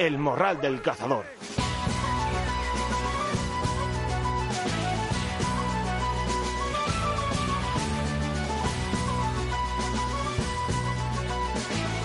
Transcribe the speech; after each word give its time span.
El 0.00 0.16
Morral 0.16 0.58
del 0.62 0.80
Cazador. 0.80 1.26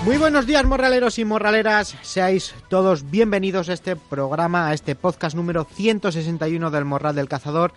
Muy 0.04 0.18
buenos 0.18 0.46
días, 0.46 0.66
morraleros 0.66 1.18
y 1.20 1.24
morraleras. 1.24 1.96
Seáis 2.02 2.54
todos 2.68 3.10
bienvenidos 3.10 3.70
a 3.70 3.74
este 3.74 3.96
programa, 3.96 4.68
a 4.68 4.74
este 4.74 4.96
podcast 4.96 5.38
número 5.38 5.64
161 5.64 6.72
del 6.72 6.84
Morral 6.84 7.16
del 7.16 7.30
Cazador. 7.30 7.72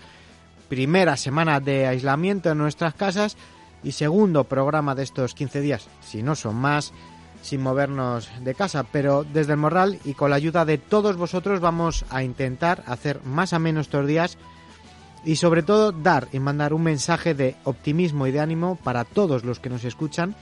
Primera 0.69 1.17
semana 1.17 1.61
de 1.61 1.87
aislamiento 1.87 2.51
en 2.51 2.59
nuestras 2.59 2.95
casas 2.95 3.37
y 3.85 3.93
segundo 3.93 4.43
programa 4.43 4.97
de 4.97 5.05
estos 5.05 5.35
15 5.35 5.61
días, 5.61 5.87
si 6.01 6.25
no 6.25 6.35
son 6.35 6.57
más, 6.57 6.93
sin 7.43 7.63
movernos 7.63 8.31
de 8.41 8.55
casa. 8.55 8.85
Pero 8.85 9.25
desde 9.25 9.53
el 9.53 9.59
Morral 9.59 9.99
y 10.05 10.15
con 10.15 10.31
la 10.31 10.37
ayuda 10.37 10.65
de 10.65 10.79
todos 10.79 11.17
vosotros 11.17 11.61
vamos 11.61 12.05
a 12.11 12.23
intentar 12.23 12.83
hacer 12.87 13.21
más 13.25 13.53
a 13.53 13.59
menos 13.59 13.87
estos 13.87 14.07
días 14.07 14.39
y 15.25 15.37
sobre 15.37 15.63
todo 15.63 15.93
dar 15.93 16.29
y 16.33 16.39
mandar 16.39 16.73
un 16.73 16.83
mensaje 16.83 17.35
de 17.35 17.57
optimismo 17.65 18.27
y 18.27 18.33
de 18.33 18.41
ánimo 18.41 18.77
para 18.83 19.05
todos 19.05 19.45
los 19.45 19.61
que 19.61 19.71
nos 19.71 19.85
escuchan 19.85 20.37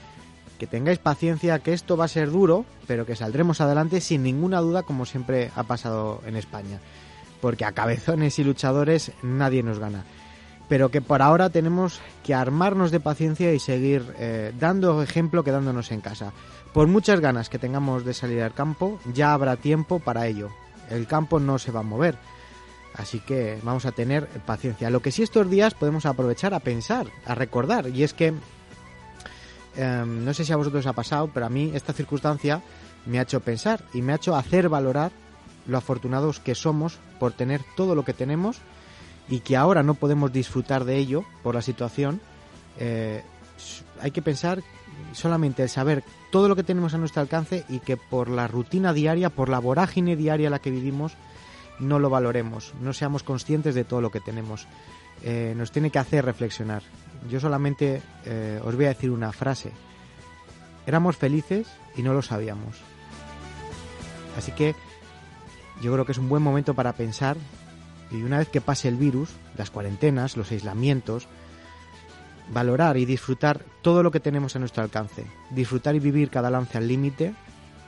que 0.57 0.67
tengáis 0.67 0.99
paciencia, 0.99 1.59
que 1.59 1.73
esto 1.73 1.95
va 1.95 2.05
a 2.05 2.09
ser 2.09 2.31
duro, 2.31 2.65
pero 2.87 3.05
que 3.05 3.15
saldremos 3.15 3.61
adelante 3.61 4.01
sin 4.01 4.23
ninguna 4.23 4.59
duda, 4.59 4.83
como 4.83 5.05
siempre 5.05 5.51
ha 5.55 5.63
pasado 5.63 6.21
en 6.25 6.35
España. 6.35 6.79
Porque 7.41 7.65
a 7.65 7.71
cabezones 7.71 8.39
y 8.39 8.43
luchadores 8.43 9.11
nadie 9.21 9.63
nos 9.63 9.79
gana. 9.79 10.03
Pero 10.67 10.89
que 10.89 11.01
por 11.01 11.21
ahora 11.21 11.49
tenemos 11.49 12.01
que 12.23 12.33
armarnos 12.33 12.91
de 12.91 12.99
paciencia 12.99 13.53
y 13.53 13.59
seguir 13.59 14.03
eh, 14.17 14.51
dando 14.59 15.01
ejemplo 15.01 15.43
quedándonos 15.43 15.91
en 15.91 16.01
casa. 16.01 16.33
Por 16.77 16.87
muchas 16.87 17.19
ganas 17.19 17.49
que 17.49 17.57
tengamos 17.57 18.05
de 18.05 18.13
salir 18.13 18.43
al 18.43 18.53
campo, 18.53 18.99
ya 19.11 19.33
habrá 19.33 19.55
tiempo 19.55 19.97
para 19.97 20.27
ello. 20.27 20.51
El 20.91 21.07
campo 21.07 21.39
no 21.39 21.57
se 21.57 21.71
va 21.71 21.79
a 21.79 21.83
mover. 21.83 22.19
Así 22.93 23.19
que 23.19 23.59
vamos 23.63 23.87
a 23.87 23.91
tener 23.91 24.27
paciencia. 24.45 24.91
Lo 24.91 25.01
que 25.01 25.11
sí 25.11 25.23
estos 25.23 25.49
días 25.49 25.73
podemos 25.73 26.05
aprovechar 26.05 26.53
a 26.53 26.59
pensar, 26.59 27.07
a 27.25 27.33
recordar, 27.33 27.89
y 27.89 28.03
es 28.03 28.13
que 28.13 28.33
Em, 29.77 30.25
no 30.25 30.33
sé 30.33 30.43
si 30.43 30.51
a 30.51 30.57
vosotros 30.57 30.87
ha 30.87 30.93
pasado, 30.93 31.29
pero 31.31 31.45
a 31.45 31.49
mí 31.49 31.71
esta 31.75 31.93
circunstancia 31.93 32.61
me 33.05 33.19
ha 33.19 33.21
hecho 33.21 33.39
pensar 33.41 33.83
y 33.93 34.01
me 34.01 34.11
ha 34.11 34.15
hecho 34.15 34.35
hacer 34.35 34.69
valorar 34.69 35.11
lo 35.67 35.77
afortunados 35.77 36.39
que 36.39 36.55
somos 36.55 36.97
por 37.19 37.33
tener 37.33 37.61
todo 37.75 37.93
lo 37.93 38.03
que 38.03 38.13
tenemos 38.13 38.57
y 39.29 39.41
que 39.41 39.55
ahora 39.55 39.83
no 39.83 39.93
podemos 39.93 40.33
disfrutar 40.33 40.83
de 40.83 40.97
ello 40.97 41.25
por 41.43 41.53
la 41.53 41.61
situación. 41.61 42.19
Eh, 42.79 43.23
hay 44.01 44.11
que 44.11 44.23
pensar 44.23 44.63
solamente 45.13 45.63
el 45.63 45.69
saber 45.69 46.03
todo 46.31 46.47
lo 46.47 46.55
que 46.55 46.63
tenemos 46.63 46.93
a 46.93 46.97
nuestro 46.97 47.21
alcance 47.21 47.65
y 47.69 47.79
que 47.79 47.97
por 47.97 48.29
la 48.29 48.47
rutina 48.47 48.93
diaria, 48.93 49.29
por 49.29 49.49
la 49.49 49.59
vorágine 49.59 50.15
diaria 50.15 50.47
en 50.47 50.51
la 50.51 50.59
que 50.59 50.71
vivimos, 50.71 51.13
no 51.79 51.99
lo 51.99 52.09
valoremos, 52.09 52.73
no 52.81 52.93
seamos 52.93 53.23
conscientes 53.23 53.75
de 53.75 53.83
todo 53.83 54.01
lo 54.01 54.11
que 54.11 54.19
tenemos. 54.19 54.67
Eh, 55.23 55.53
nos 55.55 55.71
tiene 55.71 55.89
que 55.89 55.99
hacer 55.99 56.25
reflexionar. 56.25 56.83
Yo 57.29 57.39
solamente 57.39 58.01
eh, 58.25 58.61
os 58.63 58.75
voy 58.75 58.85
a 58.85 58.89
decir 58.89 59.11
una 59.11 59.31
frase. 59.31 59.71
Éramos 60.85 61.17
felices 61.17 61.67
y 61.95 62.03
no 62.03 62.13
lo 62.13 62.21
sabíamos. 62.21 62.77
Así 64.37 64.51
que 64.51 64.75
yo 65.81 65.91
creo 65.91 66.05
que 66.05 66.11
es 66.11 66.17
un 66.17 66.29
buen 66.29 66.43
momento 66.43 66.73
para 66.73 66.93
pensar 66.93 67.37
y 68.11 68.23
una 68.23 68.37
vez 68.37 68.49
que 68.49 68.61
pase 68.61 68.87
el 68.87 68.95
virus, 68.95 69.29
las 69.57 69.69
cuarentenas, 69.69 70.37
los 70.37 70.51
aislamientos, 70.51 71.27
valorar 72.53 72.97
y 72.97 73.05
disfrutar 73.05 73.63
todo 73.81 74.03
lo 74.03 74.11
que 74.11 74.19
tenemos 74.19 74.55
a 74.55 74.59
nuestro 74.59 74.83
alcance. 74.83 75.25
Disfrutar 75.51 75.95
y 75.95 75.99
vivir 75.99 76.29
cada 76.29 76.49
lance 76.49 76.77
al 76.77 76.87
límite, 76.87 77.33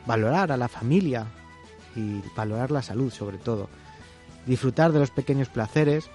valorar 0.05 0.51
a 0.51 0.57
la 0.57 0.67
familia 0.67 1.27
y 1.95 2.21
valorar 2.35 2.71
la 2.71 2.81
salud 2.81 3.11
sobre 3.11 3.37
todo. 3.37 3.69
Disfrutar 4.45 4.91
de 4.91 4.99
los 4.99 5.11
pequeños 5.11 5.49
placeres, 5.49 6.09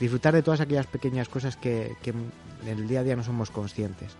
disfrutar 0.00 0.34
de 0.34 0.42
todas 0.42 0.60
aquellas 0.60 0.86
pequeñas 0.86 1.28
cosas 1.28 1.56
que, 1.56 1.96
en 2.04 2.68
el 2.68 2.88
día 2.88 3.00
a 3.00 3.04
día 3.04 3.16
no 3.16 3.24
somos 3.24 3.50
conscientes. 3.50 4.12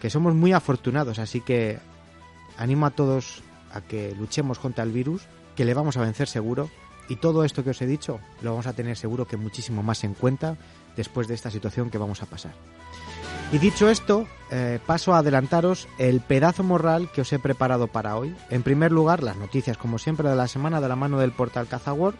Que 0.00 0.10
somos 0.10 0.34
muy 0.34 0.52
afortunados, 0.52 1.18
así 1.18 1.40
que 1.40 1.78
animo 2.58 2.86
a 2.86 2.90
todos 2.90 3.42
a 3.72 3.80
que 3.80 4.14
luchemos 4.18 4.58
contra 4.58 4.84
el 4.84 4.90
virus, 4.90 5.22
que 5.56 5.64
le 5.64 5.74
vamos 5.74 5.96
a 5.96 6.00
vencer 6.00 6.28
seguro 6.28 6.70
y 7.08 7.16
todo 7.16 7.44
esto 7.44 7.64
que 7.64 7.70
os 7.70 7.82
he 7.82 7.86
dicho 7.86 8.20
lo 8.42 8.50
vamos 8.50 8.66
a 8.66 8.72
tener 8.72 8.96
seguro 8.96 9.26
que 9.26 9.36
muchísimo 9.36 9.82
más 9.82 10.04
en 10.04 10.14
cuenta 10.14 10.56
después 10.96 11.28
de 11.28 11.34
esta 11.34 11.50
situación 11.50 11.90
que 11.90 11.98
vamos 11.98 12.22
a 12.22 12.26
pasar. 12.26 12.52
Y 13.52 13.58
dicho 13.58 13.90
esto, 13.90 14.26
eh, 14.50 14.78
paso 14.86 15.12
a 15.12 15.18
adelantaros 15.18 15.86
el 15.98 16.20
pedazo 16.20 16.62
moral 16.62 17.10
que 17.12 17.20
os 17.20 17.32
he 17.34 17.38
preparado 17.38 17.86
para 17.86 18.16
hoy. 18.16 18.34
En 18.48 18.62
primer 18.62 18.92
lugar, 18.92 19.22
las 19.22 19.36
noticias, 19.36 19.76
como 19.76 19.98
siempre, 19.98 20.30
de 20.30 20.36
la 20.36 20.48
semana 20.48 20.80
de 20.80 20.88
la 20.88 20.96
mano 20.96 21.18
del 21.18 21.32
portal 21.32 21.66
Cazawar. 21.68 22.14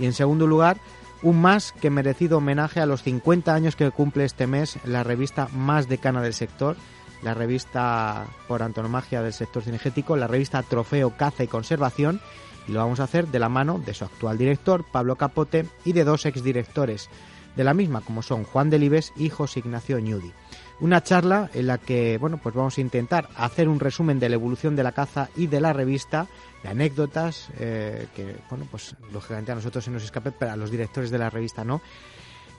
Y 0.00 0.04
en 0.04 0.12
segundo 0.12 0.48
lugar, 0.48 0.78
un 1.22 1.40
más 1.40 1.70
que 1.70 1.90
merecido 1.90 2.38
homenaje 2.38 2.80
a 2.80 2.86
los 2.86 3.04
50 3.04 3.54
años 3.54 3.76
que 3.76 3.90
cumple 3.92 4.24
este 4.24 4.48
mes 4.48 4.78
la 4.84 5.04
revista 5.04 5.48
más 5.52 5.88
decana 5.88 6.20
del 6.20 6.34
sector, 6.34 6.76
la 7.22 7.34
revista 7.34 8.26
por 8.48 8.64
antonomagia 8.64 9.22
del 9.22 9.32
sector 9.32 9.62
cinegético, 9.62 10.16
la 10.16 10.26
revista 10.26 10.62
Trofeo 10.64 11.16
Caza 11.16 11.44
y 11.44 11.46
Conservación, 11.48 12.20
y 12.66 12.72
lo 12.72 12.80
vamos 12.80 12.98
a 12.98 13.04
hacer 13.04 13.28
de 13.28 13.38
la 13.38 13.48
mano 13.48 13.78
de 13.78 13.94
su 13.94 14.04
actual 14.04 14.38
director, 14.38 14.84
Pablo 14.90 15.14
Capote, 15.14 15.66
y 15.84 15.92
de 15.92 16.02
dos 16.02 16.26
exdirectores 16.26 17.08
de 17.56 17.64
la 17.64 17.74
misma, 17.74 18.00
como 18.00 18.22
son 18.22 18.44
Juan 18.44 18.70
Delibes 18.70 19.12
y 19.16 19.30
José 19.30 19.60
Ignacio 19.60 19.98
Ñudi. 19.98 20.32
Una 20.80 21.02
charla 21.02 21.50
en 21.54 21.68
la 21.68 21.78
que, 21.78 22.18
bueno, 22.18 22.38
pues 22.42 22.54
vamos 22.54 22.76
a 22.78 22.80
intentar 22.80 23.28
hacer 23.36 23.68
un 23.68 23.78
resumen 23.78 24.18
de 24.18 24.28
la 24.28 24.34
evolución 24.34 24.74
de 24.74 24.82
la 24.82 24.92
caza 24.92 25.28
y 25.36 25.46
de 25.46 25.60
la 25.60 25.72
revista 25.72 26.26
de 26.62 26.68
anécdotas 26.68 27.48
eh, 27.58 28.08
que, 28.14 28.36
bueno, 28.50 28.66
pues 28.70 28.96
lógicamente 29.12 29.52
a 29.52 29.54
nosotros 29.54 29.84
se 29.84 29.90
nos 29.90 30.02
escape, 30.02 30.32
pero 30.32 30.52
a 30.52 30.56
los 30.56 30.70
directores 30.70 31.10
de 31.10 31.18
la 31.18 31.30
revista 31.30 31.64
no, 31.64 31.80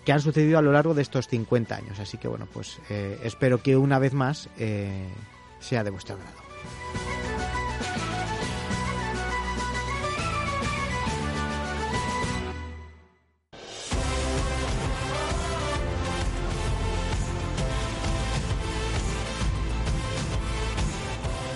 que 0.05 0.13
han 0.13 0.21
sucedido 0.21 0.57
a 0.57 0.61
lo 0.61 0.71
largo 0.71 0.93
de 0.93 1.01
estos 1.01 1.27
50 1.27 1.75
años. 1.75 1.99
Así 1.99 2.17
que, 2.17 2.27
bueno, 2.27 2.47
pues 2.53 2.79
eh, 2.89 3.19
espero 3.23 3.61
que 3.61 3.75
una 3.75 3.99
vez 3.99 4.13
más 4.13 4.49
eh, 4.57 5.09
sea 5.59 5.83
de 5.83 5.89
vuestro 5.89 6.15
agrado. 6.15 6.37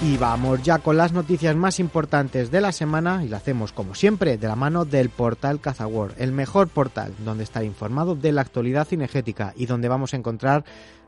Y 0.01 0.15
vamos 0.15 0.63
ya 0.63 0.79
con 0.79 0.95
las 0.95 1.11
noticias 1.11 1.57
más 1.57 1.77
importantes 1.77 2.51
de 2.51 2.61
la 2.61 2.71
semana 2.71 3.21
y 3.25 3.27
lo 3.27 3.35
hacemos 3.35 3.73
como 3.73 3.95
siempre 3.95 4.37
de 4.37 4.47
la 4.47 4.55
mano 4.55 4.85
del 4.85 5.09
portal 5.09 5.59
Cazawar, 5.59 6.11
el 6.17 6.31
mejor 6.31 6.69
portal 6.69 7.13
donde 7.25 7.43
estar 7.43 7.65
informado 7.65 8.15
de 8.15 8.31
la 8.31 8.39
actualidad 8.39 8.87
cinegética 8.87 9.53
y 9.57 9.65
donde 9.65 9.89
vamos 9.89 10.13
a 10.13 10.17
encontrar 10.17 10.63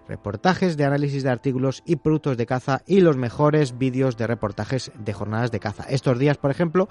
reportajes 0.10 0.76
de 0.76 0.84
análisis 0.84 1.24
de 1.24 1.30
artículos 1.30 1.84
y 1.86 1.96
productos 1.96 2.36
de 2.36 2.46
caza 2.46 2.82
y 2.86 3.00
los 3.00 3.16
mejores 3.16 3.78
vídeos 3.78 4.18
de 4.18 4.28
reportajes 4.28 4.92
de 5.00 5.14
jornadas 5.14 5.52
de 5.52 5.62
caza. 5.62 5.84
Estos 5.84 6.20
días, 6.20 6.38
por 6.38 6.52
ejemplo, 6.52 6.90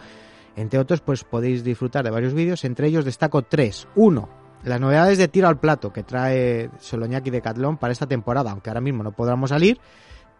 entre 0.56 0.78
otros, 0.78 1.02
pues 1.02 1.24
podéis 1.24 1.64
disfrutar 1.64 2.02
de 2.02 2.10
varios 2.10 2.32
vídeos, 2.32 2.64
entre 2.64 2.86
ellos 2.86 3.04
destaco 3.04 3.42
tres. 3.42 3.86
Uno, 3.94 4.30
las 4.64 4.80
novedades 4.80 5.18
de 5.18 5.28
tiro 5.28 5.48
al 5.48 5.60
plato 5.60 5.92
que 5.92 6.02
trae 6.02 6.70
Soloñaki 6.78 7.28
de 7.28 7.42
Catlón 7.42 7.76
para 7.76 7.92
esta 7.92 8.06
temporada, 8.06 8.52
aunque 8.52 8.70
ahora 8.70 8.80
mismo 8.80 9.02
no 9.02 9.12
podamos 9.12 9.50
salir 9.50 9.78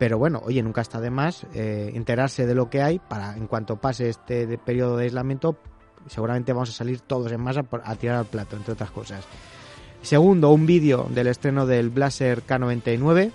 pero 0.00 0.16
bueno, 0.16 0.40
oye, 0.46 0.62
nunca 0.62 0.80
está 0.80 0.98
de 0.98 1.10
más 1.10 1.46
eh, 1.52 1.92
enterarse 1.92 2.46
de 2.46 2.54
lo 2.54 2.70
que 2.70 2.80
hay 2.80 2.98
para 2.98 3.36
en 3.36 3.46
cuanto 3.46 3.76
pase 3.76 4.08
este 4.08 4.56
periodo 4.56 4.96
de 4.96 5.04
aislamiento, 5.04 5.58
seguramente 6.06 6.54
vamos 6.54 6.70
a 6.70 6.72
salir 6.72 7.00
todos 7.00 7.30
en 7.30 7.42
masa 7.42 7.66
a 7.84 7.96
tirar 7.96 8.16
al 8.16 8.24
plato, 8.24 8.56
entre 8.56 8.72
otras 8.72 8.90
cosas. 8.90 9.26
Segundo, 10.00 10.48
un 10.52 10.64
vídeo 10.64 11.06
del 11.10 11.26
estreno 11.26 11.66
del 11.66 11.90
Blaser 11.90 12.46
K99. 12.46 13.30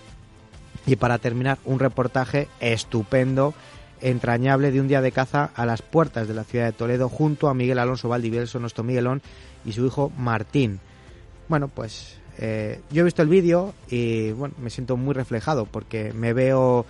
Y 0.87 0.95
para 0.95 1.19
terminar, 1.19 1.59
un 1.65 1.77
reportaje 1.77 2.47
estupendo, 2.59 3.53
entrañable 4.01 4.71
de 4.71 4.81
un 4.81 4.87
día 4.87 5.01
de 5.01 5.11
caza 5.11 5.51
a 5.53 5.67
las 5.67 5.83
puertas 5.83 6.27
de 6.27 6.33
la 6.33 6.45
ciudad 6.45 6.65
de 6.65 6.71
Toledo 6.71 7.09
junto 7.09 7.47
a 7.47 7.53
Miguel 7.53 7.77
Alonso 7.77 8.09
Valdivieso, 8.09 8.57
nuestro 8.57 8.83
Miguelón, 8.83 9.21
y 9.65 9.73
su 9.73 9.85
hijo 9.85 10.11
Martín. 10.17 10.79
Bueno, 11.47 11.67
pues 11.67 12.17
eh, 12.37 12.81
yo 12.91 13.01
he 13.01 13.05
visto 13.05 13.21
el 13.21 13.29
vídeo 13.29 13.73
y 13.89 14.31
bueno, 14.31 14.55
me 14.59 14.69
siento 14.69 14.97
muy 14.97 15.13
reflejado 15.13 15.65
porque 15.65 16.11
me 16.13 16.33
veo 16.33 16.85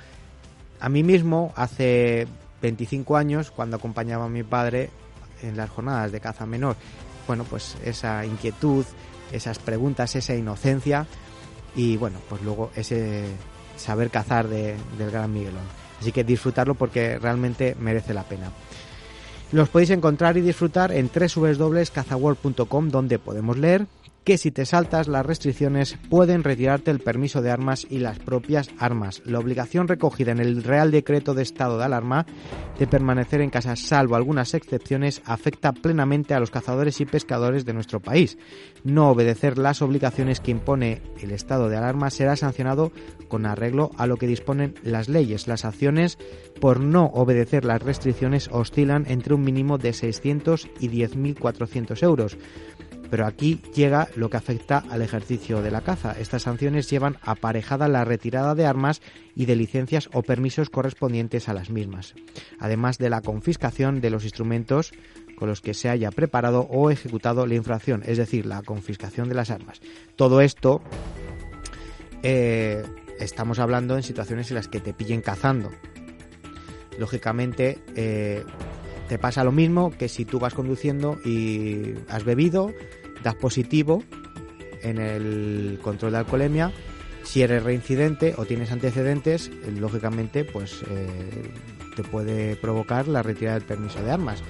a 0.80 0.90
mí 0.90 1.04
mismo 1.04 1.54
hace 1.56 2.28
25 2.62 3.18
años 3.18 3.52
cuando 3.52 3.78
acompañaba 3.78 4.26
a 4.26 4.30
mi 4.30 4.44
padre 4.44 4.90
en 5.42 5.58
las 5.58 5.70
jornadas 5.70 6.12
de 6.12 6.20
caza 6.20 6.46
menor. 6.46 6.76
Bueno, 7.28 7.44
pues 7.44 7.78
esa 7.84 8.26
inquietud, 8.26 8.86
esas 9.32 9.60
preguntas, 9.60 10.16
esa 10.16 10.36
inocencia 10.36 11.06
y 11.76 11.98
bueno, 11.98 12.20
pues 12.30 12.42
luego 12.42 12.72
ese 12.76 13.26
saber 13.78 14.10
cazar 14.10 14.48
del 14.48 14.78
gran 15.12 15.32
Miguelón. 15.34 15.64
Así 16.00 16.12
que 16.12 16.24
disfrutarlo 16.24 16.76
porque 16.76 17.20
realmente 17.20 17.76
merece 17.80 18.14
la 18.14 18.24
pena. 18.24 18.52
Los 19.52 19.70
podéis 19.70 19.92
encontrar 19.92 20.38
y 20.38 20.42
disfrutar 20.42 20.92
en 20.92 21.10
www.cazaworld.com 21.10 22.90
donde 22.90 23.20
podemos 23.20 23.58
leer 23.58 23.88
que 24.26 24.40
si 24.40 24.50
te 24.50 24.66
saltas 24.66 25.08
las 25.08 25.24
restricciones 25.24 25.98
pueden 26.10 26.44
retirarte 26.44 26.90
el 26.90 27.00
permiso 27.00 27.44
de 27.44 27.52
armas 27.52 27.86
y 27.88 28.00
las 28.00 28.18
propias 28.18 28.72
armas. 28.80 29.22
La 29.24 29.38
obligación 29.38 29.88
recogida 29.88 30.32
en 30.32 30.40
el 30.40 30.64
Real 30.64 30.90
Decreto 30.90 31.36
de 31.36 31.44
Estado 31.44 31.78
de 31.78 31.86
Alarma 31.86 32.26
de 32.80 32.88
permanecer 32.88 33.42
en 33.42 33.52
casa, 33.52 33.76
salvo 33.76 34.16
algunas 34.16 34.56
excepciones, 34.56 35.22
afecta 35.26 35.74
plenamente 35.74 36.34
a 36.34 36.40
los 36.40 36.50
cazadores 36.50 37.00
y 37.02 37.06
pescadores 37.06 37.66
de 37.66 37.74
nuestro 37.74 38.00
país. 38.00 38.40
No 38.84 39.12
obedecer 39.12 39.60
las 39.60 39.84
obligaciones 39.84 40.40
que 40.40 40.52
impone 40.52 41.04
el 41.22 41.30
estado 41.30 41.70
de 41.70 41.78
alarma 41.78 42.10
será 42.10 42.36
sancionado 42.36 42.92
con 43.28 43.46
arreglo 43.46 43.92
a 43.96 44.08
lo 44.08 44.18
que 44.18 44.28
disponen 44.28 44.74
las 44.82 45.08
leyes. 45.08 45.48
Las 45.48 45.66
acciones 45.66 46.18
por 46.60 46.80
no 46.80 47.06
obedecer 47.14 47.64
las 47.64 47.82
restricciones 47.82 48.50
oscilan 48.52 49.06
entre 49.08 49.36
un 49.36 49.44
mínimo 49.44 49.78
de 49.78 49.94
600 49.94 50.68
y 50.80 50.90
10.400 50.90 52.02
euros. 52.02 52.38
Pero 53.16 53.28
aquí 53.28 53.62
llega 53.74 54.10
lo 54.18 54.30
que 54.30 54.36
afecta 54.36 54.84
al 54.90 55.02
ejercicio 55.02 55.62
de 55.62 55.72
la 55.72 55.80
caza. 55.80 56.20
Estas 56.20 56.42
sanciones 56.42 56.90
llevan 56.90 57.16
aparejada 57.22 57.88
la 57.88 58.04
retirada 58.04 58.56
de 58.56 58.66
armas 58.66 59.02
y 59.38 59.46
de 59.46 59.56
licencias 59.56 60.10
o 60.12 60.22
permisos 60.22 60.70
correspondientes 60.70 61.48
a 61.48 61.54
las 61.54 61.70
mismas, 61.70 62.14
además 62.60 62.98
de 62.98 63.10
la 63.10 63.22
confiscación 63.22 64.02
de 64.02 64.10
los 64.10 64.26
instrumentos 64.26 64.92
con 65.38 65.48
los 65.48 65.62
que 65.62 65.74
se 65.74 65.88
haya 65.88 66.12
preparado 66.12 66.68
o 66.70 66.92
ejecutado 66.92 67.48
la 67.48 67.56
infracción, 67.56 68.04
es 68.06 68.18
decir, 68.18 68.46
la 68.46 68.62
confiscación 68.64 69.30
de 69.30 69.36
las 69.36 69.50
armas. 69.50 69.80
Todo 70.18 70.42
esto 70.42 70.82
eh, 72.22 72.84
estamos 73.18 73.60
hablando 73.60 73.96
en 73.96 74.04
situaciones 74.04 74.52
en 74.52 74.56
las 74.56 74.68
que 74.68 74.82
te 74.82 74.94
pillen 74.94 75.22
cazando. 75.22 75.72
Lógicamente, 77.00 77.80
eh, 77.96 78.44
te 79.08 79.18
pasa 79.20 79.46
lo 79.46 79.54
mismo 79.54 79.92
que 79.92 80.10
si 80.10 80.26
tú 80.26 80.38
vas 80.38 80.54
conduciendo 80.54 81.18
y 81.24 81.94
has 82.10 82.26
bebido, 82.26 82.74
das 83.26 83.36
positivo 83.36 84.04
en 84.84 85.00
el 85.00 85.80
control 85.82 86.12
de 86.12 86.18
alcoholemia. 86.20 86.72
Si 87.24 87.42
eres 87.42 87.64
reincidente 87.64 88.36
o 88.38 88.46
tienes 88.46 88.72
antecedentes, 88.72 89.50
eh, 89.50 89.74
lógicamente, 89.76 90.46
pues 90.46 90.84
eh, 90.88 91.52
te 91.96 92.04
puede 92.04 92.56
provocar 92.56 93.08
la 93.08 93.24
retirada 93.24 93.58
del 93.58 93.68
permiso 93.68 94.02
de 94.04 94.12
armas. 94.12 94.44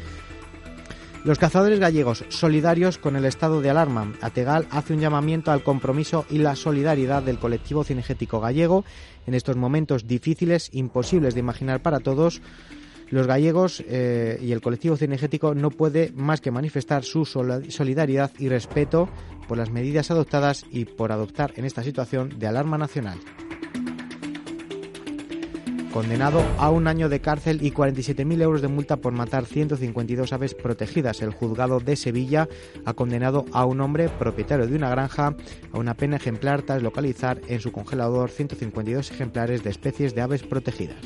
Los 1.23 1.39
cazadores 1.39 1.79
gallegos, 1.79 2.25
solidarios 2.29 2.97
con 2.97 3.15
el 3.15 3.25
estado 3.25 3.61
de 3.61 3.69
alarma. 3.69 4.13
Ategal 4.21 4.67
hace 4.69 4.93
un 4.93 4.99
llamamiento 4.99 5.51
al 5.51 5.63
compromiso 5.63 6.25
y 6.29 6.37
la 6.37 6.55
solidaridad 6.55 7.23
del 7.23 7.39
colectivo 7.39 7.83
cinegético 7.83 8.41
gallego 8.41 8.83
en 9.25 9.33
estos 9.33 9.55
momentos 9.55 10.05
difíciles, 10.05 10.69
imposibles 10.73 11.33
de 11.33 11.39
imaginar 11.39 11.81
para 11.81 12.01
todos, 12.01 12.41
los 13.15 13.27
gallegos 13.27 13.81
eh, 13.87 14.37
y 14.41 14.51
el 14.51 14.59
colectivo 14.59 14.97
cinegético 14.97 15.55
no 15.55 15.71
puede 15.71 16.11
más 16.15 16.41
que 16.41 16.51
manifestar 16.51 17.05
su 17.05 17.23
solidaridad 17.23 18.31
y 18.37 18.49
respeto 18.49 19.07
por 19.47 19.57
las 19.57 19.69
medidas 19.69 20.11
adoptadas 20.11 20.65
y 20.69 20.83
por 20.83 21.13
adoptar 21.13 21.53
en 21.55 21.63
esta 21.63 21.81
situación 21.81 22.37
de 22.37 22.47
alarma 22.47 22.77
nacional 22.77 23.17
condenado 25.93 26.43
a 26.57 26.71
un 26.71 26.89
año 26.89 27.07
de 27.07 27.21
cárcel 27.21 27.63
y 27.63 27.71
47.000 27.71 28.41
euros 28.41 28.61
de 28.61 28.67
multa 28.67 28.97
por 28.97 29.13
matar 29.13 29.45
152 29.45 30.33
aves 30.33 30.53
protegidas. 30.53 31.21
El 31.21 31.29
juzgado 31.29 31.79
de 31.79 31.95
Sevilla 31.95 32.49
ha 32.83 32.93
condenado 32.95 33.45
a 33.53 33.63
un 33.63 33.79
hombre 33.79 34.09
propietario 34.09 34.67
de 34.67 34.75
una 34.75 34.89
granja 34.89 35.37
a 35.71 35.77
una 35.77 35.93
pena 35.93 36.17
ejemplar 36.17 36.63
tras 36.63 36.83
localizar 36.83 37.39
en 37.47 37.61
su 37.61 37.71
congelador 37.71 38.29
152 38.29 39.09
ejemplares 39.09 39.63
de 39.63 39.69
especies 39.69 40.13
de 40.13 40.21
aves 40.21 40.43
protegidas. 40.43 40.97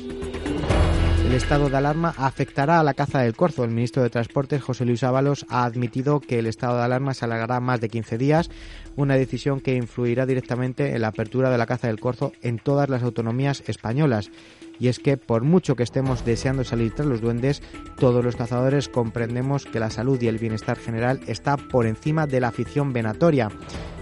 El 1.30 1.36
estado 1.36 1.70
de 1.70 1.76
alarma 1.76 2.12
afectará 2.16 2.80
a 2.80 2.82
la 2.82 2.94
caza 2.94 3.20
del 3.20 3.36
corzo. 3.36 3.62
El 3.62 3.70
ministro 3.70 4.02
de 4.02 4.10
Transportes, 4.10 4.62
José 4.62 4.84
Luis 4.84 5.04
Ábalos, 5.04 5.46
ha 5.48 5.64
admitido 5.64 6.18
que 6.18 6.40
el 6.40 6.46
estado 6.46 6.78
de 6.78 6.82
alarma 6.82 7.14
se 7.14 7.24
alargará 7.24 7.60
más 7.60 7.80
de 7.80 7.88
15 7.88 8.18
días, 8.18 8.50
una 8.96 9.14
decisión 9.14 9.60
que 9.60 9.76
influirá 9.76 10.26
directamente 10.26 10.92
en 10.92 11.02
la 11.02 11.06
apertura 11.06 11.48
de 11.48 11.56
la 11.56 11.66
caza 11.66 11.86
del 11.86 12.00
corzo 12.00 12.32
en 12.42 12.58
todas 12.58 12.88
las 12.88 13.04
autonomías 13.04 13.62
españolas 13.68 14.32
y 14.80 14.88
es 14.88 14.98
que 14.98 15.18
por 15.18 15.44
mucho 15.44 15.76
que 15.76 15.84
estemos 15.84 16.24
deseando 16.24 16.64
salir 16.64 16.92
tras 16.94 17.06
los 17.06 17.20
duendes, 17.20 17.62
todos 17.98 18.24
los 18.24 18.34
cazadores 18.34 18.88
comprendemos 18.88 19.66
que 19.66 19.78
la 19.78 19.90
salud 19.90 20.20
y 20.20 20.26
el 20.26 20.38
bienestar 20.38 20.78
general 20.78 21.20
está 21.28 21.56
por 21.56 21.86
encima 21.86 22.26
de 22.26 22.40
la 22.40 22.48
afición 22.48 22.92
venatoria. 22.92 23.50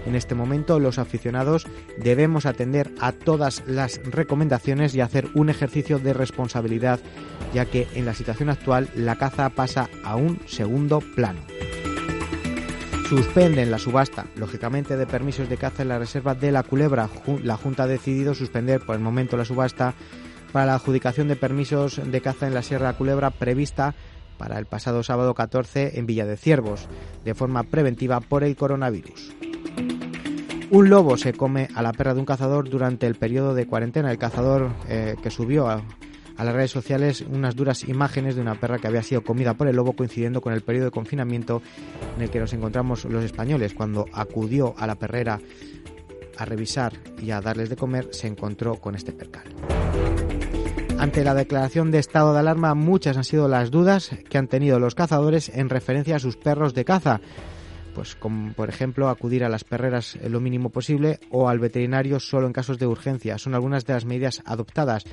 En 0.09 0.15
este 0.15 0.33
momento 0.33 0.79
los 0.79 0.97
aficionados 0.97 1.67
debemos 1.99 2.47
atender 2.47 2.91
a 2.99 3.11
todas 3.11 3.61
las 3.67 4.01
recomendaciones 4.03 4.95
y 4.95 5.01
hacer 5.01 5.27
un 5.35 5.51
ejercicio 5.51 5.99
de 5.99 6.13
responsabilidad, 6.13 6.99
ya 7.53 7.65
que 7.65 7.87
en 7.93 8.05
la 8.05 8.15
situación 8.15 8.49
actual 8.49 8.89
la 8.95 9.17
caza 9.17 9.51
pasa 9.51 9.87
a 10.03 10.15
un 10.15 10.39
segundo 10.47 10.99
plano. 11.15 11.41
Suspenden 13.07 13.69
la 13.69 13.77
subasta, 13.77 14.25
lógicamente, 14.35 14.97
de 14.97 15.05
permisos 15.05 15.47
de 15.47 15.57
caza 15.57 15.83
en 15.83 15.89
la 15.89 15.99
reserva 15.99 16.33
de 16.33 16.51
la 16.51 16.63
Culebra. 16.63 17.07
La 17.43 17.57
Junta 17.57 17.83
ha 17.83 17.87
decidido 17.87 18.33
suspender 18.33 18.81
por 18.81 18.95
el 18.95 19.01
momento 19.03 19.37
la 19.37 19.45
subasta 19.45 19.93
para 20.51 20.65
la 20.65 20.73
adjudicación 20.73 21.27
de 21.27 21.35
permisos 21.35 22.01
de 22.03 22.21
caza 22.21 22.47
en 22.47 22.55
la 22.55 22.63
Sierra 22.63 22.93
Culebra 22.93 23.29
prevista 23.29 23.93
para 24.39 24.57
el 24.57 24.65
pasado 24.65 25.03
sábado 25.03 25.35
14 25.35 25.99
en 25.99 26.07
Villa 26.07 26.25
de 26.25 26.35
Ciervos, 26.35 26.87
de 27.23 27.35
forma 27.35 27.61
preventiva 27.61 28.21
por 28.21 28.43
el 28.43 28.55
coronavirus. 28.55 29.35
Un 30.71 30.89
lobo 30.89 31.17
se 31.17 31.33
come 31.33 31.67
a 31.73 31.81
la 31.81 31.93
perra 31.93 32.13
de 32.13 32.19
un 32.19 32.25
cazador 32.25 32.69
durante 32.69 33.07
el 33.07 33.15
periodo 33.15 33.55
de 33.55 33.65
cuarentena. 33.65 34.11
El 34.11 34.19
cazador 34.19 34.71
eh, 34.87 35.15
que 35.21 35.31
subió 35.31 35.67
a, 35.67 35.83
a, 36.37 36.43
las 36.43 36.53
redes 36.53 36.69
sociales 36.69 37.21
unas 37.27 37.55
duras 37.55 37.83
imágenes 37.83 38.35
de 38.35 38.41
una 38.41 38.53
perra 38.53 38.77
que 38.77 38.87
había 38.87 39.01
sido 39.01 39.23
comida 39.23 39.55
por 39.55 39.67
el 39.67 39.75
lobo 39.75 39.93
coincidiendo 39.93 40.41
con 40.41 40.53
el 40.53 40.61
periodo 40.61 40.85
de 40.85 40.91
confinamiento 40.91 41.63
en 42.15 42.21
el 42.21 42.29
que 42.29 42.39
nos 42.39 42.53
encontramos 42.53 43.05
los 43.05 43.23
españoles. 43.23 43.73
Cuando 43.73 44.05
acudió 44.13 44.75
a 44.77 44.85
la 44.85 44.93
perrera 44.95 45.39
a 46.37 46.45
revisar 46.45 46.93
y 47.19 47.31
a 47.31 47.41
darles 47.41 47.69
de 47.69 47.75
comer, 47.75 48.09
se 48.11 48.27
encontró 48.27 48.75
con 48.75 48.93
este 48.93 49.11
percal. 49.11 49.45
Ante 50.99 51.23
la 51.23 51.33
declaración 51.33 51.89
de 51.89 51.97
estado 51.97 52.33
de 52.33 52.39
alarma, 52.39 52.75
muchas 52.75 53.17
han 53.17 53.23
sido 53.23 53.47
las 53.47 53.71
dudas 53.71 54.11
que 54.29 54.37
han 54.37 54.47
tenido 54.47 54.79
los 54.79 54.95
cazadores 54.95 55.49
en 55.49 55.69
referencia 55.69 56.17
a 56.17 56.19
sus 56.19 56.37
perros 56.37 56.75
de 56.75 56.85
caza. 56.85 57.21
Pues 57.93 58.15
como 58.15 58.53
por 58.53 58.69
ejemplo 58.69 59.09
acudir 59.09 59.43
a 59.43 59.49
las 59.49 59.63
perreras 59.63 60.17
lo 60.27 60.39
mínimo 60.39 60.69
posible 60.69 61.19
o 61.31 61.49
al 61.49 61.59
veterinario 61.59 62.19
solo 62.19 62.47
en 62.47 62.53
casos 62.53 62.79
de 62.79 62.87
urgencia. 62.87 63.37
Son 63.37 63.55
algunas 63.55 63.85
de 63.85 63.93
las 63.93 64.05
medidas 64.05 64.41
adoptadas. 64.45 65.05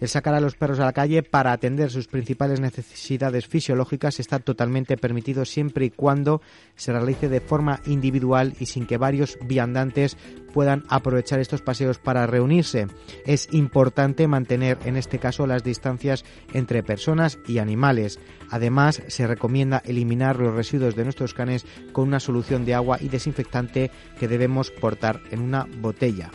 El 0.00 0.08
sacar 0.08 0.34
a 0.34 0.40
los 0.40 0.54
perros 0.54 0.78
a 0.78 0.84
la 0.84 0.92
calle 0.92 1.22
para 1.22 1.52
atender 1.52 1.90
sus 1.90 2.06
principales 2.06 2.60
necesidades 2.60 3.46
fisiológicas 3.48 4.20
está 4.20 4.38
totalmente 4.38 4.96
permitido 4.96 5.44
siempre 5.44 5.86
y 5.86 5.90
cuando 5.90 6.40
se 6.76 6.92
realice 6.92 7.28
de 7.28 7.40
forma 7.40 7.80
individual 7.86 8.54
y 8.60 8.66
sin 8.66 8.86
que 8.86 8.96
varios 8.96 9.38
viandantes 9.44 10.16
puedan 10.52 10.84
aprovechar 10.88 11.40
estos 11.40 11.62
paseos 11.62 11.98
para 11.98 12.26
reunirse. 12.26 12.86
Es 13.26 13.48
importante 13.52 14.28
mantener 14.28 14.78
en 14.84 14.96
este 14.96 15.18
caso 15.18 15.46
las 15.46 15.64
distancias 15.64 16.24
entre 16.52 16.82
personas 16.82 17.38
y 17.46 17.58
animales. 17.58 18.20
Además, 18.50 19.02
se 19.08 19.26
recomienda 19.26 19.82
eliminar 19.84 20.38
los 20.38 20.54
residuos 20.54 20.94
de 20.94 21.04
nuestros 21.04 21.34
canes 21.34 21.66
con 21.92 22.08
una 22.08 22.20
solución 22.20 22.64
de 22.64 22.74
agua 22.74 22.98
y 23.00 23.08
desinfectante 23.08 23.90
que 24.18 24.28
debemos 24.28 24.70
portar 24.70 25.20
en 25.30 25.40
una 25.40 25.66
botella. 25.80 26.30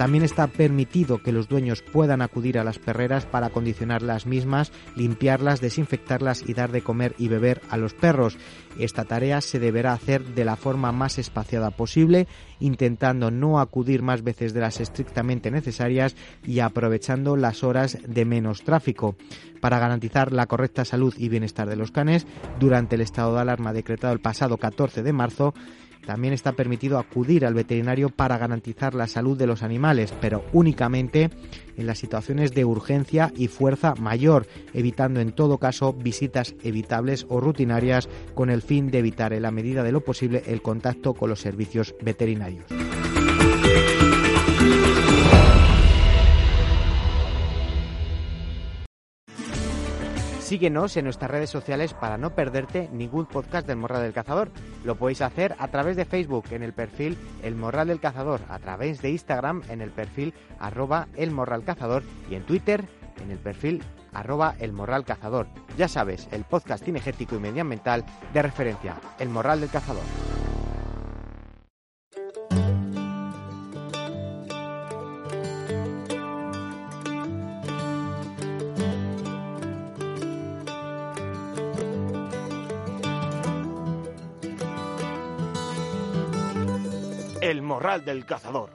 También 0.00 0.24
está 0.24 0.46
permitido 0.46 1.22
que 1.22 1.30
los 1.30 1.46
dueños 1.46 1.82
puedan 1.82 2.22
acudir 2.22 2.58
a 2.58 2.64
las 2.64 2.78
perreras 2.78 3.26
para 3.26 3.48
acondicionar 3.48 4.00
las 4.00 4.24
mismas, 4.24 4.72
limpiarlas, 4.96 5.60
desinfectarlas 5.60 6.42
y 6.48 6.54
dar 6.54 6.72
de 6.72 6.80
comer 6.80 7.14
y 7.18 7.28
beber 7.28 7.60
a 7.68 7.76
los 7.76 7.92
perros. 7.92 8.38
Esta 8.78 9.04
tarea 9.04 9.42
se 9.42 9.58
deberá 9.58 9.92
hacer 9.92 10.24
de 10.24 10.46
la 10.46 10.56
forma 10.56 10.90
más 10.90 11.18
espaciada 11.18 11.70
posible, 11.70 12.28
intentando 12.60 13.30
no 13.30 13.60
acudir 13.60 14.00
más 14.00 14.22
veces 14.22 14.54
de 14.54 14.60
las 14.60 14.80
estrictamente 14.80 15.50
necesarias 15.50 16.16
y 16.46 16.60
aprovechando 16.60 17.36
las 17.36 17.62
horas 17.62 17.98
de 18.08 18.24
menos 18.24 18.62
tráfico. 18.62 19.16
Para 19.60 19.80
garantizar 19.80 20.32
la 20.32 20.46
correcta 20.46 20.86
salud 20.86 21.12
y 21.18 21.28
bienestar 21.28 21.68
de 21.68 21.76
los 21.76 21.90
canes, 21.90 22.26
durante 22.58 22.94
el 22.94 23.02
estado 23.02 23.34
de 23.34 23.42
alarma 23.42 23.74
decretado 23.74 24.14
el 24.14 24.20
pasado 24.20 24.56
14 24.56 25.02
de 25.02 25.12
marzo, 25.12 25.52
también 26.06 26.34
está 26.34 26.52
permitido 26.52 26.98
acudir 26.98 27.44
al 27.46 27.54
veterinario 27.54 28.08
para 28.10 28.38
garantizar 28.38 28.94
la 28.94 29.06
salud 29.06 29.36
de 29.36 29.46
los 29.46 29.62
animales, 29.62 30.12
pero 30.20 30.44
únicamente 30.52 31.30
en 31.76 31.86
las 31.86 31.98
situaciones 31.98 32.52
de 32.52 32.64
urgencia 32.64 33.32
y 33.36 33.48
fuerza 33.48 33.94
mayor, 33.94 34.46
evitando 34.74 35.20
en 35.20 35.32
todo 35.32 35.58
caso 35.58 35.92
visitas 35.92 36.54
evitables 36.62 37.26
o 37.28 37.40
rutinarias 37.40 38.08
con 38.34 38.50
el 38.50 38.62
fin 38.62 38.90
de 38.90 38.98
evitar 38.98 39.32
en 39.32 39.42
la 39.42 39.50
medida 39.50 39.82
de 39.82 39.92
lo 39.92 40.00
posible 40.00 40.42
el 40.46 40.62
contacto 40.62 41.14
con 41.14 41.30
los 41.30 41.40
servicios 41.40 41.94
veterinarios. 42.02 42.64
Síguenos 50.50 50.96
en 50.96 51.04
nuestras 51.04 51.30
redes 51.30 51.48
sociales 51.48 51.94
para 51.94 52.18
no 52.18 52.34
perderte 52.34 52.88
ningún 52.92 53.26
podcast 53.26 53.68
del 53.68 53.76
Morral 53.76 54.02
del 54.02 54.12
Cazador. 54.12 54.50
Lo 54.82 54.96
podéis 54.96 55.22
hacer 55.22 55.54
a 55.60 55.68
través 55.68 55.96
de 55.96 56.04
Facebook 56.04 56.46
en 56.50 56.64
el 56.64 56.72
perfil 56.72 57.16
El 57.44 57.54
Morral 57.54 57.86
del 57.86 58.00
Cazador, 58.00 58.40
a 58.48 58.58
través 58.58 59.00
de 59.00 59.10
Instagram 59.10 59.62
en 59.68 59.80
el 59.80 59.92
perfil 59.92 60.34
arroba 60.58 61.06
El 61.14 61.30
Morral 61.30 61.62
Cazador 61.62 62.02
y 62.28 62.34
en 62.34 62.42
Twitter 62.42 62.84
en 63.22 63.30
el 63.30 63.38
perfil 63.38 63.80
arroba 64.12 64.56
El 64.58 64.72
Morral 64.72 65.04
Cazador. 65.04 65.46
Ya 65.78 65.86
sabes, 65.86 66.26
el 66.32 66.42
podcast 66.42 66.84
cinegético 66.84 67.36
y 67.36 67.38
medioambiental 67.38 68.04
de 68.34 68.42
referencia, 68.42 68.96
El 69.20 69.28
Morral 69.28 69.60
del 69.60 69.70
Cazador. 69.70 70.02
El 87.40 87.62
Morral 87.62 88.04
del 88.04 88.26
Cazador. 88.26 88.68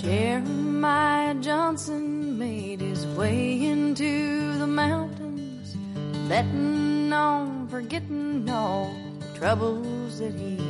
Jeremiah 0.00 1.34
Johnson 1.34 2.38
made 2.38 2.80
his 2.80 3.06
way 3.08 3.66
into 3.66 4.56
the 4.58 4.66
mountains, 4.66 5.76
betting 6.28 7.12
on 7.12 7.68
forgetting 7.68 8.48
all 8.48 8.94
the 9.20 9.38
troubles 9.38 10.20
that 10.20 10.32
he 10.32 10.63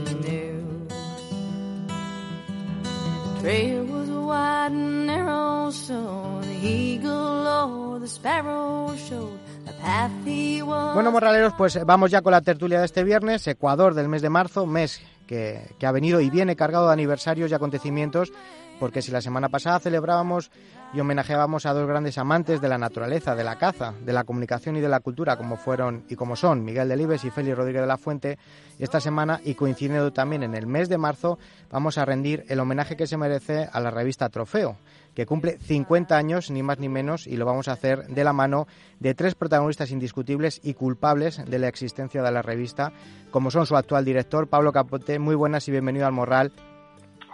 Bueno, 11.05 11.17
morraleros, 11.17 11.53
pues 11.53 11.85
vamos 11.85 12.11
ya 12.11 12.23
con 12.23 12.33
la 12.33 12.41
tertulia 12.41 12.79
de 12.79 12.87
este 12.87 13.05
viernes, 13.05 13.47
Ecuador 13.47 13.93
del 13.93 14.09
mes 14.09 14.23
de 14.23 14.31
marzo, 14.31 14.65
mes 14.65 15.03
que, 15.27 15.61
que 15.79 15.87
ha 15.87 15.93
venido 15.93 16.19
y 16.23 16.31
viene 16.31 16.57
cargado 16.57 16.87
de 16.87 16.95
aniversarios 16.95 17.51
y 17.51 17.55
acontecimientos 17.55 18.33
porque 18.79 19.03
si 19.03 19.11
la 19.11 19.21
semana 19.21 19.49
pasada 19.49 19.81
celebrábamos 19.81 20.51
y 20.93 21.01
homenajeábamos 21.01 21.67
a 21.67 21.73
dos 21.73 21.87
grandes 21.87 22.19
amantes 22.19 22.61
de 22.61 22.69
la 22.69 22.79
naturaleza, 22.79 23.35
de 23.35 23.45
la 23.45 23.57
caza, 23.57 23.95
de 24.05 24.13
la 24.13 24.25
comunicación 24.25 24.77
y 24.77 24.81
de 24.81 24.89
la 24.89 25.01
cultura, 25.01 25.37
como 25.37 25.57
fueron 25.57 26.05
y 26.09 26.17
como 26.17 26.37
son 26.37 26.65
Miguel 26.65 26.89
Delibes 26.89 27.25
y 27.25 27.31
Félix 27.31 27.57
Rodríguez 27.57 27.83
de 27.83 27.89
la 27.89 27.97
Fuente, 27.97 28.39
esta 28.79 29.01
semana, 29.01 29.41
y 29.45 29.55
coincidiendo 29.55 30.13
también 30.13 30.43
en 30.43 30.55
el 30.55 30.67
mes 30.67 30.89
de 30.89 30.99
marzo, 30.99 31.39
vamos 31.71 31.99
a 31.99 32.05
rendir 32.05 32.45
el 32.49 32.61
homenaje 32.61 32.97
que 32.97 33.07
se 33.07 33.17
merece 33.17 33.69
a 33.73 33.81
la 33.81 33.91
revista 33.91 34.29
Trofeo, 34.29 34.77
que 35.15 35.27
cumple 35.27 35.59
50 35.59 36.17
años, 36.17 36.51
ni 36.51 36.63
más 36.63 36.79
ni 36.79 36.89
menos, 36.89 37.27
y 37.27 37.37
lo 37.37 37.47
vamos 37.47 37.69
a 37.69 37.73
hacer 37.73 38.07
de 38.07 38.25
la 38.25 38.33
mano 38.33 38.67
de 38.99 39.15
tres 39.15 39.35
protagonistas 39.35 39.91
indiscutibles 39.91 40.61
y 40.63 40.75
culpables 40.75 41.45
de 41.45 41.59
la 41.59 41.69
existencia 41.69 42.23
de 42.23 42.33
la 42.33 42.43
revista, 42.43 42.93
como 43.31 43.51
son 43.51 43.67
su 43.67 43.77
actual 43.77 44.05
director, 44.05 44.49
Pablo 44.49 44.73
Capote. 44.73 45.19
Muy 45.19 45.35
buenas 45.35 45.69
y 45.69 45.71
bienvenido 45.71 46.07
al 46.07 46.13
Morral. 46.13 46.53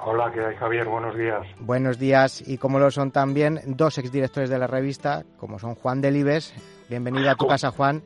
Hola, 0.03 0.31
¿qué 0.33 0.45
hay, 0.45 0.57
Javier? 0.57 0.87
Buenos 0.87 1.15
días. 1.17 1.47
Buenos 1.59 1.99
días, 1.99 2.47
y 2.47 2.57
como 2.57 2.79
lo 2.79 2.91
son 2.91 3.11
también 3.11 3.61
dos 3.67 3.99
exdirectores 3.99 4.49
de 4.49 4.59
la 4.59 4.67
revista, 4.67 5.25
como 5.37 5.59
son 5.59 5.75
Juan 5.75 6.01
Delibes. 6.01 6.55
Bienvenido 6.89 7.31
a 7.31 7.35
tu 7.35 7.47
casa, 7.47 7.71
Juan. 7.71 8.03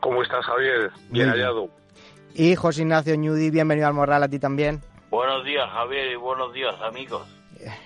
¿Cómo 0.00 0.22
estás, 0.22 0.44
Javier? 0.44 0.90
Bien 1.10 1.28
hallado. 1.28 1.68
Y 2.34 2.54
José 2.54 2.82
Ignacio 2.82 3.14
Ñudi, 3.16 3.50
bienvenido 3.50 3.88
al 3.88 3.94
Morral 3.94 4.22
a 4.22 4.28
ti 4.28 4.38
también. 4.38 4.80
Buenos 5.10 5.44
días, 5.44 5.68
Javier, 5.70 6.12
y 6.12 6.16
buenos 6.16 6.52
días, 6.52 6.74
amigos. 6.82 7.35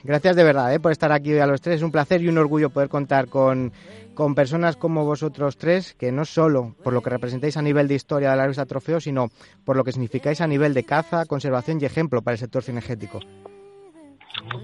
Gracias 0.04 0.36
de 0.36 0.44
verdad 0.44 0.72
¿eh? 0.74 0.80
por 0.80 0.92
estar 0.92 1.12
aquí 1.12 1.32
hoy 1.32 1.38
a 1.38 1.46
los 1.46 1.60
tres. 1.60 1.76
Es 1.76 1.82
un 1.82 1.92
placer 1.92 2.20
y 2.22 2.28
un 2.28 2.38
orgullo 2.38 2.70
poder 2.70 2.88
contar 2.88 3.28
con, 3.28 3.72
con 4.14 4.34
personas 4.34 4.76
como 4.76 5.04
vosotros 5.04 5.56
tres, 5.56 5.94
que 5.94 6.12
no 6.12 6.24
solo 6.24 6.74
por 6.82 6.92
lo 6.92 7.02
que 7.02 7.10
representáis 7.10 7.56
a 7.56 7.62
nivel 7.62 7.88
de 7.88 7.94
historia 7.94 8.30
de 8.30 8.36
la 8.36 8.42
revista 8.42 8.66
Trofeo, 8.66 9.00
sino 9.00 9.28
por 9.64 9.76
lo 9.76 9.84
que 9.84 9.92
significáis 9.92 10.40
a 10.40 10.46
nivel 10.46 10.74
de 10.74 10.84
caza, 10.84 11.24
conservación 11.26 11.78
y 11.80 11.84
ejemplo 11.84 12.22
para 12.22 12.34
el 12.34 12.38
sector 12.38 12.62
cinegético. 12.62 13.20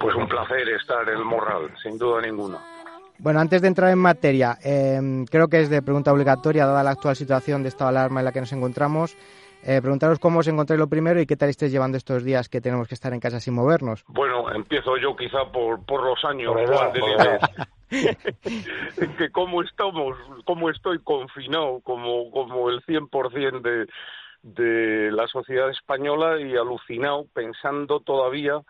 Pues 0.00 0.14
un 0.14 0.28
placer 0.28 0.68
estar 0.68 1.08
en 1.08 1.18
el 1.18 1.24
Morral, 1.24 1.70
sin 1.82 1.98
duda 1.98 2.20
ninguna. 2.22 2.58
Bueno, 3.18 3.40
antes 3.40 3.62
de 3.62 3.68
entrar 3.68 3.90
en 3.90 3.98
materia, 3.98 4.58
eh, 4.62 5.24
creo 5.30 5.48
que 5.48 5.60
es 5.60 5.70
de 5.70 5.80
pregunta 5.80 6.12
obligatoria, 6.12 6.66
dada 6.66 6.82
la 6.82 6.90
actual 6.90 7.16
situación 7.16 7.62
de 7.62 7.70
estado 7.70 7.90
de 7.90 7.98
alarma 7.98 8.20
en 8.20 8.26
la 8.26 8.32
que 8.32 8.40
nos 8.40 8.52
encontramos, 8.52 9.16
eh, 9.66 9.82
preguntaros 9.82 10.20
cómo 10.20 10.38
os 10.38 10.46
encontráis 10.46 10.78
lo 10.78 10.88
primero 10.88 11.20
y 11.20 11.26
qué 11.26 11.36
tal 11.36 11.48
estáis 11.48 11.72
llevando 11.72 11.96
estos 11.98 12.22
días 12.22 12.48
que 12.48 12.60
tenemos 12.60 12.86
que 12.86 12.94
estar 12.94 13.12
en 13.12 13.18
casa 13.18 13.40
sin 13.40 13.54
movernos. 13.54 14.04
Bueno, 14.06 14.48
empiezo 14.52 14.96
yo 14.96 15.16
quizá 15.16 15.50
por, 15.50 15.84
por 15.84 16.04
los 16.04 16.24
años, 16.24 16.52
Por 16.52 16.60
edad, 16.60 16.92
Juan 16.94 17.40
que 19.18 19.30
cómo 19.30 19.62
estamos, 19.62 20.16
cómo 20.44 20.70
estoy 20.70 21.00
confinado 21.00 21.80
como, 21.80 22.30
como 22.30 22.70
el 22.70 22.80
100% 22.82 23.60
de, 23.60 23.86
de 24.42 25.10
la 25.12 25.26
sociedad 25.26 25.70
española 25.70 26.40
y 26.40 26.56
alucinado 26.56 27.26
pensando 27.32 28.00
todavía 28.00 28.60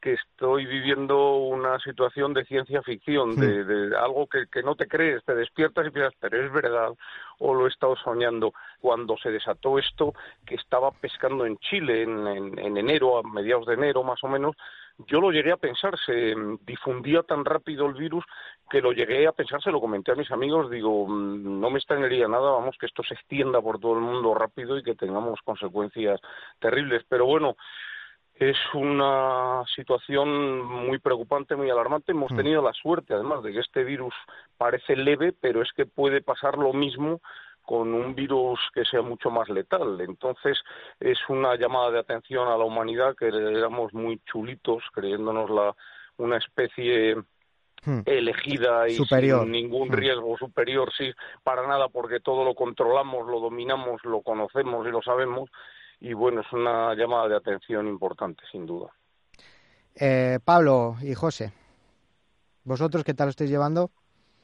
que 0.00 0.14
estoy 0.14 0.66
viviendo 0.66 1.36
una 1.36 1.78
situación 1.78 2.32
de 2.32 2.44
ciencia 2.44 2.82
ficción, 2.82 3.36
de, 3.36 3.64
de 3.64 3.96
algo 3.96 4.26
que, 4.26 4.46
que 4.50 4.62
no 4.62 4.74
te 4.74 4.88
crees, 4.88 5.22
te 5.24 5.34
despiertas 5.34 5.86
y 5.86 5.90
piensas, 5.90 6.14
pero 6.18 6.44
es 6.44 6.52
verdad, 6.52 6.92
o 7.38 7.54
lo 7.54 7.66
he 7.66 7.68
estado 7.68 7.96
soñando. 7.96 8.52
Cuando 8.80 9.16
se 9.18 9.30
desató 9.30 9.78
esto, 9.78 10.14
que 10.46 10.54
estaba 10.54 10.90
pescando 10.90 11.44
en 11.44 11.58
Chile 11.58 12.02
en, 12.02 12.26
en, 12.26 12.58
en 12.58 12.76
enero, 12.76 13.18
a 13.18 13.22
mediados 13.22 13.66
de 13.66 13.74
enero 13.74 14.02
más 14.02 14.22
o 14.24 14.28
menos, 14.28 14.56
yo 15.06 15.20
lo 15.20 15.30
llegué 15.30 15.52
a 15.52 15.56
pensar, 15.56 15.94
se 16.04 16.34
difundía 16.66 17.22
tan 17.22 17.44
rápido 17.44 17.86
el 17.86 17.94
virus 17.94 18.24
que 18.68 18.80
lo 18.80 18.92
llegué 18.92 19.26
a 19.26 19.32
pensar, 19.32 19.62
se 19.62 19.70
lo 19.70 19.80
comenté 19.80 20.12
a 20.12 20.16
mis 20.16 20.30
amigos, 20.30 20.70
digo, 20.70 21.06
mm, 21.06 21.60
no 21.60 21.70
me 21.70 21.78
extrañaría 21.78 22.28
nada, 22.28 22.50
vamos, 22.50 22.76
que 22.78 22.86
esto 22.86 23.02
se 23.02 23.14
extienda 23.14 23.60
por 23.60 23.78
todo 23.78 23.94
el 23.94 24.00
mundo 24.00 24.34
rápido 24.34 24.78
y 24.78 24.82
que 24.82 24.94
tengamos 24.94 25.40
consecuencias 25.42 26.20
terribles. 26.58 27.04
Pero 27.08 27.26
bueno, 27.26 27.56
es 28.40 28.56
una 28.72 29.62
situación 29.76 30.64
muy 30.64 30.98
preocupante, 30.98 31.54
muy 31.56 31.68
alarmante. 31.68 32.12
Hemos 32.12 32.32
Mm. 32.32 32.36
tenido 32.36 32.62
la 32.62 32.72
suerte, 32.72 33.12
además, 33.12 33.42
de 33.42 33.52
que 33.52 33.60
este 33.60 33.84
virus 33.84 34.14
parece 34.56 34.96
leve, 34.96 35.32
pero 35.38 35.60
es 35.60 35.70
que 35.76 35.84
puede 35.84 36.22
pasar 36.22 36.56
lo 36.56 36.72
mismo 36.72 37.20
con 37.62 37.92
un 37.92 38.14
virus 38.14 38.58
que 38.72 38.86
sea 38.86 39.02
mucho 39.02 39.30
más 39.30 39.48
letal. 39.50 40.00
Entonces, 40.00 40.58
es 40.98 41.18
una 41.28 41.54
llamada 41.56 41.90
de 41.90 41.98
atención 41.98 42.48
a 42.48 42.56
la 42.56 42.64
humanidad 42.64 43.14
que 43.14 43.28
éramos 43.28 43.92
muy 43.92 44.18
chulitos, 44.24 44.82
creyéndonos 44.94 45.50
la, 45.50 45.76
una 46.16 46.38
especie 46.38 47.16
Hmm. 47.82 48.00
elegida 48.04 48.88
y 48.88 48.92
Superior. 48.96 49.42
sin 49.44 49.52
ningún 49.52 49.88
Hmm. 49.88 49.92
riesgo 49.92 50.36
superior, 50.36 50.92
sí, 50.96 51.10
para 51.42 51.66
nada, 51.66 51.88
porque 51.88 52.20
todo 52.20 52.44
lo 52.44 52.54
controlamos, 52.54 53.26
lo 53.26 53.40
dominamos, 53.40 54.04
lo 54.04 54.20
conocemos 54.22 54.86
y 54.86 54.90
lo 54.90 55.00
sabemos. 55.02 55.48
Y 56.00 56.14
bueno, 56.14 56.40
es 56.40 56.52
una 56.52 56.94
llamada 56.94 57.28
de 57.28 57.36
atención 57.36 57.86
importante, 57.86 58.42
sin 58.50 58.66
duda. 58.66 58.88
Eh, 59.94 60.38
Pablo 60.44 60.96
y 61.02 61.14
José, 61.14 61.52
¿vosotros 62.64 63.04
qué 63.04 63.12
tal 63.12 63.26
lo 63.26 63.30
estáis 63.30 63.50
llevando? 63.50 63.90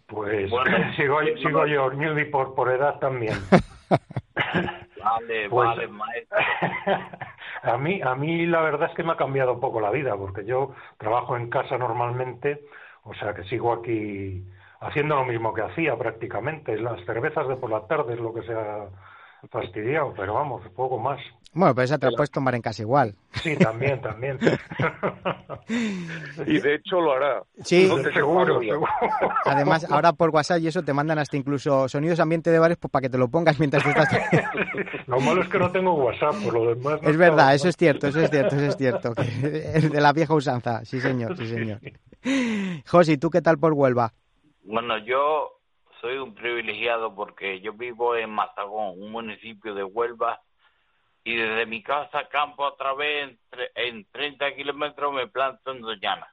Pues 0.06 0.50
Bueno, 0.50 0.92
sigo, 0.94 1.18
sigo 1.42 1.66
yo, 1.66 1.90
Newby, 1.90 2.26
por, 2.26 2.54
por 2.54 2.70
edad 2.70 2.98
también. 2.98 3.34
Vale, 5.02 5.48
Pues- 5.48 5.68
vale, 5.68 5.86
maestro. 5.88 6.38
a 7.62 7.76
mí, 7.78 8.00
a 8.02 8.14
mí 8.16 8.44
la 8.46 8.60
verdad 8.60 8.88
es 8.90 8.96
que 8.96 9.04
me 9.04 9.12
ha 9.12 9.16
cambiado 9.16 9.52
un 9.52 9.60
poco 9.60 9.80
la 9.80 9.90
vida, 9.92 10.16
porque 10.16 10.44
yo 10.44 10.74
trabajo 10.98 11.36
en 11.36 11.48
casa 11.48 11.78
normalmente, 11.78 12.64
o 13.04 13.14
sea 13.14 13.32
que 13.32 13.44
sigo 13.44 13.72
aquí 13.72 14.44
haciendo 14.80 15.14
lo 15.14 15.24
mismo 15.24 15.54
que 15.54 15.62
hacía 15.62 15.96
prácticamente. 15.96 16.76
Las 16.76 17.04
cervezas 17.04 17.46
de 17.46 17.54
por 17.56 17.70
la 17.70 17.86
tarde 17.86 18.14
es 18.14 18.20
lo 18.20 18.34
que 18.34 18.42
se 18.42 18.52
ha 18.52 18.86
fastidiado, 19.50 20.12
pero 20.16 20.34
vamos, 20.34 20.62
poco 20.74 20.98
más. 20.98 21.20
Bueno, 21.52 21.74
pues 21.74 21.90
esa 21.90 21.98
te 21.98 22.10
la 22.10 22.12
puedes 22.14 22.30
tomar 22.30 22.54
en 22.54 22.60
casa 22.60 22.82
igual. 22.82 23.14
Sí, 23.32 23.56
también, 23.56 23.98
también. 24.02 24.38
Y 26.46 26.58
de 26.58 26.74
hecho 26.74 27.00
lo 27.00 27.12
hará. 27.12 27.42
Sí. 27.64 27.86
No 27.88 27.96
te 27.96 28.12
seguro, 28.12 28.60
seguro. 28.60 28.86
Además, 29.46 29.86
ahora 29.90 30.12
por 30.12 30.28
WhatsApp 30.30 30.60
y 30.60 30.66
eso 30.66 30.82
te 30.82 30.92
mandan 30.92 31.18
hasta 31.18 31.36
incluso 31.36 31.88
sonidos 31.88 32.20
ambiente 32.20 32.50
de 32.50 32.58
bares 32.58 32.76
pues, 32.76 32.90
para 32.90 33.02
que 33.02 33.08
te 33.08 33.16
lo 33.16 33.28
pongas 33.28 33.58
mientras 33.58 33.82
te 33.82 33.88
estás... 33.88 34.08
Lo 35.06 35.18
malo 35.20 35.40
es 35.40 35.48
que 35.48 35.58
no 35.58 35.70
tengo 35.70 35.94
WhatsApp, 35.94 36.34
por 36.44 36.52
lo 36.52 36.74
demás. 36.74 37.00
no 37.00 37.08
Es 37.08 37.16
verdad, 37.16 37.54
eso 37.54 37.68
es 37.68 37.76
cierto, 37.76 38.08
eso 38.08 38.20
es 38.20 38.30
cierto, 38.30 38.56
eso 38.56 38.66
es 38.66 38.76
cierto. 38.76 39.14
que 39.14 39.22
es 39.74 39.90
de 39.90 40.00
la 40.00 40.12
vieja 40.12 40.34
usanza, 40.34 40.84
sí 40.84 41.00
señor, 41.00 41.36
sí 41.36 41.46
señor. 41.46 41.80
José, 42.86 43.16
¿tú 43.16 43.30
qué 43.30 43.40
tal 43.40 43.56
por 43.56 43.72
Huelva? 43.72 44.12
Bueno, 44.64 44.98
yo 44.98 45.55
soy 46.00 46.18
un 46.18 46.34
privilegiado 46.34 47.14
porque 47.14 47.60
yo 47.60 47.72
vivo 47.72 48.16
en 48.16 48.30
Mazagón, 48.30 49.00
un 49.00 49.10
municipio 49.12 49.74
de 49.74 49.84
Huelva, 49.84 50.40
y 51.24 51.34
desde 51.36 51.66
mi 51.66 51.82
casa 51.82 52.20
a 52.20 52.28
campo 52.28 52.64
otra 52.64 52.94
vez 52.94 53.28
en, 53.30 53.38
tre- 53.50 53.70
en 53.74 54.04
30 54.12 54.54
kilómetros 54.54 55.12
me 55.12 55.26
planto 55.26 55.72
en 55.72 55.80
Doñana. 55.80 56.26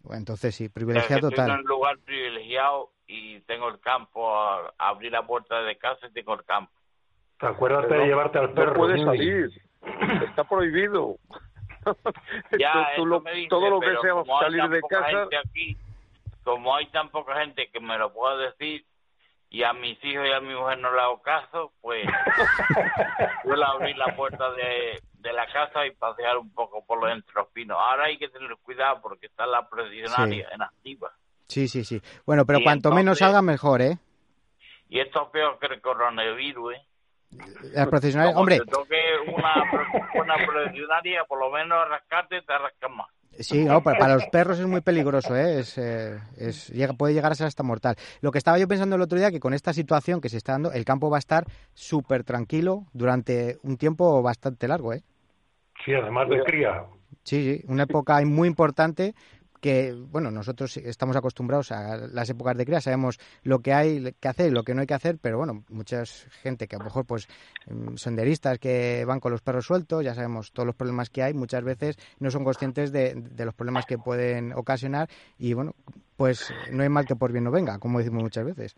Bueno, 0.00 0.18
entonces 0.18 0.54
sí, 0.54 0.64
O 0.64 0.66
sea, 0.66 0.74
privilegiado 0.74 1.28
en 1.30 1.50
un 1.50 1.62
lugar 1.64 1.98
privilegiado 1.98 2.90
y 3.06 3.40
tengo 3.42 3.68
el 3.68 3.78
campo, 3.78 4.34
a, 4.36 4.72
abrir 4.78 5.12
la 5.12 5.24
puerta 5.24 5.62
de 5.62 5.76
casa 5.78 6.08
y 6.08 6.12
tengo 6.12 6.34
el 6.34 6.44
campo. 6.44 6.72
Acuérdate 7.38 7.88
Pero 7.88 8.00
de 8.02 8.06
llevarte 8.08 8.38
al 8.38 8.52
perro. 8.52 8.72
No 8.72 8.76
puedes 8.78 9.04
salir. 9.04 9.50
Está 10.28 10.44
prohibido. 10.44 11.16
Ya, 12.58 12.72
tú 12.72 13.02
eso 13.02 13.06
lo- 13.06 13.20
me 13.20 13.32
dice, 13.32 13.48
todo 13.48 13.70
lo 13.70 13.80
que 13.80 13.96
sea 14.00 14.24
salir 14.40 14.68
de 14.68 14.80
casa, 14.82 15.28
aquí, 15.44 15.76
como 16.44 16.74
hay 16.74 16.86
tan 16.86 17.08
poca 17.10 17.38
gente 17.40 17.68
que 17.70 17.80
me 17.80 17.98
lo 17.98 18.12
pueda 18.12 18.36
decir 18.36 18.84
y 19.52 19.62
a 19.64 19.74
mis 19.74 20.02
hijos 20.02 20.26
y 20.26 20.32
a 20.32 20.40
mi 20.40 20.54
mujer 20.54 20.78
no 20.78 20.90
le 20.94 21.00
hago 21.02 21.20
caso, 21.20 21.72
pues 21.82 22.06
suelo 23.42 23.66
abrir 23.66 23.96
la 23.98 24.16
puerta 24.16 24.50
de, 24.52 25.02
de 25.12 25.32
la 25.34 25.46
casa 25.52 25.86
y 25.86 25.90
pasear 25.90 26.38
un 26.38 26.50
poco 26.54 26.82
por 26.86 26.98
los 26.98 27.12
entre 27.12 27.34
los 27.34 27.48
pinos. 27.48 27.76
Ahora 27.78 28.06
hay 28.06 28.16
que 28.16 28.30
tener 28.30 28.56
cuidado 28.62 29.02
porque 29.02 29.26
está 29.26 29.44
la 29.44 29.68
presionaria 29.68 30.48
en 30.54 30.62
activa. 30.62 31.12
Sí, 31.48 31.68
sí, 31.68 31.84
sí. 31.84 32.00
Bueno, 32.24 32.46
pero 32.46 32.60
Y 32.60 32.64
cuanto 32.64 32.92
menos 32.92 33.18
salga, 33.18 33.42
mejor, 33.42 33.82
¿eh? 33.82 33.98
Y 34.88 35.00
esto 35.00 35.24
es 35.24 35.28
peor 35.28 35.58
que 35.58 35.66
el 35.66 35.82
coronavirus, 35.82 36.74
¿eh? 36.74 36.86
Las 37.74 37.88
profesionales, 37.88 38.32
Como 38.32 38.40
hombre, 38.40 38.58
te 38.58 38.64
toque 38.70 39.00
una, 39.26 39.54
una 40.14 40.34
presionaria, 40.46 41.24
por 41.24 41.38
lo 41.38 41.50
menos 41.50 41.88
rascarte 41.90 42.40
te 42.40 42.58
rascas 42.58 42.90
más. 42.90 43.08
Sí, 43.38 43.64
no, 43.64 43.82
para, 43.82 43.98
para 43.98 44.14
los 44.14 44.26
perros 44.28 44.58
es 44.58 44.66
muy 44.66 44.80
peligroso, 44.82 45.34
¿eh? 45.34 45.60
Es, 45.60 45.78
eh, 45.78 46.18
es- 46.36 46.68
llega, 46.68 46.92
puede 46.92 47.14
llegar 47.14 47.32
a 47.32 47.34
ser 47.34 47.46
hasta 47.46 47.62
mortal. 47.62 47.96
Lo 48.20 48.30
que 48.30 48.38
estaba 48.38 48.58
yo 48.58 48.68
pensando 48.68 48.96
el 48.96 49.02
otro 49.02 49.18
día, 49.18 49.30
que 49.30 49.40
con 49.40 49.54
esta 49.54 49.72
situación 49.72 50.20
que 50.20 50.28
se 50.28 50.36
está 50.36 50.52
dando, 50.52 50.72
el 50.72 50.84
campo 50.84 51.10
va 51.10 51.16
a 51.16 51.18
estar 51.18 51.46
súper 51.74 52.24
tranquilo 52.24 52.86
durante 52.92 53.58
un 53.62 53.76
tiempo 53.78 54.22
bastante 54.22 54.68
largo, 54.68 54.92
¿eh? 54.92 55.02
Sí, 55.84 55.92
además 55.94 56.28
de 56.28 56.42
cría. 56.44 56.84
Sí, 57.24 57.58
sí, 57.58 57.64
una 57.68 57.84
época 57.84 58.20
muy 58.24 58.48
importante 58.48 59.14
que, 59.62 59.92
bueno, 59.92 60.32
nosotros 60.32 60.76
estamos 60.76 61.14
acostumbrados 61.14 61.70
a 61.70 61.96
las 61.96 62.28
épocas 62.28 62.56
de 62.56 62.66
cría, 62.66 62.80
sabemos 62.80 63.20
lo 63.44 63.60
que 63.60 63.72
hay 63.72 64.12
que 64.18 64.28
hacer 64.28 64.48
y 64.48 64.50
lo 64.50 64.64
que 64.64 64.74
no 64.74 64.80
hay 64.80 64.88
que 64.88 64.94
hacer, 64.94 65.18
pero 65.22 65.38
bueno, 65.38 65.62
mucha 65.68 66.02
gente 66.42 66.66
que 66.66 66.74
a 66.74 66.80
lo 66.80 66.86
mejor, 66.86 67.06
pues, 67.06 67.28
mm, 67.68 67.94
senderistas 67.94 68.58
que 68.58 69.04
van 69.06 69.20
con 69.20 69.30
los 69.30 69.40
perros 69.40 69.64
sueltos, 69.64 70.04
ya 70.04 70.16
sabemos 70.16 70.50
todos 70.50 70.66
los 70.66 70.74
problemas 70.74 71.10
que 71.10 71.22
hay, 71.22 71.32
muchas 71.32 71.62
veces 71.62 71.96
no 72.18 72.32
son 72.32 72.42
conscientes 72.42 72.90
de, 72.90 73.14
de 73.14 73.44
los 73.44 73.54
problemas 73.54 73.86
que 73.86 73.98
pueden 73.98 74.52
ocasionar 74.52 75.08
y, 75.38 75.54
bueno, 75.54 75.76
pues 76.16 76.52
no 76.72 76.82
hay 76.82 76.88
mal 76.88 77.06
que 77.06 77.14
por 77.14 77.30
bien 77.30 77.44
no 77.44 77.52
venga, 77.52 77.78
como 77.78 78.00
decimos 78.00 78.24
muchas 78.24 78.44
veces. 78.44 78.74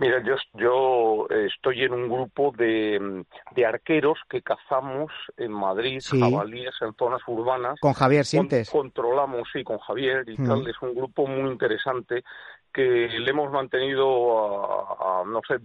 Mira, 0.00 0.22
yo, 0.24 0.34
yo 0.54 1.26
estoy 1.28 1.84
en 1.84 1.92
un 1.92 2.08
grupo 2.08 2.52
de, 2.56 2.98
mm, 2.98 3.54
de 3.54 3.66
arqueros 3.66 4.18
que 4.30 4.40
cazamos 4.40 5.12
en 5.36 5.52
Madrid, 5.52 6.00
Sí. 6.00 6.18
jabalíes 6.18 6.74
en 6.80 6.94
zonas 6.94 7.20
urbanas. 7.26 7.78
Con 7.80 7.92
Javier 7.92 8.20
Con- 8.22 8.24
Sientes. 8.24 8.70
controlamos, 8.70 9.46
sí, 9.52 9.62
con 9.62 9.78
Javier 9.78 10.24
y 10.26 10.38
Mm. 10.38 10.46
tal. 10.46 10.66
Es 10.68 10.80
un 10.80 10.94
grupo 10.94 11.26
muy 11.26 11.50
interesante 11.50 12.24
que 12.72 12.82
le 12.82 13.30
hemos 13.30 13.52
mantenido 13.52 14.38
a, 14.64 15.20
a, 15.20 15.24
no 15.24 15.40
sé, 15.46 15.56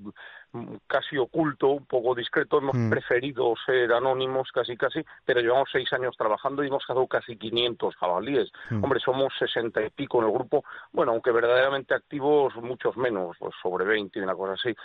casi 0.88 1.18
oculto, 1.18 1.68
un 1.70 1.86
poco 1.86 2.16
discreto. 2.16 2.58
Hemos 2.58 2.76
Mm. 2.76 2.90
preferido 2.90 3.54
ser 3.66 3.92
anónimos 3.94 4.52
casi, 4.52 4.76
casi, 4.78 5.04
pero 5.26 5.42
llevamos 5.42 5.70
seis 5.72 5.92
años 5.94 6.16
trabajando 6.18 6.64
y 6.64 6.68
hemos 6.68 6.86
cazado 6.86 7.08
casi 7.08 7.38
500 7.38 7.96
jabalíes. 7.96 8.52
Mm. 8.70 8.84
Hombre, 8.84 9.00
somos 9.00 9.34
sesenta 9.38 9.82
y 9.84 9.90
pico 9.90 10.20
en 10.20 10.28
el 10.28 10.34
grupo. 10.34 10.64
Bueno, 10.92 11.12
aunque 11.14 11.32
verdaderamente 11.32 11.94
activos, 11.94 12.56
muchos 12.56 12.96
menos, 12.98 13.36
pues 13.40 13.54
sobre 13.62 13.86
20 13.86 14.20
y 14.20 14.22
una 14.22 14.36
cosa 14.36 14.54
así 14.54 14.76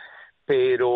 pero 0.50 0.88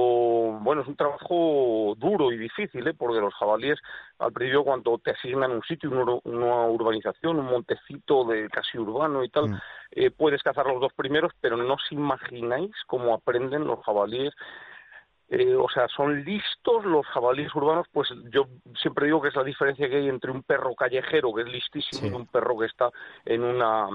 bueno, 0.63 0.83
es 0.83 0.89
un 0.89 0.97
trabajo 0.97 1.95
duro 1.97 2.33
y 2.33 2.37
difícil, 2.37 2.89
¿eh? 2.89 2.93
porque 2.93 3.21
los 3.21 3.33
jabalíes 3.35 3.79
al 4.19 4.33
principio 4.33 4.65
cuando 4.65 4.99
te 4.99 5.13
asignan 5.13 5.53
un 5.53 5.63
sitio, 5.63 5.91
una, 5.91 6.03
ur- 6.03 6.21
una 6.25 6.67
urbanización, 6.67 7.39
un 7.39 7.47
montecito 7.47 8.25
de 8.25 8.49
casi 8.51 8.79
urbano 8.79 9.23
y 9.23 9.29
tal, 9.29 9.51
Mm. 9.51 9.57
eh, 9.93 10.11
puedes 10.11 10.43
cazar 10.43 10.67
los 10.67 10.81
dos 10.81 10.93
primeros, 10.95 11.31
pero 11.41 11.57
no 11.57 11.75
os 11.75 11.93
imagináis 11.93 12.73
cómo 12.89 13.15
aprenden 13.15 13.65
los 13.65 13.79
jabalíes. 13.85 14.35
Eh, 15.37 15.57
o 15.57 15.69
sea, 15.69 15.89
son 15.89 16.23
listos 16.25 16.85
los 16.85 17.05
jabalíes 17.07 17.53
urbanos, 17.57 17.87
pues 17.93 18.09
yo 18.33 18.47
siempre 18.81 19.07
digo 19.07 19.21
que 19.21 19.29
es 19.29 19.35
la 19.35 19.43
diferencia 19.43 19.89
que 19.89 19.97
hay 19.97 20.09
entre 20.09 20.31
un 20.31 20.45
perro 20.45 20.75
callejero, 20.77 21.35
que 21.35 21.43
es 21.43 21.49
listísimo, 21.49 22.03
Sí. 22.03 22.07
y 22.09 22.13
un 22.13 22.27
perro 22.27 22.57
que 22.57 22.67
está 22.67 22.91
en 23.25 23.43
una 23.43 23.89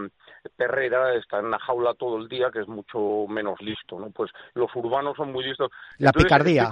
perrera, 0.58 1.14
está 1.16 1.40
en 1.40 1.46
una 1.46 1.60
jaula 1.60 1.94
todo 1.94 2.18
el 2.18 2.28
día, 2.28 2.50
que 2.52 2.60
es 2.60 2.68
mucho 2.68 3.26
menos 3.30 3.62
listo, 3.62 3.98
¿no? 4.00 4.10
Pues 4.12 4.32
los 4.54 4.70
urbanos 4.76 5.16
son 5.16 5.32
muy 5.32 5.46
listos. 5.46 5.72
La 5.98 6.10
Entonces, 6.10 6.26
picardía. 6.26 6.70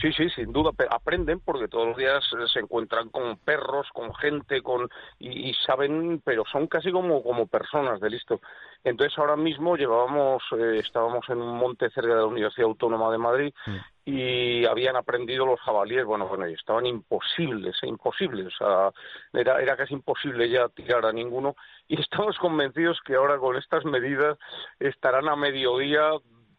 Sí, 0.00 0.12
sí, 0.12 0.30
sin 0.30 0.52
duda, 0.52 0.70
aprenden 0.90 1.40
porque 1.40 1.68
todos 1.68 1.88
los 1.88 1.96
días 1.96 2.22
eh, 2.32 2.46
se 2.52 2.60
encuentran 2.60 3.08
con 3.10 3.36
perros, 3.38 3.88
con 3.92 4.14
gente, 4.14 4.62
con 4.62 4.88
y, 5.18 5.50
y 5.50 5.54
saben, 5.66 6.22
pero 6.24 6.44
son 6.50 6.66
casi 6.68 6.92
como 6.92 7.22
como 7.22 7.46
personas 7.46 8.00
de 8.00 8.10
listo. 8.10 8.40
Entonces 8.84 9.18
ahora 9.18 9.36
mismo 9.36 9.76
llevábamos, 9.76 10.42
eh, 10.56 10.80
estábamos 10.84 11.28
en 11.28 11.38
un 11.42 11.56
monte 11.56 11.90
cerca 11.90 12.10
de 12.14 12.20
la 12.20 12.26
Universidad 12.26 12.68
Autónoma 12.68 13.10
de 13.10 13.18
Madrid 13.18 13.54
Mm. 13.66 13.76
y 14.04 14.64
habían 14.64 14.96
aprendido 14.96 15.44
los 15.44 15.60
jabalíes, 15.60 16.04
bueno, 16.04 16.26
bueno, 16.26 16.46
estaban 16.46 16.86
imposibles, 16.86 17.76
eh, 17.82 17.88
imposibles, 17.88 18.46
o 18.46 18.50
sea, 18.50 18.92
era, 19.32 19.60
era 19.60 19.76
casi 19.76 19.94
imposible 19.94 20.48
ya 20.48 20.68
tirar 20.68 21.04
a 21.04 21.12
ninguno 21.12 21.54
y 21.88 21.96
estamos 22.00 22.38
convencidos 22.38 22.98
que 23.04 23.14
ahora 23.14 23.38
con 23.38 23.56
estas 23.56 23.84
medidas 23.84 24.38
estarán 24.78 25.28
a 25.28 25.36
mediodía 25.36 26.10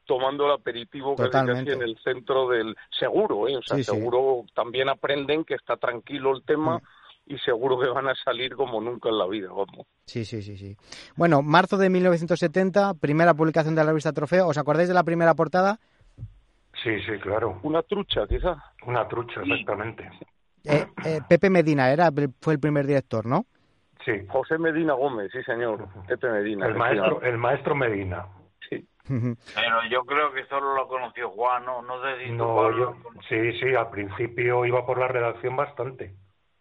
tomando 0.09 0.47
el 0.47 0.53
aperitivo 0.53 1.15
casi, 1.15 1.29
casi 1.29 1.69
en 1.69 1.83
el 1.83 1.95
centro 2.03 2.49
del 2.49 2.75
seguro, 2.99 3.47
¿eh? 3.47 3.55
o 3.57 3.61
sea, 3.61 3.77
Sí, 3.77 3.83
sí. 3.83 3.91
seguro 3.91 4.43
también 4.55 4.89
aprenden 4.89 5.45
que 5.45 5.53
está 5.53 5.77
tranquilo 5.77 6.35
el 6.35 6.43
tema 6.43 6.79
Mm. 6.79 7.33
y 7.33 7.37
seguro 7.37 7.79
que 7.79 7.87
van 7.87 8.07
a 8.07 8.15
salir 8.15 8.55
como 8.55 8.81
nunca 8.81 9.09
en 9.09 9.19
la 9.19 9.27
vida, 9.27 9.49
vamos. 9.49 9.85
Sí, 10.07 10.25
sí, 10.25 10.41
sí, 10.41 10.57
sí. 10.57 10.75
Bueno, 11.15 11.43
marzo 11.43 11.77
de 11.77 11.91
1970, 11.91 12.95
primera 12.95 13.35
publicación 13.35 13.75
de 13.75 13.83
la 13.83 13.89
revista 13.91 14.11
Trofeo. 14.11 14.47
¿Os 14.47 14.57
acordáis 14.57 14.87
de 14.87 14.95
la 14.95 15.03
primera 15.03 15.35
portada? 15.35 15.79
Sí, 16.83 16.99
sí, 17.05 17.19
claro. 17.21 17.59
Una 17.61 17.83
trucha, 17.83 18.25
quizá. 18.27 18.55
Una 18.87 19.07
trucha, 19.07 19.41
exactamente. 19.41 20.09
Eh, 20.63 20.87
eh, 21.05 21.19
Pepe 21.29 21.51
Medina 21.51 21.91
era, 21.91 22.09
fue 22.41 22.53
el 22.53 22.59
primer 22.59 22.87
director, 22.87 23.25
¿no? 23.27 23.45
Sí. 24.05 24.13
José 24.29 24.57
Medina 24.57 24.93
Gómez, 24.93 25.29
sí 25.31 25.43
señor, 25.43 25.87
Pepe 26.07 26.29
Medina. 26.31 26.65
El 26.65 26.73
maestro, 26.75 27.21
el 27.21 27.37
maestro 27.37 27.75
Medina. 27.75 28.25
Sí. 28.69 28.88
Pero 29.08 29.84
yo 29.89 30.03
creo 30.05 30.32
que 30.32 30.45
solo 30.45 30.75
lo 30.75 30.88
conoció 30.88 31.29
Juan, 31.32 31.65
¿no? 31.65 31.82
No 31.82 32.01
sé 32.03 32.19
si 32.19 32.29
tú, 32.29 32.36
No, 32.36 32.55
Pablo, 32.55 32.95
yo, 33.03 33.21
sí, 33.27 33.60
sí, 33.60 33.73
al 33.75 33.89
principio 33.89 34.65
iba 34.65 34.86
por 34.86 34.99
la 34.99 35.08
redacción 35.08 35.55
bastante. 35.55 36.13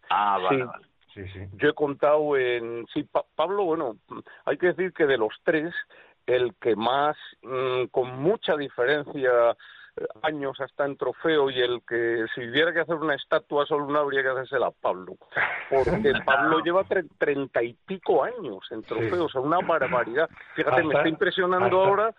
Ah, 0.09 0.39
vale, 0.43 0.63
Sí. 0.63 0.65
vale. 0.67 0.87
Sí, 1.15 1.29
sí. 1.29 1.41
Yo 1.55 1.71
he 1.71 1.75
contado 1.75 2.37
en... 2.37 2.87
Sí, 2.93 3.03
Pa- 3.03 3.25
Pablo, 3.35 3.65
bueno, 3.65 3.97
hay 4.45 4.57
que 4.57 4.69
decir 4.69 4.93
que 4.93 5.05
de 5.07 5.19
los 5.19 5.35
tres, 5.43 5.75
el 6.27 6.55
que 6.61 6.77
más, 6.77 7.17
mm, 7.43 7.87
con 7.91 8.19
mucha 8.21 8.57
diferencia, 8.57 9.57
años 10.23 10.61
hasta 10.61 10.85
en 10.85 10.97
trofeo 10.97 11.51
y 11.51 11.61
el 11.61 11.83
que 11.87 12.25
si 12.35 12.49
hubiera 12.49 12.73
que 12.73 12.81
hacer 12.81 12.97
una 12.97 13.15
estatua 13.15 13.67
solo 13.67 13.85
una 13.87 14.01
habría 14.01 14.23
que 14.23 14.29
hacérsela 14.31 14.67
a 14.69 14.71
Pablo. 14.71 15.15
Porque 15.71 16.13
Pablo 16.25 16.61
lleva 16.61 16.85
tre- 16.85 17.09
treinta 17.19 17.63
y 17.63 17.75
pico 17.87 18.25
años 18.25 18.67
en 18.71 18.83
trofeo, 18.85 19.25
o 19.25 19.29
sea, 19.29 19.41
una 19.41 19.61
barbaridad. 19.61 20.29
Fíjate, 20.55 20.83
me 20.83 20.95
está 20.95 21.09
impresionando 21.09 21.67
hasta- 21.67 21.89
ahora 21.89 22.15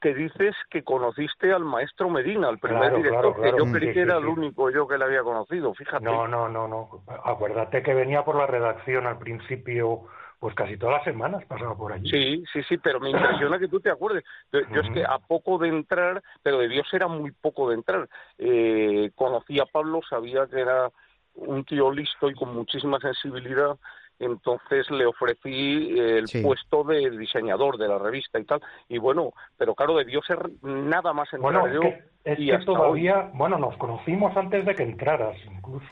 que 0.00 0.12
dices 0.14 0.54
que 0.68 0.82
conociste 0.84 1.50
al 1.52 1.64
maestro 1.64 2.10
Medina, 2.10 2.50
el 2.50 2.58
primer 2.58 2.90
Claro, 2.90 2.96
director, 2.98 3.34
claro, 3.36 3.56
que 3.56 3.58
yo 3.64 3.72
creí 3.72 3.88
sí, 3.88 3.94
que 3.94 4.00
era 4.02 4.16
sí. 4.18 4.22
el 4.22 4.28
único 4.28 4.68
yo 4.70 4.86
que 4.86 4.98
le 4.98 5.04
había 5.06 5.22
conocido, 5.22 5.72
fíjate. 5.72 6.04
No, 6.04 6.28
no, 6.28 6.46
no, 6.48 6.68
no. 6.68 7.04
Acuérdate 7.24 7.82
que 7.82 7.94
venía 7.94 8.22
por 8.22 8.36
la 8.36 8.46
redacción 8.46 9.06
al 9.06 9.18
principio, 9.18 10.02
pues 10.44 10.54
casi 10.54 10.76
todas 10.76 10.96
las 10.96 11.04
semanas 11.04 11.42
pasaba 11.46 11.74
por 11.74 11.90
allí. 11.90 12.06
Sí, 12.10 12.44
sí, 12.52 12.62
sí, 12.68 12.76
pero 12.76 13.00
me 13.00 13.08
impresiona 13.08 13.58
que 13.58 13.66
tú 13.66 13.80
te 13.80 13.88
acuerdes. 13.90 14.24
Yo, 14.52 14.60
yo 14.74 14.82
es 14.82 14.90
que 14.90 15.02
a 15.02 15.18
poco 15.18 15.56
de 15.56 15.68
entrar, 15.68 16.22
pero 16.42 16.58
debió 16.58 16.84
ser 16.84 17.02
a 17.02 17.08
muy 17.08 17.30
poco 17.30 17.70
de 17.70 17.76
entrar. 17.76 18.06
Eh, 18.36 19.10
conocí 19.14 19.58
a 19.58 19.64
Pablo, 19.64 20.02
sabía 20.06 20.46
que 20.46 20.60
era 20.60 20.90
un 21.36 21.64
tío 21.64 21.90
listo 21.90 22.28
y 22.28 22.34
con 22.34 22.54
muchísima 22.54 22.98
sensibilidad, 23.00 23.78
entonces 24.18 24.90
le 24.90 25.06
ofrecí 25.06 25.98
el 25.98 26.28
Sí. 26.28 26.42
puesto 26.42 26.84
de 26.84 27.08
diseñador 27.08 27.78
de 27.78 27.88
la 27.88 27.96
revista 27.98 28.38
y 28.38 28.44
tal. 28.44 28.60
Y 28.90 28.98
bueno, 28.98 29.32
pero 29.56 29.74
claro, 29.74 29.96
debió 29.96 30.20
ser 30.24 30.40
nada 30.60 31.14
más 31.14 31.32
entrar 31.32 31.52
Bueno, 31.54 31.66
es 31.68 31.72
yo. 31.74 31.80
que, 31.80 32.32
es 32.32 32.38
y 32.38 32.50
que 32.50 32.58
todavía, 32.66 33.30
bueno, 33.32 33.56
nos 33.56 33.78
conocimos 33.78 34.36
antes 34.36 34.66
de 34.66 34.74
que 34.74 34.82
entraras, 34.82 35.38
incluso. 35.46 35.86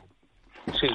Sí, 0.79 0.91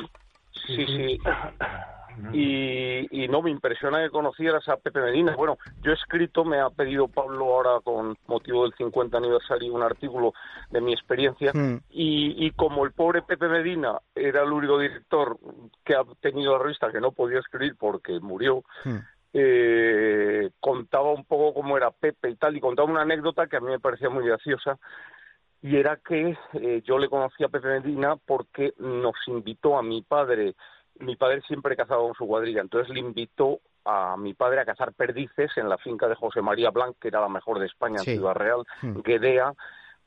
sí, 0.52 0.86
sí. 0.86 1.20
y, 2.34 3.23
y 3.23 3.27
no 3.27 3.41
me 3.41 3.51
impresiona 3.51 4.03
que 4.03 4.10
conocieras 4.10 4.67
a 4.69 4.77
Pepe 4.77 5.01
Medina. 5.01 5.36
Bueno, 5.36 5.58
yo 5.82 5.91
he 5.91 5.93
escrito, 5.95 6.43
me 6.43 6.60
ha 6.60 6.69
pedido 6.69 7.08
Pablo 7.08 7.45
ahora 7.45 7.80
con 7.84 8.15
motivo 8.27 8.63
del 8.63 8.73
50 8.73 9.17
aniversario 9.17 9.73
un 9.73 9.84
artículo 9.84 10.34
de 10.71 10.82
mi 10.82 10.93
experiencia 10.93 11.51
Mm. 11.53 11.80
y, 11.89 12.45
y 12.45 12.51
como 12.51 12.86
el 12.86 12.91
pobre 12.91 13.21
Pepe 13.21 13.47
Medina 13.47 13.99
era 14.15 14.43
el 14.43 14.51
único 14.51 14.80
director 14.80 15.38
que 15.86 15.95
ha 15.95 16.03
tenido 16.21 16.53
la 16.58 16.63
revista 16.63 16.91
que 16.91 16.99
no 17.01 17.12
podía 17.12 17.39
escribir 17.39 17.75
porque 17.77 18.19
murió, 18.19 18.63
Mm. 18.86 18.97
eh, 19.34 20.49
contaba 20.60 21.12
un 21.12 21.25
poco 21.25 21.53
cómo 21.53 21.77
era 21.77 21.91
Pepe 21.91 22.30
y 22.30 22.36
tal, 22.36 22.56
y 22.58 22.60
contaba 22.62 22.89
una 22.89 23.01
anécdota 23.01 23.47
que 23.47 23.58
a 23.58 23.60
mí 23.60 23.67
me 23.69 23.80
parecía 23.80 24.10
muy 24.10 24.25
graciosa, 24.25 24.77
y 25.62 25.75
era 25.77 25.97
que 25.97 26.38
eh, 26.53 26.82
yo 26.86 26.97
le 26.97 27.10
conocí 27.10 27.43
a 27.43 27.49
Pepe 27.49 27.67
Medina 27.80 28.15
porque 28.25 28.73
nos 28.77 29.15
invitó 29.27 29.77
a 29.77 29.84
mi 29.84 30.01
padre, 30.01 30.56
mi 30.99 31.15
padre 31.15 31.41
siempre 31.41 31.75
cazaba 31.75 32.01
con 32.01 32.13
su 32.15 32.25
cuadrilla, 32.27 32.62
entonces 32.62 32.93
le 32.93 32.99
invitó 32.99 33.60
a 33.86 34.17
mi 34.17 34.33
padre 34.33 34.60
a 34.62 34.65
cazar 34.65 34.93
perdices 34.93 35.51
en 35.57 35.69
la 35.69 35.77
finca 35.77 36.07
de 36.07 36.15
José 36.15 36.41
María 36.41 36.69
Blanc, 36.71 36.97
que 36.99 37.07
era 37.07 37.21
la 37.21 37.29
mejor 37.29 37.60
de 37.60 37.67
España 37.67 37.99
Sí. 37.99 38.12
en 38.12 38.17
Ciudad 38.17 38.33
Real, 38.36 38.63
Mm. 38.81 38.99
Guedea, 39.01 39.53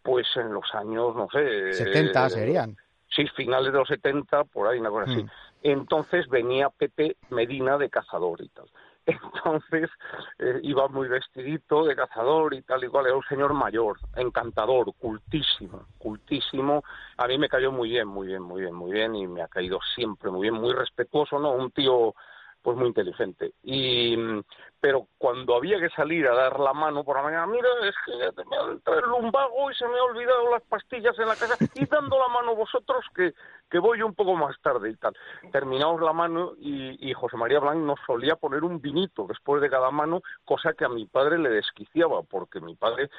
pues 0.02 0.26
en 0.36 0.52
los 0.52 0.74
años, 0.74 1.14
no 1.16 1.28
sé... 1.30 1.72
70 1.72 2.26
eh, 2.26 2.30
serían. 2.30 2.76
Sí, 3.08 3.26
finales 3.36 3.72
de 3.72 3.78
los 3.78 3.88
70, 3.88 4.44
por 4.44 4.68
ahí, 4.68 4.78
una 4.78 4.90
cosa 4.90 5.10
así. 5.10 5.22
Mm. 5.24 5.28
Entonces 5.62 6.28
venía 6.28 6.70
Pepe 6.70 7.16
Medina 7.30 7.76
de 7.78 7.90
cazador 7.90 8.40
y 8.42 8.48
tal. 8.48 8.66
Entonces 9.34 9.90
eh, 10.38 10.60
iba 10.62 10.88
muy 10.88 11.08
vestidito 11.08 11.84
de 11.84 11.96
cazador 11.96 12.54
y 12.54 12.62
tal 12.62 12.84
y 12.84 12.88
cual. 12.88 13.06
Era 13.06 13.16
un 13.16 13.24
señor 13.24 13.54
mayor, 13.54 13.98
encantador, 14.16 14.92
cultísimo, 14.98 15.86
cultísimo. 15.98 16.82
A 17.16 17.26
mí 17.26 17.38
me 17.38 17.48
cayó 17.48 17.72
muy 17.72 17.90
bien, 17.90 18.08
muy 18.08 18.28
bien, 18.28 18.42
muy 18.42 18.62
bien, 18.62 18.74
muy 18.74 18.92
bien 18.92 19.14
y 19.14 19.26
me 19.26 19.42
ha 19.42 19.48
caído 19.48 19.78
siempre 19.94 20.30
muy 20.30 20.42
bien, 20.42 20.54
muy 20.54 20.72
respetuoso, 20.72 21.38
¿no? 21.38 21.52
Un 21.52 21.70
tío 21.70 22.14
pues 22.62 22.76
muy 22.76 22.88
inteligente. 22.88 23.52
Y 23.62 24.16
pero 24.80 25.08
cuando 25.18 25.56
había 25.56 25.78
que 25.78 25.90
salir 25.90 26.26
a 26.26 26.34
dar 26.34 26.58
la 26.58 26.72
mano 26.72 27.04
por 27.04 27.16
la 27.16 27.22
mañana, 27.22 27.46
mira, 27.46 27.68
es 27.82 27.94
que 28.06 28.12
me 28.48 28.56
ha 28.56 28.72
entrado 28.72 29.00
el 29.00 29.10
lumbago 29.10 29.70
y 29.70 29.74
se 29.74 29.86
me 29.86 29.98
ha 29.98 30.04
olvidado 30.04 30.50
las 30.50 30.62
pastillas 30.62 31.18
en 31.18 31.28
la 31.28 31.36
casa, 31.36 31.56
y 31.74 31.84
dando 31.84 32.18
la 32.18 32.28
mano 32.28 32.56
vosotros 32.56 33.04
que, 33.14 33.34
que 33.70 33.78
voy 33.78 34.00
un 34.00 34.14
poco 34.14 34.34
más 34.36 34.58
tarde 34.62 34.90
y 34.90 34.96
tal. 34.96 35.14
Terminamos 35.52 36.00
la 36.00 36.14
mano 36.14 36.52
y, 36.58 37.10
y 37.10 37.12
José 37.12 37.36
María 37.36 37.60
Blanc 37.60 37.78
nos 37.78 37.98
solía 38.06 38.36
poner 38.36 38.64
un 38.64 38.80
vinito 38.80 39.26
después 39.26 39.60
de 39.60 39.68
cada 39.68 39.90
mano, 39.90 40.22
cosa 40.44 40.72
que 40.72 40.86
a 40.86 40.88
mi 40.88 41.06
padre 41.06 41.38
le 41.38 41.50
desquiciaba, 41.50 42.22
porque 42.22 42.60
mi 42.60 42.74
padre 42.74 43.10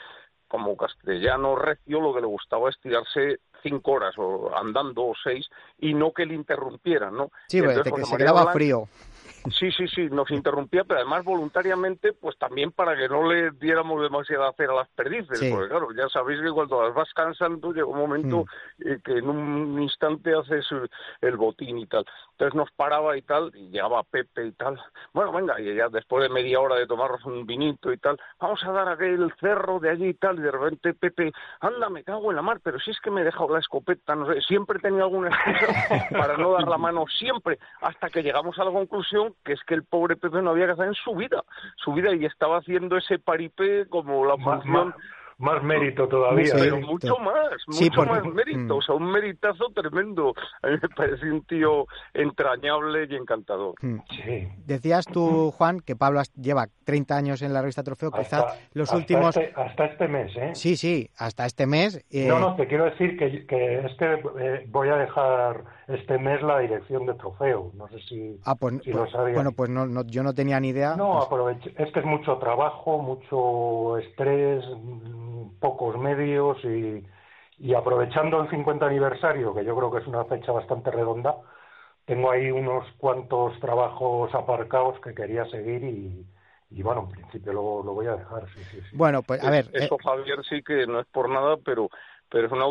como 0.48 0.76
castellano 0.76 1.56
recio 1.56 2.02
lo 2.02 2.14
que 2.14 2.20
le 2.20 2.28
gustaba 2.28 2.70
es 2.70 2.80
tirarse 2.80 3.40
cinco 3.64 3.92
horas 3.94 4.14
o 4.18 4.52
andando 4.54 5.06
o 5.06 5.14
seis 5.24 5.48
y 5.80 5.94
no 5.94 6.12
que 6.12 6.26
le 6.26 6.34
interrumpieran, 6.34 7.16
¿no? 7.16 7.32
Sí, 7.48 7.60
Entonces, 7.60 7.94
que 7.94 8.04
se 8.04 8.18
quedaba 8.18 8.52
frío. 8.52 8.88
Sí, 9.50 9.72
sí, 9.72 9.88
sí, 9.88 10.08
nos 10.12 10.30
interrumpía, 10.30 10.84
pero 10.84 11.00
además 11.00 11.24
voluntariamente, 11.24 12.14
pues 12.14 12.38
también 12.38 12.72
para 12.72 12.96
que 12.96 13.10
no 13.10 13.28
le 13.28 13.52
diéramos 13.52 14.02
demasiada 14.02 14.54
cera 14.54 14.74
a 14.74 14.78
las 14.78 14.90
perdices, 14.90 15.40
porque 15.50 15.70
claro, 15.70 15.88
ya 15.94 16.08
sabéis 16.10 16.42
que 16.42 16.52
cuando 16.52 16.84
las 16.84 16.94
vas 16.94 17.12
cansando 17.14 17.72
llega 17.72 17.88
un 17.88 17.98
momento 17.98 18.46
mm. 18.78 18.88
eh, 18.88 19.00
que 19.04 19.18
en 19.18 19.30
un 19.30 19.82
instante 19.82 20.36
haces 20.36 20.68
el 21.22 21.38
botín 21.38 21.80
y 21.80 21.88
tal. 21.88 22.06
Entonces 22.34 22.56
nos 22.56 22.72
paraba 22.72 23.18
y 23.18 23.24
tal, 23.24 23.52
y 23.56 23.70
llegaba 23.70 24.04
Pepe 24.04 24.46
y 24.46 24.52
tal. 24.52 24.80
Bueno, 25.12 25.32
venga, 25.32 25.60
y 25.60 25.76
ya 25.76 25.90
después 25.90 26.22
de 26.22 26.30
media 26.30 26.60
hora 26.60 26.76
de 26.76 26.86
tomarnos 26.86 27.26
un 27.26 27.46
vinito 27.46 27.92
y 27.92 27.98
tal, 27.98 28.20
vamos 28.40 28.64
a 28.64 28.72
dar 28.72 28.90
aquel 28.90 29.34
cerro 29.40 29.80
de 29.80 29.90
allí 29.90 30.10
y 30.10 30.14
tal, 30.14 30.38
y 30.38 30.44
de 30.44 30.52
repente 30.52 30.94
Pepe, 30.94 31.32
anda, 31.62 31.90
me 31.90 32.04
cago 32.04 32.30
en 32.30 32.36
la 32.36 32.44
mar, 32.44 32.60
pero 32.62 32.80
si 32.80 32.92
es 32.92 33.00
que 33.00 33.10
me 33.10 33.22
he 33.22 33.26
dejado 33.26 33.54
la 33.54 33.60
escopeta, 33.60 34.16
no 34.16 34.32
sé, 34.32 34.40
siempre 34.42 34.78
tenía 34.80 35.04
alguna 35.04 35.30
excusa 35.30 36.08
para 36.12 36.38
no 36.38 36.52
dar 36.52 36.68
la 36.68 36.78
mano, 36.78 37.06
siempre, 37.08 37.58
hasta 37.82 38.10
que 38.10 38.22
llegamos 38.22 38.58
a 38.60 38.66
la 38.66 38.72
conclusión 38.72 39.31
que 39.44 39.54
es 39.54 39.60
que 39.68 39.74
el 39.74 39.84
pobre 39.84 40.16
Pepe 40.16 40.42
no 40.42 40.52
había 40.52 40.66
que 40.66 40.74
hacer 40.74 40.88
en 40.88 40.94
su 40.94 41.16
vida, 41.16 41.44
su 41.76 41.94
vida 41.94 42.14
y 42.14 42.26
estaba 42.26 42.58
haciendo 42.58 42.98
ese 42.98 43.20
paripé 43.20 43.88
como 43.88 44.26
la 44.26 44.38
función 44.38 44.94
más 45.42 45.64
mérito 45.64 46.08
todavía. 46.08 46.54
pero 46.56 46.80
mucho 46.80 47.18
más, 47.18 47.52
mucho 47.68 48.06
más 48.06 48.24
mérito, 48.26 48.78
o 48.78 48.82
sea, 48.82 48.96
un 48.96 49.12
meritazo 49.12 49.70
tremendo. 49.74 50.34
A 50.62 50.68
mí 50.68 50.78
me 50.82 50.90
parece 50.90 51.32
un 51.32 51.44
tío 51.46 51.88
entrañable 52.14 53.08
y 53.10 53.16
encantador. 53.16 53.74
Mm. 53.82 53.98
Sí. 54.10 54.48
Decías 54.66 55.06
tú, 55.08 55.52
Juan, 55.52 55.80
que 55.80 55.96
Pablo 55.96 56.22
lleva 56.40 56.68
30 56.86 57.18
años 57.18 57.42
en 57.42 57.54
la 57.54 57.62
revista 57.62 57.84
Trofeo, 57.84 58.12
quizás 58.12 58.46
los 58.74 58.94
últimos... 58.94 59.36
Este, 59.36 59.54
hasta 59.60 59.86
este 59.86 60.08
mes, 60.08 60.32
¿eh? 60.36 60.52
Sí, 60.54 60.76
sí, 60.76 61.10
hasta 61.18 61.46
este 61.46 61.66
mes. 61.66 62.06
Eh, 62.12 62.28
no, 62.28 62.40
no, 62.40 62.56
te 62.56 62.68
quiero 62.68 62.86
decir 62.86 63.18
que, 63.18 63.46
que 63.48 63.80
este 63.86 64.22
eh, 64.40 64.66
voy 64.68 64.90
a 64.90 64.98
dejar 64.98 65.64
este 65.94 66.18
mes 66.18 66.42
la 66.42 66.60
dirección 66.60 67.06
de 67.06 67.14
Trofeo. 67.14 67.72
No 67.74 67.88
sé 67.90 68.00
si, 68.08 68.40
ah, 68.46 68.56
pues, 68.56 68.86
lo 68.86 69.00
pues, 69.00 69.12
sabías. 69.12 69.36
Bueno, 69.36 69.52
pues 69.52 69.70
no, 69.70 70.04
yo 70.06 70.24
no 70.24 70.34
tenía 70.34 70.60
ni 70.60 70.70
idea. 70.70 70.96
No, 70.96 71.28
pues... 71.30 71.58
es 71.78 71.92
que 71.92 72.00
es 72.00 72.06
mucho 72.06 72.38
trabajo, 72.38 73.00
mucho 73.00 73.98
estrés 73.98 74.64
pocos 75.60 75.98
medios 75.98 76.58
y, 76.66 77.06
y 77.60 77.74
aprovechando 77.74 78.42
el 78.42 78.50
50 78.50 78.86
aniversario, 78.86 79.54
que 79.54 79.64
yo 79.64 79.76
creo 79.76 79.92
que 79.92 80.00
es 80.00 80.08
una 80.08 80.26
fecha 80.26 80.52
bastante 80.52 80.92
redonda, 80.92 81.36
tengo 82.06 82.32
ahí 82.32 82.50
unos 82.52 82.86
cuantos 82.98 83.58
trabajos 83.60 84.34
aparcados 84.34 85.00
que 85.02 85.14
quería 85.14 85.46
seguir 85.46 85.84
y, 85.84 86.26
y 86.72 86.82
bueno, 86.82 87.02
en 87.02 87.10
principio 87.10 87.54
lo, 87.54 87.84
lo 87.84 87.94
voy 87.94 88.08
a 88.08 88.16
dejar. 88.16 88.48
Sí, 88.50 88.64
sí, 88.72 88.80
Bueno, 88.94 89.22
pues 89.22 89.44
a 89.44 89.52
ver. 89.52 89.70
Eso, 89.74 89.96
eh, 89.96 90.04
Javier, 90.04 90.40
sí 90.50 90.64
que 90.64 90.88
no 90.88 91.00
es 91.00 91.08
por 91.08 91.30
nada, 91.30 91.58
pero 91.64 91.90
pero 92.32 92.48
es 92.48 92.54
una, 92.54 92.66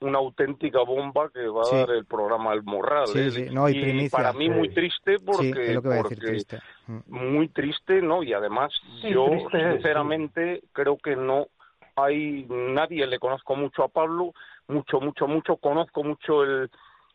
una 0.00 0.18
auténtica 0.18 0.80
bomba 0.80 1.28
que 1.28 1.46
va 1.46 1.62
a 1.70 1.76
dar 1.76 1.90
el 1.90 2.06
programa 2.06 2.54
El 2.54 2.62
Morral. 2.62 3.06
Sí, 3.08 3.42
¿eh? 3.42 3.50
No, 3.52 3.68
y, 3.68 4.08
para 4.08 4.32
mí 4.32 4.48
muy 4.48 4.70
triste 4.70 5.18
porque, 5.18 5.78
muy 7.08 7.48
triste, 7.48 8.00
¿no? 8.00 8.22
Y 8.22 8.32
además 8.32 8.72
yo 9.02 9.26
sinceramente 9.50 10.62
creo 10.72 10.96
que 10.96 11.14
no 11.14 11.48
hay 11.94 12.46
nadie 12.48 13.06
le 13.06 13.18
conozco 13.18 13.54
mucho 13.54 13.84
a 13.84 13.88
Pablo, 13.88 14.32
mucho, 14.68 14.98
mucho, 14.98 15.28
mucho, 15.28 15.56
conozco 15.58 16.02
mucho 16.02 16.42
el, 16.42 16.70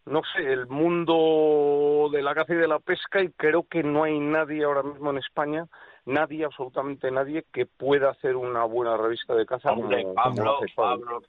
no 0.05 0.21
sé, 0.35 0.53
el 0.53 0.67
mundo 0.67 2.09
de 2.11 2.21
la 2.21 2.35
caza 2.35 2.53
y 2.53 2.57
de 2.57 2.67
la 2.67 2.77
pesca 2.77 3.23
y 3.23 3.29
creo 3.31 3.63
que 3.63 3.81
no 3.81 4.03
hay 4.03 4.19
nadie 4.19 4.63
ahora 4.65 4.83
mismo 4.83 5.09
en 5.09 5.17
España, 5.17 5.65
nadie, 6.05 6.45
absolutamente 6.45 7.09
nadie, 7.09 7.43
que 7.51 7.65
pueda 7.65 8.11
hacer 8.11 8.35
una 8.35 8.65
buena 8.65 8.97
revista 8.97 9.33
de 9.33 9.47
caza 9.47 9.69
Pablo, 9.69 10.13
Pablo, 10.13 10.59
Pablo, 10.75 11.21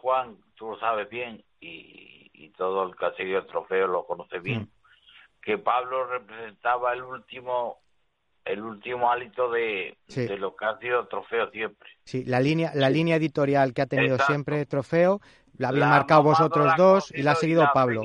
Juan, 0.00 0.36
tú 0.54 0.70
lo 0.70 0.78
sabes 0.78 1.08
bien 1.08 1.44
y, 1.60 2.30
y 2.32 2.50
todo 2.50 2.84
el 2.84 2.96
caserío 2.96 3.36
del 3.36 3.46
trofeo 3.46 3.86
lo 3.86 4.06
conoce 4.06 4.38
bien, 4.38 4.62
mm. 4.62 4.68
que 5.42 5.58
Pablo 5.58 6.06
representaba 6.06 6.92
el 6.92 7.02
último 7.02 7.78
el 8.44 8.62
último 8.62 9.10
hálito 9.10 9.50
de, 9.50 9.96
de, 10.08 10.38
lo 10.38 10.56
que 10.56 10.64
ha 10.64 10.78
sido 10.78 11.06
Trofeo 11.06 11.50
siempre. 11.50 11.88
Sí, 12.04 12.24
la 12.24 12.40
línea, 12.40 12.72
la 12.74 12.90
línea 12.90 13.16
editorial 13.16 13.74
que 13.74 13.82
ha 13.82 13.86
tenido 13.86 14.18
siempre 14.18 14.64
Trofeo, 14.66 15.20
la 15.58 15.68
habían 15.68 15.90
marcado 15.90 16.22
vosotros 16.22 16.72
dos 16.76 17.12
y 17.14 17.22
la 17.22 17.32
ha 17.32 17.34
seguido 17.34 17.68
Pablo. 17.72 18.02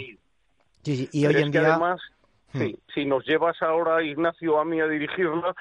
Sí, 0.83 1.09
y 1.11 1.25
hoy 1.25 1.35
en 1.37 1.51
día... 1.51 1.75
Además, 1.75 2.01
hmm. 2.53 2.73
si 2.93 3.05
nos 3.05 3.25
llevas 3.25 3.59
ahora, 3.61 4.03
Ignacio, 4.03 4.59
a 4.59 4.65
mí 4.65 4.79
a 4.81 4.87
dirigirla, 4.87 5.55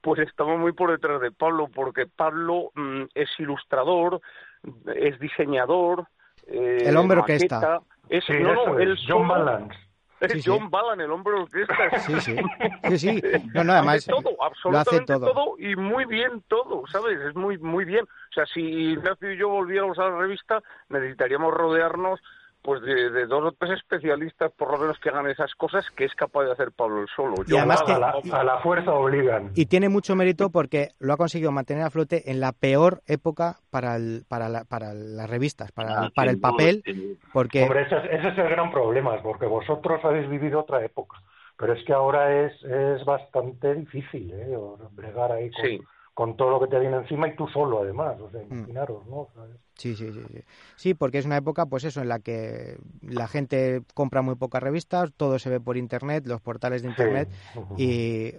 pues 0.00 0.20
estamos 0.20 0.58
muy 0.58 0.72
por 0.72 0.90
detrás 0.90 1.20
de 1.20 1.30
Pablo, 1.30 1.68
porque 1.68 2.06
Pablo 2.06 2.72
mm, 2.74 3.04
es 3.14 3.28
ilustrador, 3.38 4.20
es 4.94 5.18
diseñador... 5.18 6.06
Eh, 6.46 6.82
el 6.84 6.96
hombre 6.96 7.20
orquesta. 7.20 7.80
Es, 8.08 8.28
no, 8.28 8.52
no, 8.52 8.78
el 8.78 8.98
John 9.06 9.26
Balance. 9.26 9.76
Es 10.20 10.42
John 10.44 10.70
Ballan, 10.70 11.00
el 11.00 11.10
hombre 11.10 11.34
orquesta. 11.34 11.98
Sí, 12.00 12.20
sí. 12.20 12.36
Sí, 12.88 12.98
sí. 12.98 13.22
No, 13.54 13.64
no, 13.64 13.72
además. 13.72 14.04
todo, 14.06 14.42
absolutamente 14.42 15.14
todo. 15.14 15.56
y 15.58 15.74
muy 15.76 16.04
bien 16.04 16.42
todo, 16.48 16.86
¿sabes? 16.86 17.18
Es 17.20 17.34
muy, 17.34 17.58
muy 17.58 17.84
bien. 17.84 18.04
O 18.04 18.32
sea, 18.34 18.46
si 18.46 18.60
Ignacio 18.60 19.32
y 19.32 19.38
yo 19.38 19.48
volviéramos 19.48 19.98
a 19.98 20.08
la 20.08 20.18
revista, 20.18 20.62
necesitaríamos 20.88 21.52
rodearnos 21.52 22.20
pues 22.64 22.80
de, 22.80 23.26
dos 23.26 23.44
o 23.44 23.52
tres 23.52 23.72
especialistas 23.72 24.50
por 24.52 24.72
lo 24.72 24.78
menos 24.78 24.98
que 24.98 25.10
hagan 25.10 25.26
esas 25.28 25.54
cosas 25.54 25.84
que 25.90 26.06
es 26.06 26.14
capaz 26.14 26.44
de 26.44 26.52
hacer 26.52 26.72
Pablo 26.72 27.02
el 27.02 27.08
solo. 27.14 27.34
y 27.46 27.54
además 27.54 27.82
que, 27.82 27.92
a, 27.92 28.42
la, 28.42 28.58
fuerza 28.60 28.90
obligan. 28.94 29.50
Y 29.54 29.66
tiene 29.66 29.90
mucho 29.90 30.16
mérito 30.16 30.48
porque 30.48 30.88
lo 30.98 31.12
ha 31.12 31.18
conseguido 31.18 31.52
mantener 31.52 31.84
a 31.84 31.90
flote 31.90 32.30
en 32.30 32.40
la 32.40 32.52
peor 32.52 33.02
época 33.06 33.58
para 33.70 33.96
el, 33.96 34.24
para, 34.26 34.64
para 34.64 34.94
las 34.94 35.28
revistas, 35.28 35.72
para, 35.72 36.04
ah, 36.04 36.10
para 36.14 36.30
el 36.30 36.40
papel, 36.40 36.82
porque... 37.34 37.64
Hombre, 37.64 37.82
ese, 37.82 37.96
es 37.96 38.38
el 38.38 38.48
gran 38.48 38.70
problema, 38.70 39.20
porque 39.22 39.44
vosotros 39.44 40.02
habéis 40.02 40.30
vivido 40.30 40.60
otra 40.60 40.82
época, 40.82 41.18
pero 41.58 41.74
es 41.74 41.84
que 41.84 41.92
ahora 41.92 42.46
es, 42.46 42.64
es 42.64 43.04
bastante 43.04 43.74
difícil, 43.74 44.32
¿eh? 44.32 44.56
Bregar 44.92 45.32
ahí 45.32 45.50
con 45.50 45.86
con 46.14 46.36
todo 46.36 46.50
lo 46.50 46.60
que 46.60 46.68
te 46.68 46.78
viene 46.78 46.96
encima 46.96 47.28
y 47.28 47.34
tú 47.34 47.48
solo 47.48 47.82
además, 47.82 48.18
o 48.20 48.30
sea, 48.30 48.40
mm. 48.40 48.52
imaginaros, 48.52 49.04
¿no? 49.06 49.28
Sí, 49.74 49.96
sí, 49.96 50.12
sí, 50.12 50.44
sí. 50.76 50.94
porque 50.94 51.18
es 51.18 51.26
una 51.26 51.36
época, 51.36 51.66
pues 51.66 51.82
eso, 51.82 52.00
en 52.00 52.08
la 52.08 52.20
que 52.20 52.78
la 53.02 53.26
gente 53.26 53.82
compra 53.92 54.22
muy 54.22 54.36
pocas 54.36 54.62
revistas, 54.62 55.12
todo 55.16 55.40
se 55.40 55.50
ve 55.50 55.58
por 55.58 55.76
internet, 55.76 56.24
los 56.26 56.40
portales 56.40 56.82
de 56.82 56.88
internet, 56.88 57.28
y 57.76 58.32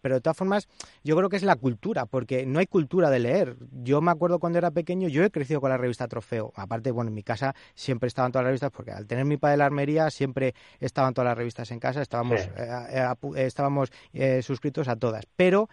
pero 0.00 0.16
de 0.16 0.20
todas 0.20 0.36
formas, 0.36 0.68
yo 1.04 1.16
creo 1.16 1.28
que 1.28 1.36
es 1.36 1.42
la 1.42 1.56
cultura, 1.56 2.06
porque 2.06 2.46
no 2.46 2.58
hay 2.58 2.66
cultura 2.66 3.10
de 3.10 3.18
leer. 3.18 3.56
Yo 3.70 4.00
me 4.00 4.10
acuerdo 4.10 4.38
cuando 4.38 4.58
era 4.58 4.70
pequeño, 4.70 5.08
yo 5.08 5.24
he 5.24 5.30
crecido 5.30 5.60
con 5.60 5.70
la 5.70 5.76
revista 5.76 6.08
Trofeo. 6.08 6.52
Aparte, 6.56 6.90
bueno, 6.90 7.08
en 7.08 7.14
mi 7.14 7.22
casa 7.22 7.54
siempre 7.74 8.08
estaban 8.08 8.32
todas 8.32 8.44
las 8.44 8.50
revistas, 8.50 8.70
porque 8.70 8.92
al 8.92 9.06
tener 9.06 9.24
mi 9.24 9.36
padre 9.36 9.56
la 9.58 9.66
armería, 9.66 10.10
siempre 10.10 10.54
estaban 10.80 11.14
todas 11.14 11.30
las 11.30 11.38
revistas 11.38 11.70
en 11.70 11.80
casa, 11.80 12.02
estábamos, 12.02 12.40
eh, 12.40 12.50
eh, 12.90 13.46
estábamos 13.46 13.90
eh, 14.12 14.42
suscritos 14.42 14.88
a 14.88 14.96
todas. 14.96 15.26
Pero 15.36 15.68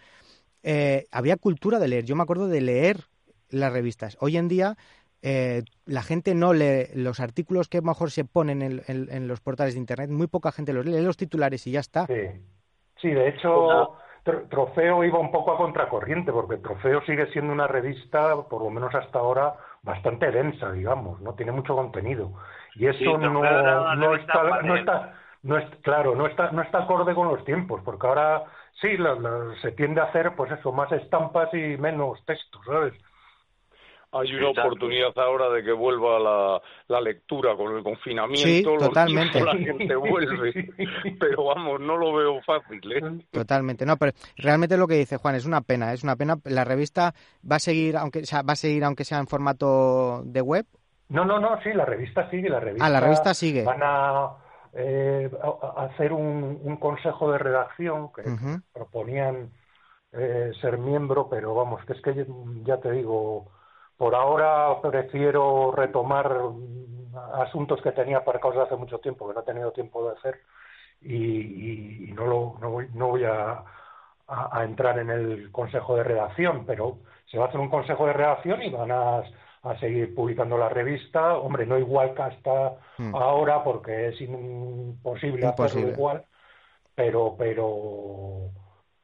eh, 0.62 1.06
había 1.10 1.36
cultura 1.36 1.78
de 1.78 1.88
leer. 1.88 2.04
Yo 2.04 2.16
me 2.16 2.22
acuerdo 2.22 2.48
de 2.48 2.60
leer 2.60 2.98
las 3.48 3.72
revistas. 3.72 4.16
Hoy 4.20 4.36
en 4.36 4.48
día 4.48 4.76
eh, 5.22 5.62
la 5.86 6.02
gente 6.02 6.34
no 6.34 6.52
lee 6.52 6.86
los 6.94 7.20
artículos 7.20 7.68
que 7.68 7.82
mejor 7.82 8.10
se 8.10 8.24
ponen 8.24 8.82
en, 8.86 9.28
los 9.28 9.40
portales 9.40 9.74
de 9.74 9.80
Internet. 9.80 10.10
Muy 10.10 10.26
poca 10.26 10.52
gente 10.52 10.72
los 10.72 10.84
lee, 10.84 10.92
lee 10.92 11.02
los 11.02 11.16
titulares 11.16 11.66
y 11.66 11.72
ya 11.72 11.80
está. 11.80 12.06
Sí, 12.06 12.28
sí 13.00 13.08
de 13.08 13.28
hecho... 13.28 13.96
Trofeo 14.22 15.02
iba 15.02 15.18
un 15.18 15.32
poco 15.32 15.52
a 15.52 15.56
contracorriente, 15.56 16.30
porque 16.30 16.58
Trofeo 16.58 17.02
sigue 17.06 17.26
siendo 17.32 17.54
una 17.54 17.66
revista, 17.66 18.36
por 18.48 18.62
lo 18.62 18.68
menos 18.68 18.94
hasta 18.94 19.18
ahora, 19.18 19.54
bastante 19.82 20.30
densa, 20.30 20.72
digamos, 20.72 21.20
no 21.22 21.34
tiene 21.34 21.52
mucho 21.52 21.74
contenido. 21.74 22.34
Y 22.74 22.86
eso 22.86 23.16
no, 23.16 23.30
no, 23.30 23.44
está, 24.14 24.62
no, 24.62 24.76
está, 24.76 25.14
no 25.42 25.58
es, 25.58 25.64
claro, 25.82 26.14
no 26.14 26.26
está, 26.26 26.50
no 26.52 26.62
está 26.62 26.82
acorde 26.82 27.14
con 27.14 27.28
los 27.28 27.44
tiempos, 27.44 27.80
porque 27.84 28.06
ahora 28.06 28.44
sí, 28.80 28.88
se 29.62 29.72
tiende 29.72 30.00
a 30.00 30.04
hacer, 30.04 30.34
pues 30.36 30.50
eso, 30.52 30.72
más 30.72 30.90
estampas 30.92 31.52
y 31.54 31.76
menos 31.78 32.24
textos, 32.26 32.60
¿sabes? 32.66 32.94
Hay 34.12 34.34
una 34.34 34.48
oportunidad 34.48 35.16
ahora 35.18 35.48
de 35.50 35.62
que 35.62 35.70
vuelva 35.70 36.18
la, 36.18 36.60
la 36.88 37.00
lectura 37.00 37.54
con 37.54 37.76
el 37.76 37.84
confinamiento. 37.84 38.42
Sí, 38.42 38.62
totalmente. 38.64 39.40
La 39.40 39.52
gente 39.56 39.94
vuelve. 39.94 40.68
Pero 41.20 41.44
vamos, 41.44 41.80
no 41.80 41.96
lo 41.96 42.12
veo 42.14 42.40
fácil. 42.42 42.80
¿eh? 42.92 43.24
Totalmente. 43.30 43.86
No, 43.86 43.96
pero 43.96 44.10
realmente 44.36 44.76
lo 44.76 44.88
que 44.88 44.94
dice 44.94 45.16
Juan 45.16 45.36
es 45.36 45.46
una 45.46 45.60
pena. 45.60 45.92
Es 45.92 46.02
una 46.02 46.16
pena. 46.16 46.38
La 46.42 46.64
revista 46.64 47.14
va 47.48 47.56
a 47.56 47.60
seguir, 47.60 47.96
aunque 47.96 48.24
sea, 48.26 48.42
va 48.42 48.54
a 48.54 48.56
seguir 48.56 48.82
aunque 48.82 49.04
sea 49.04 49.18
en 49.18 49.28
formato 49.28 50.22
de 50.24 50.40
web. 50.40 50.66
No, 51.08 51.24
no, 51.24 51.38
no. 51.38 51.62
Sí, 51.62 51.72
la 51.72 51.84
revista 51.84 52.28
sigue. 52.30 52.48
La 52.48 52.58
revista. 52.58 52.84
Ah, 52.84 52.90
la 52.90 52.98
revista 52.98 53.32
sigue. 53.32 53.62
Van 53.62 53.80
a 53.80 54.30
eh, 54.74 55.30
hacer 55.76 56.12
un, 56.12 56.60
un, 56.62 56.76
consejo 56.76 57.30
de 57.32 57.38
redacción 57.38 58.12
que 58.12 58.22
proponían 58.72 59.50
eh, 60.12 60.52
ser 60.60 60.78
miembro, 60.78 61.28
pero 61.28 61.54
vamos, 61.54 61.84
que 61.84 61.92
es 61.94 62.00
que 62.02 62.26
ya 62.64 62.78
te 62.78 62.90
digo, 62.92 63.46
por 63.96 64.14
ahora 64.14 64.80
prefiero 64.82 65.72
retomar 65.72 66.36
asuntos 67.34 67.80
que 67.82 67.92
tenía 67.92 68.18
aparcados 68.18 68.54
desde 68.56 68.66
hace 68.66 68.76
mucho 68.76 68.98
tiempo, 68.98 69.28
que 69.28 69.34
no 69.34 69.40
he 69.40 69.44
tenido 69.44 69.72
tiempo 69.72 70.04
de 70.08 70.16
hacer, 70.16 70.40
y, 71.00 71.14
y- 71.16 72.10
y 72.10 72.12
no, 72.12 72.26
lo, 72.26 72.54
no 72.60 72.70
voy, 72.70 72.88
no 72.94 73.08
voy 73.08 73.24
a, 73.24 73.64
a- 74.28 74.58
a 74.60 74.64
entrar 74.64 74.98
en 74.98 75.10
el 75.10 75.50
consejo 75.52 75.96
de 75.96 76.04
redacción, 76.04 76.64
pero 76.66 76.98
se 77.26 77.38
va 77.38 77.46
a 77.46 77.48
hacer 77.48 77.60
un 77.60 77.68
consejo 77.70 78.06
de 78.06 78.12
redacción 78.12 78.62
y 78.62 78.70
van 78.70 78.90
a, 78.92 79.22
a 79.62 79.78
seguir 79.78 80.14
publicando 80.14 80.56
la 80.56 80.68
revista. 80.68 81.36
Hombre, 81.38 81.66
no 81.66 81.78
igual 81.78 82.14
que 82.14 82.22
hasta 82.22 82.76
Mm. 82.98 83.14
ahora, 83.14 83.62
porque 83.64 84.08
es 84.08 84.20
imposible, 84.20 85.46
Imposible. 85.46 85.48
hacerlo 85.82 85.88
igual, 85.90 86.24
pero, 86.94 87.34
pero 87.38 88.50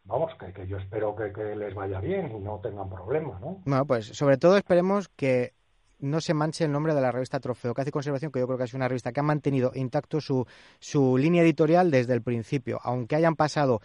vamos, 0.05 0.33
que, 0.39 0.53
que 0.53 0.67
yo 0.67 0.79
espero 0.79 1.15
que, 1.17 1.33
que 1.33 1.57
les 1.57 1.75
vaya 1.75 2.01
bien 2.01 2.31
y 2.37 2.41
no 2.41 2.61
tengan 2.63 2.89
problemas, 2.91 3.41
¿no? 3.41 3.63
Bueno, 3.65 3.87
pues 3.87 4.07
sobre 4.07 4.37
todo 4.39 4.57
esperemos 4.57 5.09
que 5.09 5.53
no 5.99 6.21
se 6.21 6.35
manche 6.35 6.65
el 6.65 6.73
nombre 6.73 6.95
de 6.95 7.01
la 7.01 7.11
revista 7.11 7.41
Trofeo 7.41 7.73
Caza 7.73 7.89
y 7.89 7.93
Conservación, 7.93 8.31
que 8.31 8.39
yo 8.39 8.47
creo 8.47 8.59
que 8.59 8.65
es 8.65 8.75
una 8.75 8.87
revista 8.89 9.13
que 9.13 9.21
ha 9.21 9.23
mantenido 9.23 9.73
intacto 9.75 10.21
su, 10.21 10.47
su 10.79 11.17
línea 11.17 11.43
editorial 11.43 11.91
desde 11.91 12.13
el 12.13 12.23
principio, 12.23 12.79
aunque 12.83 13.17
hayan 13.17 13.35
pasado 13.35 13.81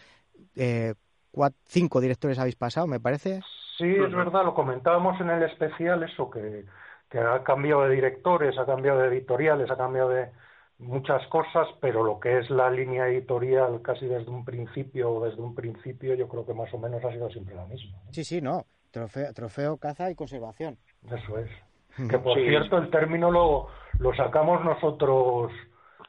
eh, 0.55 0.93
cuat- 1.33 1.53
cinco 1.67 2.01
directores 2.01 2.37
habéis 2.37 2.55
pasado, 2.57 2.85
me 2.87 2.99
parece. 2.99 3.39
Sí, 3.81 3.95
es 3.95 4.13
verdad, 4.13 4.45
lo 4.45 4.53
comentábamos 4.53 5.19
en 5.21 5.29
el 5.29 5.43
especial, 5.43 6.03
eso, 6.03 6.29
que, 6.29 6.65
que 7.09 7.19
ha 7.19 7.43
cambiado 7.43 7.83
de 7.83 7.95
directores, 7.95 8.57
ha 8.57 8.65
cambiado 8.65 8.99
de 8.99 9.07
editoriales, 9.09 9.69
ha 9.71 9.77
cambiado 9.77 10.09
de 10.09 10.29
muchas 10.77 11.25
cosas, 11.27 11.67
pero 11.79 12.03
lo 12.03 12.19
que 12.19 12.39
es 12.39 12.49
la 12.49 12.69
línea 12.69 13.07
editorial 13.07 13.81
casi 13.81 14.05
desde 14.07 14.29
un 14.31 14.43
principio, 14.45 15.19
desde 15.21 15.41
un 15.41 15.53
principio, 15.53 16.15
yo 16.15 16.27
creo 16.27 16.45
que 16.45 16.53
más 16.53 16.73
o 16.73 16.77
menos 16.77 17.03
ha 17.03 17.11
sido 17.11 17.29
siempre 17.29 17.55
la 17.55 17.65
misma. 17.65 17.97
¿no? 18.05 18.11
Sí, 18.13 18.23
sí, 18.23 18.41
no. 18.41 18.65
Trofeo, 18.91 19.33
trofeo 19.33 19.77
Caza 19.77 20.11
y 20.11 20.15
Conservación. 20.15 20.77
Eso 21.05 21.37
es. 21.37 21.49
Ujú. 21.97 22.07
Que 22.09 22.19
por 22.19 22.37
Sí. 22.37 22.45
cierto, 22.47 22.77
el 22.77 22.89
término 22.89 23.31
lo, 23.31 23.67
lo 23.99 24.13
sacamos 24.15 24.63
nosotros 24.65 25.51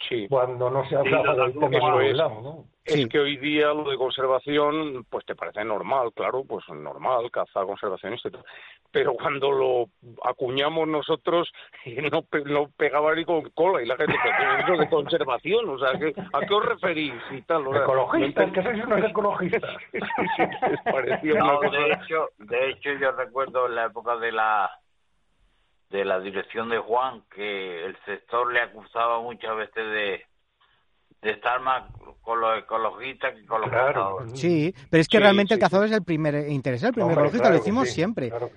Sí. 0.08 0.26
cuando 0.28 0.68
no 0.70 0.84
se 0.88 0.96
hablaba 0.96 1.34
del 1.34 1.52
tema 1.58 1.76
eso 1.78 2.00
es. 2.00 2.16
¿no? 2.16 2.64
Sí. 2.84 3.02
Es 3.02 3.08
que 3.08 3.20
hoy 3.20 3.36
día 3.36 3.68
lo 3.68 3.88
de 3.88 3.96
conservación, 3.96 5.04
pues 5.08 5.24
te 5.24 5.36
parece 5.36 5.64
normal, 5.64 6.12
claro, 6.14 6.42
pues 6.44 6.68
normal, 6.68 7.30
caza 7.30 7.64
conservacionista 7.64 8.28
y 8.28 8.32
tal. 8.32 8.44
Pero 8.90 9.14
cuando 9.14 9.52
lo 9.52 9.84
acuñamos 10.24 10.88
nosotros, 10.88 11.52
no, 12.12 12.22
pe- 12.22 12.42
no 12.44 12.68
pegaba 12.76 13.14
ni 13.14 13.24
con 13.24 13.48
cola 13.50 13.80
y 13.82 13.86
la 13.86 13.96
gente, 13.96 14.14
"¿Pero 14.22 14.36
qué 14.36 14.58
es 14.58 14.64
eso 14.68 14.76
de 14.82 14.88
conservación? 14.90 15.68
O 15.68 15.78
sea, 15.78 15.92
¿qué- 15.98 16.12
¿a 16.32 16.40
qué 16.40 16.54
os 16.54 16.64
referís? 16.64 17.14
Y 17.30 17.42
tal, 17.42 17.66
o 17.68 17.72
sea, 17.72 17.82
Ecologistas, 17.82 18.46
no 18.48 18.52
que 18.52 18.62
sois 18.62 18.84
unos 18.84 19.04
ecologistas. 19.10 19.76
Sí, 19.92 19.98
sí, 20.36 20.42
les 20.70 20.80
parecía 20.82 21.34
una 21.34 21.44
No, 21.52 21.58
cosa- 21.58 21.70
de 21.70 21.92
hecho, 21.92 22.28
de 22.38 22.70
hecho 22.70 22.90
yo 23.00 23.12
recuerdo 23.12 23.66
en 23.66 23.76
la 23.76 23.86
época 23.86 24.16
de 24.16 24.32
la 24.32 24.70
de 25.92 26.04
la 26.04 26.18
dirección 26.20 26.68
de 26.70 26.78
Juan 26.78 27.22
que 27.34 27.84
el 27.84 27.96
sector 28.04 28.52
le 28.52 28.60
acusaba 28.60 29.20
muchas 29.20 29.56
veces 29.56 29.74
de 29.76 30.22
de 31.20 31.30
estar 31.30 31.60
más 31.60 31.84
con 32.22 32.40
los 32.40 32.58
ecologistas 32.58 33.32
que 33.36 33.46
con 33.46 33.60
los 33.60 33.70
Claro. 33.70 34.16
cazadores. 34.16 34.40
Sí, 34.40 34.74
pero 34.90 35.00
es 35.02 35.06
que 35.08 35.18
Sí, 35.18 35.22
realmente 35.22 35.54
el 35.54 35.58
sí, 35.60 35.64
cazador 35.64 35.86
es 35.86 35.92
el 35.92 36.02
primer 36.02 36.48
interesado, 36.48 36.88
el 36.88 36.94
primer 36.94 37.10
Hombre, 37.12 37.20
ecologista, 37.28 37.44
claro 37.44 37.54
lo 37.54 37.60
decimos 37.60 37.88
sí, 37.88 37.94
siempre. 37.94 38.28
claro 38.30 38.50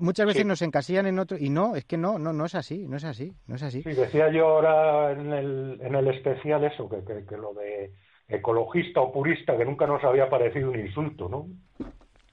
Muchas 0.00 0.26
veces 0.26 0.42
Sí. 0.42 0.48
nos 0.48 0.60
encasillan 0.60 1.06
en 1.06 1.18
otro 1.18 1.38
y 1.38 1.48
no, 1.48 1.76
es 1.76 1.86
que 1.86 1.96
no, 1.96 2.18
no, 2.18 2.34
no 2.34 2.44
es 2.44 2.54
así, 2.54 2.86
no 2.86 2.98
es 2.98 3.04
así, 3.04 3.32
no 3.46 3.54
es 3.54 3.62
así. 3.62 3.82
Sí, 3.82 3.94
decía 3.94 4.30
yo 4.30 4.48
ahora 4.48 5.12
en 5.12 5.32
el, 5.32 5.78
en 5.80 5.94
el 5.94 6.08
especial 6.08 6.62
eso, 6.64 6.90
que, 6.90 7.02
que, 7.06 7.24
que 7.24 7.36
lo 7.38 7.54
de 7.54 7.90
ecologista 8.28 9.00
o 9.00 9.10
purista, 9.10 9.56
que 9.56 9.64
nunca 9.64 9.86
nos 9.86 10.04
había 10.04 10.28
parecido 10.28 10.70
un 10.72 10.78
insulto, 10.78 11.26
¿no? 11.30 11.46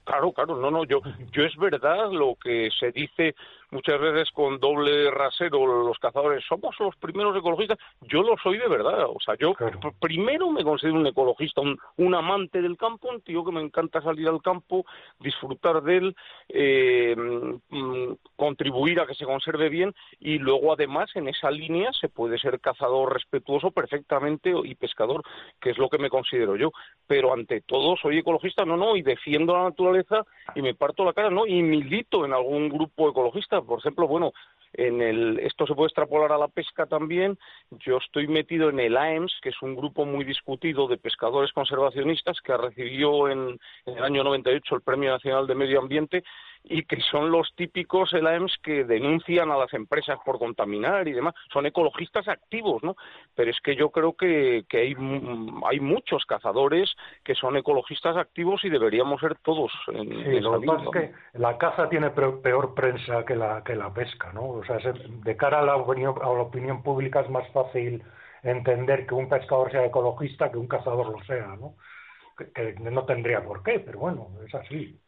Claro, 0.04 0.32
claro, 0.32 0.56
no, 0.56 0.70
no, 0.70 0.84
yo, 0.84 1.00
yo 1.32 1.44
es 1.44 1.56
verdad 1.56 2.10
lo 2.10 2.34
que 2.42 2.68
se 2.78 2.92
dice 2.92 3.34
muchas 3.70 4.00
veces 4.00 4.30
con 4.32 4.58
doble 4.58 5.10
rasero 5.10 5.66
los 5.84 5.98
cazadores, 5.98 6.44
somos 6.48 6.74
los 6.80 6.96
primeros 6.96 7.36
ecologistas, 7.36 7.78
yo 8.02 8.22
lo 8.22 8.36
soy 8.42 8.58
de 8.58 8.68
verdad, 8.68 9.04
o 9.08 9.18
sea, 9.24 9.34
yo 9.38 9.54
Claro. 9.54 9.78
primero 10.00 10.50
me 10.50 10.64
considero 10.64 10.96
un 10.98 11.06
ecologista, 11.06 11.60
un, 11.60 11.78
un 11.96 12.14
amante 12.14 12.62
del 12.62 12.76
campo, 12.76 13.08
un 13.08 13.20
tío 13.20 13.44
que 13.44 13.52
me 13.52 13.60
encanta 13.60 14.00
salir 14.00 14.28
al 14.28 14.40
campo, 14.42 14.84
disfrutar 15.20 15.82
de 15.82 15.96
él, 15.96 16.16
eh, 16.48 17.14
mm, 17.16 18.12
contribuir 18.36 19.00
a 19.00 19.06
que 19.06 19.14
se 19.14 19.24
conserve 19.24 19.68
bien 19.68 19.94
y 20.20 20.38
luego 20.38 20.72
además 20.72 21.10
en 21.14 21.28
esa 21.28 21.50
línea 21.50 21.90
se 21.92 22.08
puede 22.08 22.38
ser 22.38 22.60
cazador 22.60 23.12
respetuoso 23.12 23.70
perfectamente 23.70 24.52
y 24.64 24.74
pescador, 24.74 25.22
que 25.60 25.70
es 25.70 25.78
lo 25.78 25.88
que 25.88 25.98
me 25.98 26.10
considero 26.10 26.56
yo, 26.56 26.70
pero 27.06 27.32
ante 27.32 27.60
todo 27.62 27.96
soy 27.96 28.18
ecologista, 28.18 28.64
no, 28.64 28.76
no, 28.76 28.96
y 28.96 29.02
defiendo 29.02 29.54
la 29.54 29.64
naturaleza 29.64 30.24
y 30.54 30.62
me 30.62 30.74
parto 30.74 31.04
la 31.04 31.12
cara, 31.12 31.30
no, 31.30 31.46
y 31.46 31.62
milito 31.62 32.24
en 32.24 32.32
algún 32.32 32.68
grupo 32.68 33.10
ecologista, 33.10 33.57
por 33.62 33.78
ejemplo, 33.78 34.06
bueno, 34.06 34.32
en 34.72 35.00
el, 35.02 35.38
esto 35.40 35.66
se 35.66 35.74
puede 35.74 35.88
extrapolar 35.88 36.32
a 36.32 36.38
la 36.38 36.48
pesca 36.48 36.86
también. 36.86 37.38
Yo 37.70 37.98
estoy 37.98 38.28
metido 38.28 38.68
en 38.70 38.80
el 38.80 38.96
AEMS, 38.96 39.32
que 39.42 39.48
es 39.50 39.62
un 39.62 39.74
grupo 39.74 40.04
muy 40.04 40.24
discutido 40.24 40.88
de 40.88 40.98
pescadores 40.98 41.52
conservacionistas 41.52 42.40
que 42.40 42.56
recibió 42.56 43.28
en, 43.28 43.58
en 43.86 43.96
el 43.96 44.04
año 44.04 44.24
98 44.24 44.74
el 44.74 44.82
Premio 44.82 45.10
Nacional 45.10 45.46
de 45.46 45.54
Medio 45.54 45.80
Ambiente 45.80 46.24
y 46.68 46.84
que 46.84 47.00
son 47.00 47.30
los 47.30 47.54
típicos 47.56 48.12
el 48.12 48.26
AEMS 48.26 48.56
que 48.62 48.84
denuncian 48.84 49.50
a 49.50 49.56
las 49.56 49.72
empresas 49.74 50.18
por 50.24 50.38
contaminar 50.38 51.08
y 51.08 51.12
demás. 51.12 51.34
Son 51.52 51.66
ecologistas 51.66 52.28
activos, 52.28 52.82
¿no? 52.82 52.96
Pero 53.34 53.50
es 53.50 53.60
que 53.60 53.76
yo 53.76 53.90
creo 53.90 54.14
que, 54.16 54.64
que 54.68 54.78
hay, 54.78 54.94
mu- 54.94 55.66
hay 55.66 55.80
muchos 55.80 56.24
cazadores 56.26 56.94
que 57.24 57.34
son 57.34 57.56
ecologistas 57.56 58.16
activos 58.16 58.64
y 58.64 58.70
deberíamos 58.70 59.20
ser 59.20 59.36
todos 59.38 59.72
en, 59.88 60.12
Sí, 60.22 60.30
en 60.30 60.42
lo 60.42 60.58
que 60.58 60.60
pasa 60.60 60.82
es 60.84 60.90
línea, 60.90 60.90
que 60.90 61.38
la 61.38 61.58
caza 61.58 61.88
tiene 61.88 62.10
peor, 62.10 62.74
prensa 62.74 63.24
que 63.24 63.36
la, 63.36 63.62
que 63.62 63.74
la 63.76 63.92
pesca, 63.92 64.32
¿no? 64.32 64.48
O 64.48 64.64
sea, 64.64 64.80
se- 64.80 64.92
de 65.06 65.36
cara 65.36 65.60
a 65.60 65.62
la, 65.62 65.76
opinión, 65.76 66.14
a 66.20 66.26
la 66.26 66.42
opinión 66.42 66.82
pública 66.82 67.20
es 67.20 67.30
más 67.30 67.48
fácil 67.52 68.02
entender 68.42 69.06
que 69.06 69.14
un 69.14 69.28
pescador 69.28 69.70
sea 69.70 69.84
ecologista 69.86 70.50
que 70.50 70.58
un 70.58 70.66
cazador 70.68 71.08
lo 71.10 71.22
sea, 71.24 71.56
¿no? 71.56 71.76
Que, 72.36 72.52
que 72.52 72.74
no 72.80 73.04
tendría 73.06 73.44
por 73.44 73.62
qué, 73.62 73.80
pero 73.80 74.00
bueno, 74.00 74.30
es 74.46 74.54
así. 74.54 75.00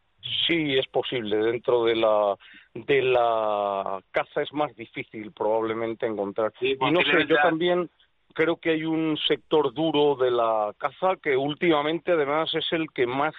Sí, 0.46 0.76
es 0.76 0.87
posible. 0.88 1.37
Dentro 1.37 1.85
de 1.85 1.96
la 1.96 2.37
de 2.74 3.02
la 3.02 4.00
caza 4.11 4.42
es 4.42 4.52
más 4.52 4.74
difícil 4.76 5.33
probablemente 5.33 6.06
encontrar. 6.06 6.52
Sí, 6.61 6.76
y 6.80 6.90
no 6.90 7.00
sé, 7.02 7.26
yo 7.26 7.37
también 7.42 7.90
creo 8.33 8.56
que 8.56 8.70
hay 8.70 8.85
un 8.85 9.18
sector 9.26 9.72
duro 9.74 10.14
de 10.14 10.30
la 10.30 10.72
caza 10.78 11.16
que 11.22 11.37
últimamente 11.37 12.12
además 12.12 12.54
es 12.54 12.66
el 12.72 12.90
que 12.92 13.06
más 13.06 13.35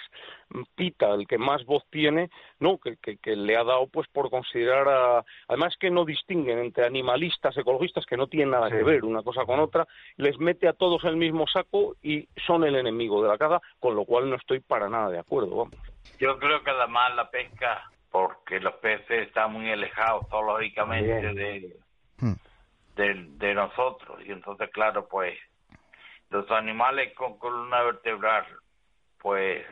pita, 0.76 1.14
el 1.14 1.28
que 1.28 1.38
más 1.38 1.66
voz 1.66 1.84
tiene, 1.90 2.30
no, 2.60 2.78
que, 2.78 2.98
que, 2.98 3.18
que 3.18 3.36
le 3.36 3.56
ha 3.56 3.64
dado 3.64 3.88
pues 3.88 4.08
por 4.10 4.30
considerar 4.30 4.90
a, 4.90 5.24
además 5.48 5.76
que 5.80 5.90
no 5.90 6.04
distinguen 6.04 6.60
entre 6.60 6.86
animalistas, 6.86 7.58
ecologistas 7.58 8.06
que 8.06 8.18
no 8.18 8.28
tienen 8.28 8.52
nada 8.52 8.70
Sí. 8.70 8.78
que 8.78 8.84
ver 8.84 9.06
una 9.06 9.24
cosa 9.24 9.46
con 9.46 9.60
otra, 9.60 9.88
les 10.18 10.38
mete 10.40 10.68
a 10.68 10.74
todos 10.74 11.04
en 11.04 11.12
el 11.12 11.16
mismo 11.18 11.48
saco 11.48 11.96
y 12.04 12.28
son 12.46 12.64
el 12.66 12.76
enemigo 12.76 13.22
de 13.24 13.30
la 13.30 13.38
caza, 13.38 13.62
con 13.80 13.96
lo 13.96 14.04
cual 14.06 14.30
no 14.30 14.36
estoy 14.36 14.60
para 14.60 14.90
nada 14.90 15.10
de 15.10 15.20
acuerdo, 15.20 15.56
vamos. 15.56 15.91
Yo 16.22 16.38
creo 16.38 16.64
que 16.64 16.70
además 16.70 17.16
la 17.16 17.30
pesca, 17.32 17.84
porque 18.12 18.60
los 18.60 18.76
peces 18.76 19.28
están 19.28 19.52
muy 19.54 19.72
alejados 19.72 20.28
zoológicamente 20.30 21.34
de, 21.34 21.76
Hmm. 22.20 22.34
de, 22.96 23.14
de 23.38 23.54
nosotros. 23.56 24.20
Y 24.24 24.32
entonces, 24.32 24.70
claro, 24.72 25.08
pues 25.10 25.36
los 26.30 26.50
animales 26.52 27.12
con 27.16 27.40
columna 27.40 27.82
vertebral, 27.82 28.46
pues 29.20 29.66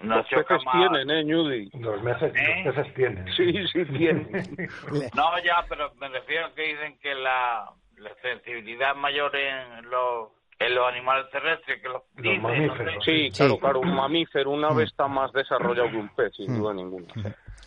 nos 0.00 0.16
Los 0.32 0.44
peces 0.46 0.64
más. 0.64 0.74
tienen, 0.74 1.10
¿eh, 1.10 1.24
Ñudi? 1.24 1.70
Los 1.78 2.02
meses, 2.02 2.32
¿Eh? 2.34 2.62
los 2.64 2.74
peces 2.74 2.94
tienen. 2.94 3.32
Sí, 3.34 3.52
sí 3.68 3.84
tienen. 3.84 4.32
No, 5.14 5.38
ya, 5.44 5.64
pero 5.68 5.94
me 5.94 6.08
refiero 6.08 6.46
a 6.46 6.54
que 6.54 6.62
dicen 6.62 6.98
que 6.98 7.14
la, 7.14 7.70
la 7.98 8.14
sensibilidad 8.22 8.96
mayor 8.96 9.36
en 9.36 9.88
los, 9.88 10.30
en 10.60 10.74
los 10.74 10.86
animales 10.86 11.24
terrestres 11.32 11.80
que 11.82 11.88
los, 11.88 12.02
Los 12.16 12.22
dicen, 12.22 12.42
no 12.42 12.48
sé. 12.50 12.54
mamíferos. 12.60 13.04
Sí, 13.04 13.30
Sí. 13.30 13.38
claro, 13.38 13.58
claro, 13.58 13.80
un 13.80 13.94
mamífero, 13.94 14.50
un 14.50 14.64
ave 14.64 14.84
Mm. 14.84 14.86
está 14.86 15.08
más 15.08 15.32
desarrollado 15.32 15.90
que 15.90 15.96
un 15.96 16.08
pez, 16.14 16.32
sin 16.36 16.52
Mm. 16.52 16.58
duda 16.58 16.74
ninguna. 16.74 17.06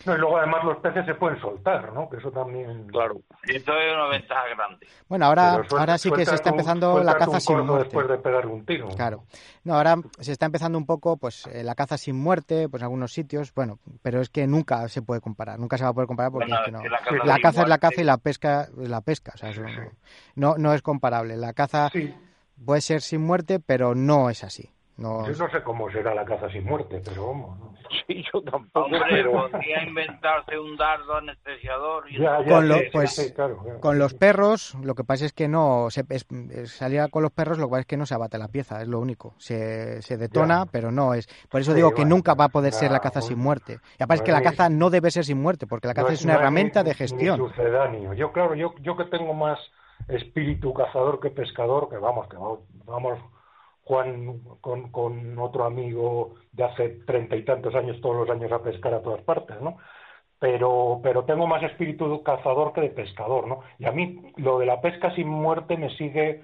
No, 0.06 0.14
y 0.14 0.18
luego 0.18 0.36
además 0.38 0.64
los 0.64 0.76
peces 0.78 1.06
se 1.06 1.14
pueden 1.14 1.40
soltar, 1.40 1.92
¿no? 1.92 2.08
Que 2.10 2.18
eso 2.18 2.30
también... 2.30 2.86
Claro. 2.88 3.22
Y 3.44 3.56
esto 3.56 3.72
es 3.78 3.92
una 3.94 4.08
ventaja 4.08 4.42
grande. 4.54 4.86
Bueno, 5.08 5.26
ahora, 5.26 5.54
suelta- 5.54 5.78
ahora 5.80 5.98
sí 5.98 6.10
que 6.10 6.26
se 6.26 6.34
está 6.34 6.50
un- 6.50 6.54
empezando 6.56 6.88
la 6.98 7.12
sueltas 7.12 7.16
caza 7.18 7.30
un 7.32 7.40
sin 7.40 7.66
muerte. 7.66 7.84
después 7.84 8.08
de 8.08 8.18
pegar 8.18 8.46
un 8.46 8.66
tiro. 8.66 8.88
Claro. 8.88 9.24
No, 9.64 9.74
ahora 9.74 9.96
se 10.20 10.32
está 10.32 10.46
empezando 10.46 10.76
un 10.78 10.84
poco, 10.86 11.16
pues, 11.16 11.46
eh, 11.46 11.62
la 11.64 11.74
caza 11.74 11.96
sin 11.96 12.16
muerte, 12.16 12.68
pues 12.68 12.82
en 12.82 12.84
algunos 12.84 13.12
sitios, 13.12 13.52
bueno, 13.54 13.78
pero 14.02 14.20
es 14.20 14.28
que 14.28 14.46
nunca 14.46 14.86
se 14.88 15.00
puede 15.02 15.20
comparar, 15.20 15.58
nunca 15.58 15.78
se 15.78 15.84
va 15.84 15.90
a 15.90 15.94
poder 15.94 16.06
comparar 16.06 16.30
porque 16.32 16.48
Bueno, 16.48 16.60
es 16.60 16.66
que 16.66 16.72
no. 16.72 16.80
que 16.82 16.88
la 16.90 16.98
caza 16.98 17.60
La 17.60 17.62
es 17.64 17.68
la 17.70 17.78
caza 17.78 18.00
y 18.00 18.04
la 18.04 18.18
pesca 18.18 18.68
es 18.82 18.88
la 18.88 19.00
pesca, 19.00 19.32
o 19.34 19.38
sea, 19.38 19.50
eso 19.50 19.62
no, 19.62 19.70
no, 20.36 20.54
no 20.58 20.74
es 20.74 20.82
comparable. 20.82 21.36
La 21.36 21.54
caza 21.54 21.88
Sí, 21.90 22.14
puede 22.64 22.80
ser 22.80 23.00
sin 23.00 23.22
muerte, 23.22 23.60
pero 23.60 23.94
no 23.94 24.30
es 24.30 24.44
así. 24.44 24.70
No, 24.96 25.26
Yo 25.26 25.32
no 25.44 25.50
sé 25.50 25.60
cómo 25.64 25.90
será 25.90 26.14
la 26.14 26.24
caza 26.24 26.48
sin 26.50 26.64
muerte, 26.64 27.02
pero 27.04 27.26
vamos. 27.28 27.58
¿no? 27.58 27.74
Sí, 28.06 28.24
yo 28.32 28.42
tampoco, 28.42 28.86
Hombre, 28.86 29.00
pero... 29.08 29.32
podría 29.50 29.82
inventarse 29.84 30.58
un 30.58 30.76
dardo 30.76 31.16
anestesiador 31.16 32.10
y 32.10 32.18
Ya, 32.18 32.38
ya, 32.44 32.54
Con 32.54 32.68
lo- 32.68 32.76
pues, 32.92 33.14
sí, 33.14 33.32
claro, 33.32 33.58
claro. 33.62 33.80
Con 33.80 33.98
los 33.98 34.14
perros, 34.14 34.74
lo 34.82 34.94
que 34.94 35.04
pasa 35.04 35.24
es 35.26 35.32
que 35.32 35.48
no. 35.48 35.88
Se, 35.90 36.04
es- 36.08 36.26
salir 36.72 37.08
con 37.10 37.22
los 37.22 37.30
perros, 37.32 37.58
lo 37.58 37.66
que 37.66 37.70
pasa 37.70 37.80
es 37.80 37.86
que 37.86 37.96
no 37.96 38.06
se 38.06 38.14
abate 38.14 38.36
la 38.38 38.48
pieza, 38.48 38.80
es 38.82 38.88
lo 38.88 38.98
único. 39.00 39.34
Se, 39.38 40.00
se 40.02 40.16
detona, 40.16 40.64
Ya. 40.64 40.70
pero 40.72 40.90
no 40.90 41.14
es. 41.14 41.28
Por 41.48 41.60
eso 41.60 41.70
Sí, 41.72 41.76
digo 41.76 41.92
que 41.94 42.04
nunca 42.04 42.34
va 42.34 42.46
a 42.46 42.48
poder 42.48 42.72
ser 42.72 42.90
la 42.90 43.00
caza 43.00 43.20
bueno. 43.20 43.28
sin 43.34 43.38
muerte. 43.38 43.78
Y 43.98 44.02
aparte 44.02 44.22
es 44.22 44.26
que 44.26 44.32
la 44.32 44.42
caza 44.42 44.68
no 44.68 44.90
debe 44.90 45.10
ser 45.10 45.24
sin 45.24 45.40
muerte, 45.40 45.66
porque 45.66 45.86
la 45.88 45.94
caza 45.94 46.08
No 46.08 46.14
es 46.14 46.24
una 46.24 46.34
herramienta 46.34 46.82
ni- 46.82 46.88
de 46.90 46.94
gestión. 46.94 47.40
Ni 47.40 47.48
sucedáneo. 47.48 48.12
Yo, 48.14 48.32
claro, 48.32 48.54
yo, 48.54 48.74
yo 48.80 48.96
que 48.96 49.04
tengo 49.04 49.34
más 49.34 49.58
espíritu 50.08 50.72
cazador 50.74 51.20
que 51.20 51.30
pescador, 51.30 51.88
que 51.88 51.96
vamos, 51.98 52.28
que 52.28 52.36
va- 52.36 52.58
vamos, 52.86 53.18
Juan 53.84 54.40
con, 54.60 54.90
con 54.90 55.38
otro 55.38 55.64
amigo 55.64 56.34
de 56.52 56.64
hace 56.64 56.88
treinta 57.06 57.36
y 57.36 57.44
tantos 57.44 57.74
años, 57.74 58.00
todos 58.00 58.16
los 58.16 58.30
años 58.30 58.50
a 58.52 58.62
pescar 58.62 58.94
a 58.94 59.02
todas 59.02 59.22
partes, 59.22 59.60
¿no? 59.60 59.76
Pero, 60.38 61.00
pero 61.02 61.24
tengo 61.24 61.46
más 61.46 61.62
espíritu 61.62 62.22
cazador 62.22 62.72
que 62.72 62.82
de 62.82 62.90
pescador, 62.90 63.46
¿no? 63.46 63.60
Y 63.78 63.86
a 63.86 63.92
mí 63.92 64.32
lo 64.36 64.58
de 64.58 64.66
la 64.66 64.80
pesca 64.80 65.14
sin 65.14 65.28
muerte 65.28 65.76
me 65.76 65.90
sigue 65.96 66.42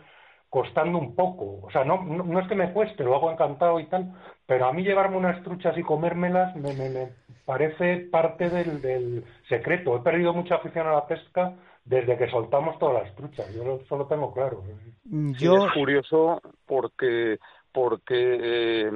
costando 0.48 0.98
un 0.98 1.14
poco. 1.14 1.60
O 1.62 1.70
sea, 1.70 1.84
no, 1.84 2.02
no, 2.02 2.24
no 2.24 2.40
es 2.40 2.48
que 2.48 2.54
me 2.54 2.72
cueste, 2.72 3.04
lo 3.04 3.14
hago 3.14 3.30
encantado 3.30 3.78
y 3.80 3.86
tal, 3.86 4.12
pero 4.46 4.66
a 4.66 4.72
mí 4.72 4.82
llevarme 4.82 5.16
unas 5.16 5.42
truchas 5.42 5.76
y 5.78 5.82
comérmelas 5.82 6.54
me, 6.56 6.72
me, 6.74 6.88
me 6.90 7.08
parece 7.44 7.98
parte 8.10 8.48
del, 8.50 8.80
del 8.80 9.24
secreto. 9.48 9.96
He 9.96 10.00
perdido 10.00 10.32
mucha 10.34 10.56
afición 10.56 10.86
a 10.86 10.92
la 10.92 11.06
pesca 11.06 11.54
desde 11.90 12.16
que 12.16 12.30
soltamos 12.30 12.78
todas 12.78 13.02
las 13.02 13.14
truchas. 13.16 13.52
Yo 13.52 13.64
lo- 13.64 13.80
eso 13.80 13.96
lo 13.98 14.06
tengo 14.06 14.32
claro. 14.32 14.62
Mm, 15.04 15.34
Sí, 15.34 15.44
Yo. 15.44 15.66
es 15.66 15.72
curioso 15.72 16.40
porque 16.64 17.38
porque 17.72 18.14
eh, 18.40 18.90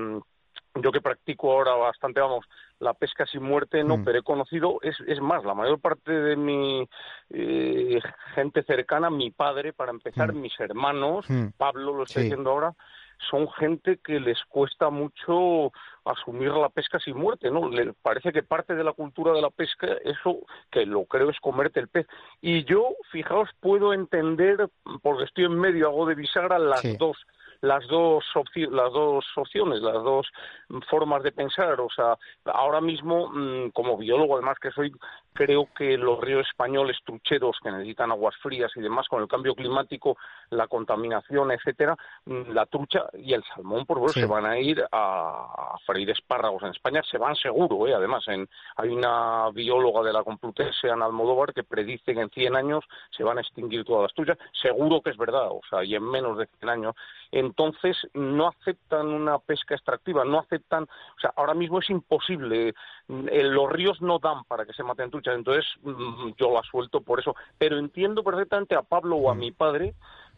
yo 0.77 0.91
que 0.93 1.01
practico 1.01 1.53
ahora 1.53 1.75
bastante, 1.75 2.21
vamos, 2.21 2.45
la 2.81 2.93
pesca 2.95 3.25
sin 3.27 3.43
muerte, 3.43 3.85
no, 3.85 3.99
Mm. 3.99 4.05
pero 4.05 4.19
he 4.19 4.23
conocido, 4.23 4.79
es, 4.83 4.97
es 5.07 5.21
más, 5.21 5.45
la 5.45 5.55
mayor 5.55 5.81
parte 5.81 6.11
de 6.13 6.37
mi 6.37 6.89
eh, 7.31 8.01
gente 8.35 8.63
cercana, 8.65 9.11
mi 9.11 9.31
padre, 9.31 9.73
para 9.73 9.91
empezar, 9.93 10.33
Mm. 10.33 10.41
mis 10.41 10.59
hermanos, 10.61 11.25
Mm. 11.29 11.49
Pablo 11.57 11.93
lo 11.95 12.03
estoy 12.05 12.23
Sí. 12.25 12.29
diciendo 12.29 12.51
ahora, 12.51 12.75
son 13.31 13.51
gente 13.53 13.99
que 13.99 14.21
les 14.21 14.43
cuesta 14.47 14.91
mucho 14.91 15.73
asumir 16.05 16.51
la 16.51 16.69
pesca 16.69 16.99
sin 16.99 17.17
muerte, 17.17 17.51
¿no? 17.51 17.69
Le 17.69 17.93
parece 17.95 18.33
que 18.33 18.43
parte 18.43 18.75
de 18.75 18.85
la 18.85 18.93
cultura 18.93 19.33
de 19.33 19.43
la 19.43 19.51
pesca, 19.51 19.87
eso 20.05 20.41
que 20.71 20.85
lo 20.87 21.05
creo 21.07 21.31
es 21.31 21.41
comerte 21.41 21.81
el 21.81 21.89
pez. 21.89 22.07
Y 22.41 22.65
yo, 22.65 22.91
fijaos, 23.11 23.49
puedo 23.61 23.93
entender, 23.93 24.69
porque 25.03 25.25
estoy 25.25 25.45
en 25.45 25.59
medio, 25.59 25.89
hago 25.89 26.07
de 26.07 26.15
bisagra 26.15 26.59
las 26.59 26.81
Sí. 26.81 26.97
dos 26.97 27.17
las 27.61 27.87
dos 27.87 28.23
las 28.55 28.93
dos 28.93 29.25
opciones, 29.37 29.81
las 29.81 29.95
dos 29.95 30.27
formas 30.91 31.23
de 31.23 31.33
pensar, 31.33 31.81
o 31.81 31.89
sea, 31.89 32.19
ahora 32.45 32.83
mismo 32.83 33.31
mm, 33.31 33.71
como 33.71 33.97
biólogo 33.97 34.35
además 34.35 34.59
que 34.61 34.71
soy, 34.73 34.93
creo 35.35 35.69
que 35.77 35.99
los 35.99 36.21
ríos 36.21 36.47
españoles 36.49 36.97
trucheros 37.05 37.59
que 37.63 37.71
necesitan 37.71 38.11
aguas 38.13 38.37
frías 38.37 38.71
y 38.77 38.81
demás 38.81 39.09
con 39.09 39.21
el 39.21 39.29
cambio 39.29 39.55
climático, 39.55 40.17
la 40.51 40.69
contaminación, 40.69 41.51
etcétera, 41.51 41.97
mm, 42.25 42.53
la 42.53 42.67
trucha 42.67 43.07
y 43.15 43.35
el 43.35 43.43
salmón 43.45 43.85
por 43.85 43.97
supuesto 43.99 44.21
Sí. 44.21 44.27
se 44.27 44.33
van 44.33 44.47
a 44.47 44.59
ir 44.59 44.81
a, 44.93 45.75
a 45.75 45.79
freír 45.85 46.09
espárragos 46.11 46.63
en 46.63 46.69
España, 46.71 47.03
se 47.11 47.19
van 47.19 47.35
seguro, 47.35 47.87
¿eh? 47.89 47.95
además 47.95 48.27
en, 48.29 48.49
hay 48.77 48.91
una 48.91 49.51
bióloga 49.51 50.03
de 50.03 50.13
la 50.13 50.23
Complutense, 50.23 50.89
Ana 50.89 51.07
Almodóvar, 51.07 51.53
que 51.53 51.65
predice 51.65 52.15
que 52.15 52.21
en 52.21 52.31
100 52.31 52.55
años 52.55 52.85
se 53.11 53.25
van 53.25 53.39
a 53.39 53.41
extinguir 53.41 53.85
todas 53.85 54.03
las 54.03 54.15
truchas, 54.15 54.39
seguro 54.53 55.01
que 55.01 55.11
es 55.11 55.17
verdad, 55.17 55.49
o 55.51 55.61
sea, 55.69 55.83
y 55.83 55.95
en 55.97 56.05
menos 56.05 56.39
de 56.39 56.47
100 56.59 56.69
años. 56.69 56.95
Entonces, 57.33 57.97
no 58.15 58.47
aceptan 58.49 59.09
una 59.09 59.39
pesca 59.41 59.75
extractiva, 59.75 60.25
no 60.25 60.39
aceptan, 60.39 60.85
o 60.85 61.21
sea, 61.21 61.33
ahora 61.37 61.55
mismo 61.55 61.81
es 61.81 61.91
imposible, 61.91 62.75
mm, 63.09 63.29
eh, 63.31 63.43
los 63.43 63.69
ríos 63.71 64.01
no 64.01 64.19
dan 64.21 64.45
para 64.45 64.65
que 64.65 64.73
se 64.73 64.85
maten 64.85 65.11
truchas, 65.11 65.24
entonces 65.33 65.65
mm, 65.83 66.33
yo 66.39 66.53
la 66.53 66.63
suelto 66.63 67.01
por 67.01 67.21
eso, 67.21 67.35
pero 67.59 67.79
entiendo 67.79 68.23
perfectamente 68.23 68.75
a 68.75 68.83
Pablo 68.83 69.17
o 69.17 69.31
a 69.31 69.35
mi 69.35 69.53
padre 69.53 69.95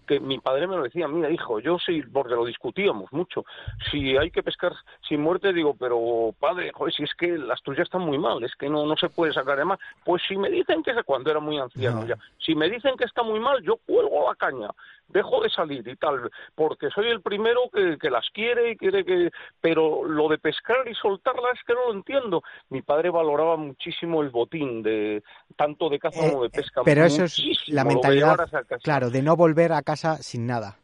que 0.06 0.20
mi 0.20 0.38
padre 0.38 0.66
me 0.66 0.76
lo 0.76 0.84
decía, 0.84 1.08
mira 1.08 1.30
hijo, 1.30 1.58
yo 1.58 1.78
sí, 1.78 2.02
porque 2.12 2.34
lo 2.34 2.44
discutíamos 2.44 3.12
mucho, 3.12 3.44
si 3.90 4.16
hay 4.16 4.30
que 4.30 4.42
pescar 4.42 4.72
sin 5.06 5.20
muerte, 5.20 5.52
digo, 5.52 5.74
pero 5.78 6.32
padre, 6.38 6.70
joder, 6.72 6.94
si 6.94 7.02
es 7.02 7.14
que 7.14 7.36
las 7.36 7.62
truchas 7.62 7.84
están 7.84 8.02
muy 8.02 8.18
mal, 8.18 8.42
es 8.44 8.54
que 8.54 8.70
no, 8.70 8.86
no 8.86 8.96
se 8.96 9.08
puede 9.08 9.32
sacar 9.32 9.58
de 9.58 9.64
más, 9.64 9.78
pues 10.04 10.22
si 10.26 10.36
me 10.36 10.48
dicen 10.48 10.82
que, 10.82 10.94
cuando 11.04 11.30
era 11.30 11.40
muy 11.40 11.58
anciano 11.58 12.00
No. 12.02 12.06
ya, 12.06 12.16
si 12.38 12.54
me 12.54 12.70
dicen 12.70 12.96
que 12.96 13.04
está 13.04 13.22
muy 13.22 13.40
mal, 13.40 13.60
yo 13.62 13.76
cuelgo 13.84 14.28
la 14.28 14.36
caña, 14.36 14.68
dejo 15.08 15.40
de 15.42 15.50
salir 15.50 15.86
y 15.86 15.96
tal, 15.96 16.30
porque 16.54 16.88
soy 16.90 17.08
el 17.08 17.22
primero 17.22 17.70
que, 17.72 17.96
que 17.98 18.10
las 18.10 18.28
quiere 18.30 18.72
y 18.72 18.76
quiere 18.76 19.04
que... 19.04 19.30
Pero 19.60 20.04
lo 20.04 20.28
de 20.28 20.38
pescar 20.38 20.86
y 20.88 20.94
soltarlas 20.94 21.54
es 21.54 21.64
que 21.66 21.74
no 21.74 21.86
lo 21.86 21.94
entiendo. 21.94 22.42
Mi 22.70 22.82
padre 22.82 23.10
valoraba 23.10 23.56
muchísimo 23.56 24.22
el 24.22 24.30
botín, 24.30 24.82
de 24.82 25.22
tanto 25.56 25.88
de 25.88 25.98
caza 25.98 26.26
Eh, 26.26 26.30
como 26.30 26.42
de 26.42 26.50
pesca. 26.50 26.82
pero 26.84 27.04
eso 27.04 27.24
es 27.24 27.68
la 27.68 27.84
mentalidad, 27.84 28.36
claro, 28.82 29.10
de 29.10 29.22
no 29.22 29.36
volver 29.36 29.72
a 29.72 29.82
casa 29.82 30.16
sin 30.22 30.46
nada. 30.46 30.76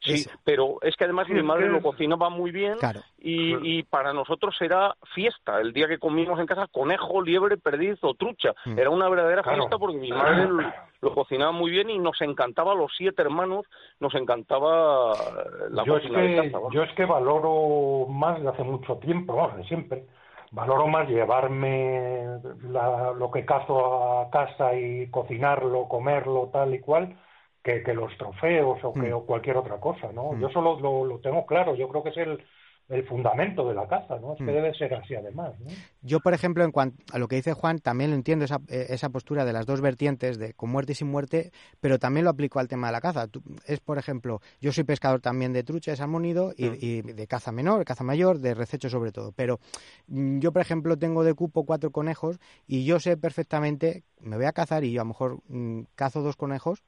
Sí, 0.00 0.26
pero 0.44 0.78
es 0.82 0.96
que 0.96 1.04
además 1.04 1.28
mi 1.28 1.42
madre 1.42 1.68
lo 1.68 1.82
cocinaba 1.82 2.30
muy 2.30 2.50
bien 2.50 2.78
Claro. 2.78 3.00
y, 3.18 3.78
y 3.78 3.82
para 3.82 4.12
nosotros 4.14 4.56
era 4.60 4.96
fiesta. 5.14 5.60
El 5.60 5.72
día 5.72 5.88
que 5.88 5.98
comimos 5.98 6.40
en 6.40 6.46
casa 6.46 6.66
conejo, 6.68 7.20
liebre, 7.22 7.58
perdiz 7.58 7.98
o 8.02 8.14
trucha. 8.14 8.54
Mm. 8.64 8.78
Era 8.78 8.90
una 8.90 9.08
verdadera 9.08 9.42
Claro. 9.42 9.58
fiesta 9.58 9.78
porque 9.78 9.98
mi 9.98 10.10
madre 10.10 10.48
lo, 10.48 10.72
lo 11.02 11.14
cocinaba 11.14 11.52
muy 11.52 11.70
bien 11.70 11.90
y 11.90 11.98
nos 11.98 12.20
encantaba, 12.22 12.74
los 12.74 12.92
siete 12.96 13.20
hermanos, 13.22 13.66
nos 14.00 14.14
encantaba 14.14 15.32
la 15.70 15.84
yo, 15.84 15.96
es 15.96 16.02
cocina 16.02 16.20
de 16.22 16.50
casa. 16.50 16.58
yo 16.72 16.82
es 16.82 16.92
que 16.94 17.04
valoro 17.04 18.06
más 18.08 18.40
de 18.42 18.48
hace 18.48 18.62
mucho 18.62 18.96
tiempo, 18.96 19.34
vamos, 19.36 19.56
de 19.58 19.64
siempre, 19.64 20.06
valoro 20.52 20.86
más 20.88 21.08
llevarme 21.08 22.24
la- 22.70 23.12
lo 23.12 23.30
que 23.30 23.44
cazo 23.44 24.20
a 24.20 24.30
casa 24.30 24.74
y 24.74 25.08
cocinarlo, 25.10 25.88
comerlo, 25.88 26.48
tal 26.52 26.74
y 26.74 26.80
cual, 26.80 27.16
que, 27.62 27.82
que 27.82 27.94
los 27.94 28.16
trofeos 28.16 28.78
o, 28.84 28.92
que, 28.92 29.10
Mm. 29.10 29.14
o 29.14 29.26
cualquier 29.26 29.56
otra 29.56 29.78
cosa, 29.78 30.10
¿no? 30.12 30.32
Mm. 30.32 30.40
Yo 30.40 30.50
solo 30.50 30.80
lo, 30.80 31.04
lo 31.04 31.18
tengo 31.20 31.44
claro, 31.46 31.74
yo 31.74 31.88
creo 31.88 32.02
que 32.02 32.10
es 32.10 32.16
el, 32.16 32.42
el 32.88 33.06
fundamento 33.06 33.68
de 33.68 33.74
la 33.74 33.86
caza, 33.86 34.18
¿no? 34.18 34.32
Es 34.32 34.38
que 34.38 34.44
Mm. 34.44 34.54
debe 34.54 34.74
ser 34.74 34.94
así 34.94 35.14
además, 35.14 35.52
¿no? 35.60 35.66
Yo, 36.02 36.18
por 36.20 36.32
ejemplo, 36.34 36.64
en 36.64 36.72
cuanto 36.72 36.96
a 37.12 37.18
lo 37.18 37.28
que 37.28 37.36
dice 37.36 37.52
Juan, 37.52 37.78
también 37.78 38.10
lo 38.10 38.16
entiendo 38.16 38.44
esa, 38.46 38.60
eh, 38.68 38.86
esa 38.88 39.10
postura 39.10 39.44
de 39.44 39.52
las 39.52 39.66
dos 39.66 39.80
vertientes, 39.80 40.38
de 40.38 40.54
con 40.54 40.70
muerte 40.70 40.92
y 40.92 40.94
sin 40.96 41.08
muerte, 41.08 41.52
pero 41.80 41.98
también 41.98 42.24
lo 42.24 42.30
aplico 42.30 42.58
al 42.58 42.66
tema 42.66 42.88
de 42.88 42.92
la 42.94 43.00
caza. 43.00 43.28
Tú- 43.28 43.42
es, 43.66 43.78
por 43.80 43.98
ejemplo, 43.98 44.40
yo 44.60 44.72
soy 44.72 44.82
pescador 44.84 45.20
también 45.20 45.52
de 45.52 45.62
trucha, 45.62 45.90
de 45.92 45.98
salmónido 45.98 46.52
y, 46.56 46.64
Mm. 46.70 46.76
y 46.80 47.02
de 47.02 47.26
caza 47.28 47.52
menor, 47.52 47.84
caza 47.84 48.02
mayor, 48.02 48.38
de 48.38 48.54
rececho 48.54 48.88
sobre 48.88 49.12
todo. 49.12 49.30
Pero 49.36 49.60
yo, 50.08 50.50
por 50.52 50.62
ejemplo, 50.62 50.96
tengo 50.98 51.22
de 51.22 51.34
cupo 51.34 51.64
cuatro 51.64 51.90
conejos 51.92 52.40
y 52.66 52.84
yo 52.86 52.98
sé 52.98 53.16
perfectamente, 53.16 54.02
me 54.20 54.36
voy 54.36 54.46
a 54.46 54.52
cazar 54.52 54.82
y 54.84 54.92
yo 54.92 55.02
a 55.02 55.04
lo 55.04 55.08
mejor 55.08 55.38
mm, 55.48 55.82
cazo 55.94 56.22
dos 56.22 56.36
conejos 56.36 56.82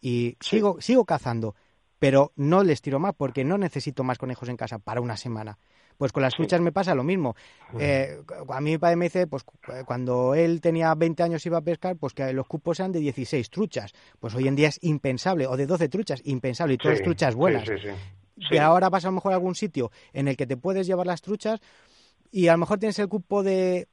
y 0.00 0.36
sigo, 0.40 0.80
sigo 0.80 1.04
cazando, 1.04 1.54
pero 1.98 2.32
no 2.36 2.62
les 2.62 2.82
tiro 2.82 2.98
más 2.98 3.14
porque 3.14 3.44
no 3.44 3.58
necesito 3.58 4.04
más 4.04 4.18
conejos 4.18 4.48
en 4.48 4.56
casa 4.56 4.78
para 4.78 5.00
una 5.00 5.16
semana. 5.16 5.58
Pues 5.98 6.12
con 6.12 6.22
las 6.22 6.34
Sí. 6.34 6.38
truchas 6.38 6.60
me 6.60 6.72
pasa 6.72 6.94
lo 6.94 7.02
mismo. 7.04 7.34
Eh, 7.78 8.20
a 8.50 8.60
mí 8.60 8.72
mi 8.72 8.78
padre 8.78 8.96
me 8.96 9.06
dice, 9.06 9.26
pues 9.26 9.44
cu- 9.44 9.56
cuando 9.86 10.34
él 10.34 10.60
tenía 10.60 10.94
20 10.94 11.22
años 11.22 11.46
iba 11.46 11.56
a 11.56 11.62
pescar, 11.62 11.96
pues 11.96 12.12
que 12.12 12.32
los 12.34 12.46
cupos 12.46 12.78
eran 12.80 12.92
de 12.92 13.00
16 13.00 13.48
truchas. 13.48 13.92
Pues 14.20 14.34
hoy 14.34 14.46
en 14.46 14.56
día 14.56 14.68
es 14.68 14.78
impensable, 14.82 15.46
o 15.46 15.56
de 15.56 15.64
12 15.66 15.88
truchas, 15.88 16.20
impensable, 16.24 16.74
y 16.74 16.78
todas 16.78 16.98
Sí, 16.98 17.04
truchas 17.04 17.34
buenas. 17.34 17.66
Y 18.36 18.58
ahora 18.58 18.90
vas 18.90 19.06
a 19.06 19.08
lo 19.08 19.12
mejor 19.12 19.32
a 19.32 19.36
algún 19.36 19.54
sitio 19.54 19.90
en 20.12 20.28
el 20.28 20.36
que 20.36 20.46
te 20.46 20.58
puedes 20.58 20.86
llevar 20.86 21.06
las 21.06 21.22
truchas 21.22 21.60
y 22.30 22.48
a 22.48 22.52
lo 22.52 22.58
mejor 22.58 22.78
tienes 22.78 22.98
el 22.98 23.08
cupo 23.08 23.42
de 23.42 23.88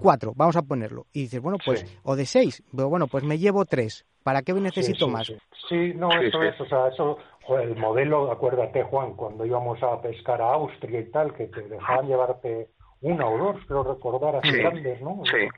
4, 0.00 0.32
vamos 0.36 0.56
a 0.56 0.62
ponerlo. 0.62 1.06
Y 1.12 1.22
dices, 1.22 1.40
bueno, 1.40 1.58
pues, 1.64 1.80
Sí. 1.80 1.98
o 2.02 2.16
de 2.16 2.26
6, 2.26 2.62
pero 2.74 2.88
bueno, 2.88 3.06
pues 3.06 3.24
me 3.24 3.38
llevo 3.38 3.64
3. 3.64 4.04
¿Para 4.22 4.42
qué 4.42 4.52
necesito 4.54 4.98
Sí, 4.98 5.04
sí, 5.04 5.10
más? 5.10 5.26
Sí, 5.26 5.36
Sí, 5.68 5.92
no, 5.96 6.10
Sí, 6.12 6.26
eso 6.26 6.40
sí. 6.40 6.46
es, 6.48 6.60
o 6.60 6.66
sea, 6.66 6.88
eso, 6.88 7.18
joder, 7.44 7.68
el 7.68 7.76
modelo, 7.76 8.30
acuérdate, 8.30 8.82
Juan, 8.84 9.14
cuando 9.14 9.44
íbamos 9.44 9.82
a 9.82 10.00
pescar 10.00 10.40
a 10.40 10.52
Austria 10.54 11.00
y 11.00 11.10
tal, 11.10 11.34
que 11.34 11.46
te 11.46 11.62
dejaban 11.62 12.06
llevarte 12.06 12.68
una 13.00 13.26
o 13.28 13.36
dos, 13.38 13.56
creo 13.66 13.82
recordar, 13.82 14.36
así 14.36 14.50
Sí, 14.50 14.56
grandes, 14.58 15.00
¿no? 15.00 15.22
sí. 15.24 15.48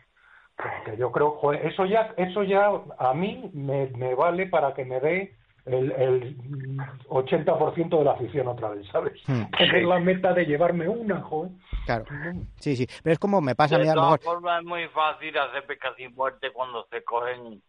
Que 0.84 0.96
yo 0.96 1.12
creo, 1.12 1.32
joder, 1.32 1.66
eso 1.66 1.84
ya, 1.86 2.12
eso 2.16 2.42
ya 2.42 2.70
a 2.98 3.14
mí 3.14 3.50
me, 3.54 3.86
me 3.96 4.14
vale 4.14 4.46
para 4.46 4.74
que 4.74 4.84
me 4.84 4.98
dé 5.00 5.36
el, 5.68 5.92
el 5.92 6.36
80% 7.08 7.98
de 7.98 8.04
la 8.04 8.12
afición 8.12 8.48
otra 8.48 8.70
vez, 8.70 8.86
¿sabes? 8.88 9.12
Hmm. 9.26 9.42
Esa 9.58 9.76
es 9.76 9.84
la 9.84 9.98
meta 10.00 10.32
de 10.32 10.44
llevarme 10.46 10.88
una, 10.88 11.20
joder. 11.20 11.52
Claro. 11.86 12.04
Sí, 12.56 12.76
sí. 12.76 12.86
Pero 13.02 13.12
es 13.12 13.18
como 13.18 13.40
me 13.40 13.54
pasa 13.54 13.76
a 13.76 13.78
mí 13.78 13.84
De 13.84 13.90
a 13.90 13.94
lo 13.94 14.00
todas 14.02 14.20
mejor. 14.20 14.34
formas, 14.34 14.60
es 14.60 14.66
muy 14.66 14.88
fácil 14.88 15.36
hacer 15.38 15.64
pesca 15.66 15.94
sin 15.96 16.14
muerte 16.14 16.50
cuando 16.52 16.86
se 16.90 17.02
cogen 17.04 17.62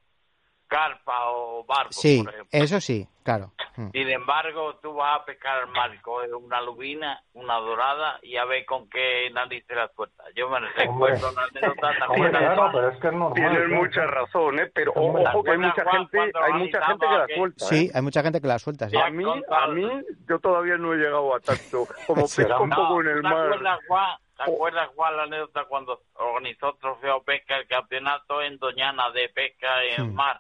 carpa 0.70 1.32
o 1.32 1.66
barcos, 1.66 1.96
Sí, 1.98 2.22
por 2.24 2.34
ejemplo. 2.34 2.50
eso 2.58 2.80
sí, 2.80 3.06
claro. 3.24 3.52
Mm. 3.76 3.90
Sin 3.92 4.10
embargo, 4.10 4.76
tú 4.82 4.94
vas 4.94 5.20
a 5.20 5.26
pescar 5.26 5.58
al 5.64 5.68
mar 5.70 5.94
y 5.94 5.98
coges 6.00 6.32
una 6.32 6.62
lubina, 6.62 7.22
una 7.34 7.56
dorada 7.56 8.20
y 8.22 8.38
a 8.38 8.46
ver 8.46 8.66
con 8.66 8.88
qué 8.90 9.30
narices 9.32 9.76
la 9.76 9.88
suelta. 9.90 10.24
Yo 10.36 10.48
me 10.50 10.60
recuerdo 10.60 11.30
una 11.32 11.44
anécdota 11.44 11.90
¿te 11.92 12.04
Hombre, 12.08 12.28
acuerdas, 12.28 12.42
claro, 12.42 12.56
Juan? 12.56 12.72
pero 12.74 12.90
es 12.90 13.00
que 13.00 13.08
es 13.08 13.14
normal. 13.14 13.34
Tienes 13.34 13.52
claro. 13.68 13.76
mucha 13.84 14.06
razón, 14.08 14.60
¿eh? 14.60 14.72
Pero 14.74 14.92
Hombre, 14.94 15.24
ojo 15.28 15.44
que 15.44 15.52
hay 15.52 15.58
¿te 15.58 15.66
mucha 15.66 15.92
gente, 15.92 16.18
cuando 16.18 16.44
hay 16.44 16.54
mucha 16.54 16.86
gente 16.86 17.06
que 17.08 17.18
la 17.18 17.28
suelta. 17.36 17.66
¿eh? 17.66 17.68
Sí, 17.68 17.92
hay 17.94 18.02
mucha 18.02 18.22
gente 18.24 18.42
que 18.42 18.48
la 18.48 18.60
suelta, 18.60 18.90
sí. 18.90 18.98
A 18.98 19.10
mí, 19.10 19.26
a 19.50 19.68
mí, 19.68 19.90
yo 20.28 20.40
todavía 20.40 20.78
no 20.78 20.94
he 20.94 20.98
llegado 20.98 21.36
a 21.36 21.40
tanto. 21.40 21.88
Como 22.06 22.22
pesco 22.36 22.64
un 22.64 22.70
poco 22.70 23.02
en 23.02 23.08
el 23.08 23.16
¿te 23.16 23.22
mar. 23.22 23.46
acuerdas, 23.48 23.80
Juan? 23.88 24.18
¿Te 24.38 24.44
Oh. 24.48 24.54
acuerdas, 24.54 24.88
Juan, 24.96 25.18
la 25.18 25.24
anécdota 25.24 25.66
cuando 25.66 26.02
organizó 26.14 26.74
Trofeo 26.76 27.22
Pesca, 27.24 27.58
el 27.58 27.68
campeonato 27.68 28.42
en 28.42 28.58
Doñana 28.58 29.10
de 29.12 29.28
pesca 29.28 29.84
en 29.84 29.96
Sí. 30.08 30.12
mar? 30.14 30.40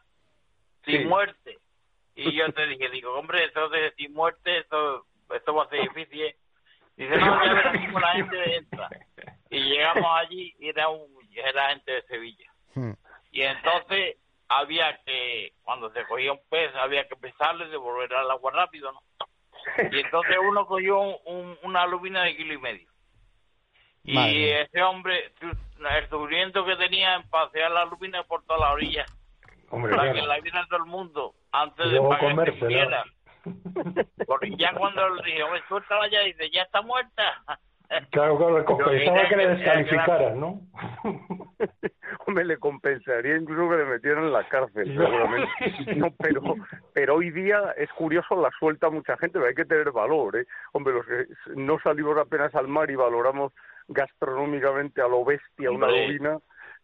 Sin 0.91 1.01
Sí. 1.01 1.07
muerte. 1.07 1.57
Y 2.15 2.31
yo 2.35 2.51
te 2.53 2.67
dije, 2.67 2.89
digo, 2.89 3.13
hombre, 3.13 3.45
eso 3.45 3.69
de 3.69 3.91
sin 3.93 4.13
muerte, 4.13 4.57
eso, 4.59 5.05
esto 5.33 5.53
va 5.53 5.63
a 5.63 5.69
ser 5.69 5.81
difícil. 5.81 6.21
¿eh? 6.21 6.35
Dice, 6.97 7.15
no, 7.17 7.45
ya 7.45 7.53
verás 7.53 7.77
cómo 7.85 7.99
la 7.99 8.11
gente 8.13 8.55
entra. 8.55 8.89
Y 9.49 9.59
llegamos 9.61 10.05
allí 10.19 10.53
y 10.59 10.69
era, 10.69 10.89
un, 10.89 11.07
era 11.33 11.69
gente 11.69 11.91
de 11.91 12.01
Sevilla. 12.03 12.51
Mm. 12.75 12.91
Y 13.31 13.41
entonces 13.41 14.17
había 14.47 14.97
que, 15.05 15.53
cuando 15.63 15.91
se 15.93 16.03
cogía 16.05 16.31
un 16.33 16.41
pez, 16.49 16.73
había 16.75 17.07
que 17.07 17.15
pesarlo 17.15 17.65
y 17.65 17.69
devolver 17.69 18.13
al 18.15 18.31
agua 18.31 18.51
rápido, 18.51 18.91
¿no? 18.91 19.01
Y 19.91 19.99
entonces 19.99 20.37
uno 20.41 20.65
cogió 20.65 20.99
un- 20.99 21.17
un- 21.25 21.59
una 21.63 21.85
lubina 21.85 22.23
de 22.23 22.35
kilo 22.35 22.53
y 22.53 22.57
medio. 22.57 22.89
Y 24.03 24.13
Madre 24.13 24.61
ese 24.61 24.81
hombre, 24.81 25.31
el 25.41 26.09
sufrimiento 26.09 26.65
que 26.65 26.75
tenía 26.77 27.15
en 27.15 27.29
pasear 27.29 27.69
la 27.71 27.85
lubina 27.85 28.23
por 28.23 28.43
toda 28.45 28.59
la 28.59 28.71
orilla, 28.73 29.05
Hombre, 29.71 29.95
para 29.95 30.11
claro. 30.11 30.19
que 30.19 30.27
la 30.27 30.39
viera 30.39 30.65
todo 30.67 30.79
el 30.79 30.89
mundo, 30.89 31.33
antes 31.51 31.85
Y 31.85 31.89
de 31.91 32.01
para 32.01 32.19
que 32.19 32.33
muriera. 32.33 33.03
Porque 34.25 34.55
ya 34.57 34.73
cuando 34.73 35.09
le 35.09 35.23
dije, 35.23 35.43
hombre, 35.43 35.61
suéltala 35.67 36.09
ya, 36.09 36.21
dice, 36.21 36.49
ya 36.49 36.63
está 36.63 36.81
muerta. 36.81 37.43
Claro, 38.11 38.37
claro, 38.37 38.59
le 38.59 38.65
compensaba 38.65 39.27
que 39.27 39.35
le 39.35 39.47
descalificaran, 39.47 40.39
¿no? 40.39 40.61
Hombre, 42.27 42.45
le 42.45 42.57
compensaría 42.57 43.37
incluso 43.37 43.69
que 43.69 43.77
le 43.77 43.85
metieran 43.85 44.25
en 44.25 44.33
la 44.33 44.47
cárcel, 44.47 44.85
seguramente. 44.97 45.95
No, 45.95 46.11
pero, 46.17 46.41
pero 46.93 47.15
hoy 47.15 47.31
día 47.31 47.73
es 47.77 47.89
curioso, 47.93 48.39
la 48.39 48.51
suelta 48.59 48.89
mucha 48.89 49.17
gente, 49.17 49.33
pero 49.33 49.47
hay 49.47 49.55
que 49.55 49.65
tener 49.65 49.91
valor, 49.91 50.37
¿eh? 50.37 50.45
Hombre, 50.73 50.93
los 50.93 51.05
que 51.05 51.25
no 51.55 51.79
salimos 51.79 52.17
apenas 52.17 52.53
al 52.53 52.67
mar 52.67 52.91
y 52.91 52.95
valoramos 52.95 53.53
gastronómicamente 53.87 55.01
a 55.01 55.07
lo 55.07 55.25
bestia 55.25 55.71
una 55.71 55.87
lubina, 55.87 56.37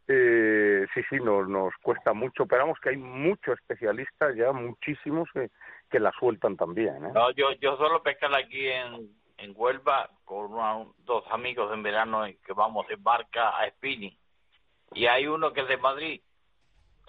eh, 0.08 0.86
sí, 0.94 1.02
sí, 1.10 1.16
nos, 1.18 1.48
nos 1.48 1.74
cuesta 1.82 2.14
mucho. 2.14 2.46
Pero 2.46 2.64
vamos 2.64 2.80
que 2.80 2.90
hay 2.90 2.98
muchos 2.98 3.58
especialistas 3.60 4.36
ya, 4.36 4.52
muchísimos, 4.52 5.28
que, 5.34 5.50
que 5.90 6.00
la 6.00 6.12
sueltan 6.20 6.56
también, 6.58 7.06
¿eh? 7.06 7.12
No, 7.14 7.32
yo, 7.32 7.52
yo 7.54 7.78
suelo 7.78 8.04
pescar 8.04 8.34
aquí 8.36 8.68
en, 8.68 9.10
en 9.38 9.54
Huelva 9.56 10.10
con 10.24 10.54
una- 10.54 10.86
dos 11.00 11.24
amigos 11.32 11.74
en 11.74 11.84
verano 11.84 12.26
que 12.46 12.54
vamos 12.54 12.86
en 12.90 13.04
barca 13.04 13.50
a 13.60 13.70
Spinning. 13.70 14.18
Y 14.94 15.08
hay 15.08 15.28
uno 15.28 15.52
que 15.54 15.62
es 15.62 15.68
de 15.68 15.78
Madrid. 15.78 16.22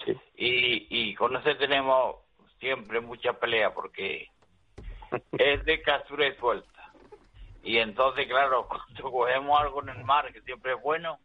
Sí. 0.04 0.12
Y, 0.36 0.86
y 1.10 1.14
con 1.14 1.36
ese 1.36 1.54
tenemos 1.54 2.16
siempre 2.58 3.00
mucha 3.00 3.34
pelea 3.34 3.72
porque 3.74 4.28
es 5.32 5.64
de 5.64 5.82
captura 5.82 6.26
y 6.26 6.34
suelta. 6.36 6.92
Y 7.62 7.78
entonces, 7.78 8.26
claro, 8.26 8.66
cuando 8.68 9.10
cogemos 9.10 9.60
algo 9.60 9.82
en 9.82 9.90
el 9.90 10.04
mar, 10.04 10.32
que 10.32 10.40
siempre 10.42 10.72
es 10.74 10.80
bueno, 10.82 11.18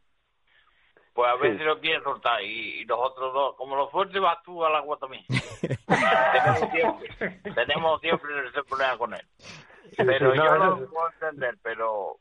pues 1.13 1.29
a 1.29 1.35
veces 1.35 1.57
Sí. 1.59 1.63
lo 1.63 1.79
quieren 1.79 2.03
soltar. 2.03 2.41
Y, 2.43 2.81
y 2.81 2.85
los 2.85 2.99
otros 2.99 3.33
dos, 3.33 3.55
como 3.55 3.75
los 3.75 3.91
fuertes, 3.91 4.21
vas 4.21 4.41
tú 4.43 4.63
al 4.63 4.75
agua 4.75 4.97
también. 4.97 5.23
tenemos 5.61 6.71
siempre, 6.71 7.39
tenemos 7.53 8.01
siempre 8.01 8.29
ese 8.47 8.63
problema 8.63 8.97
con 8.97 9.13
él. 9.13 9.21
Pero 9.97 10.31
sí, 10.31 10.37
no, 10.37 10.45
yo 10.45 10.55
eso 10.55 10.65
lo 10.79 10.89
puedo 10.89 11.09
entender, 11.11 11.57
pero, 11.61 12.17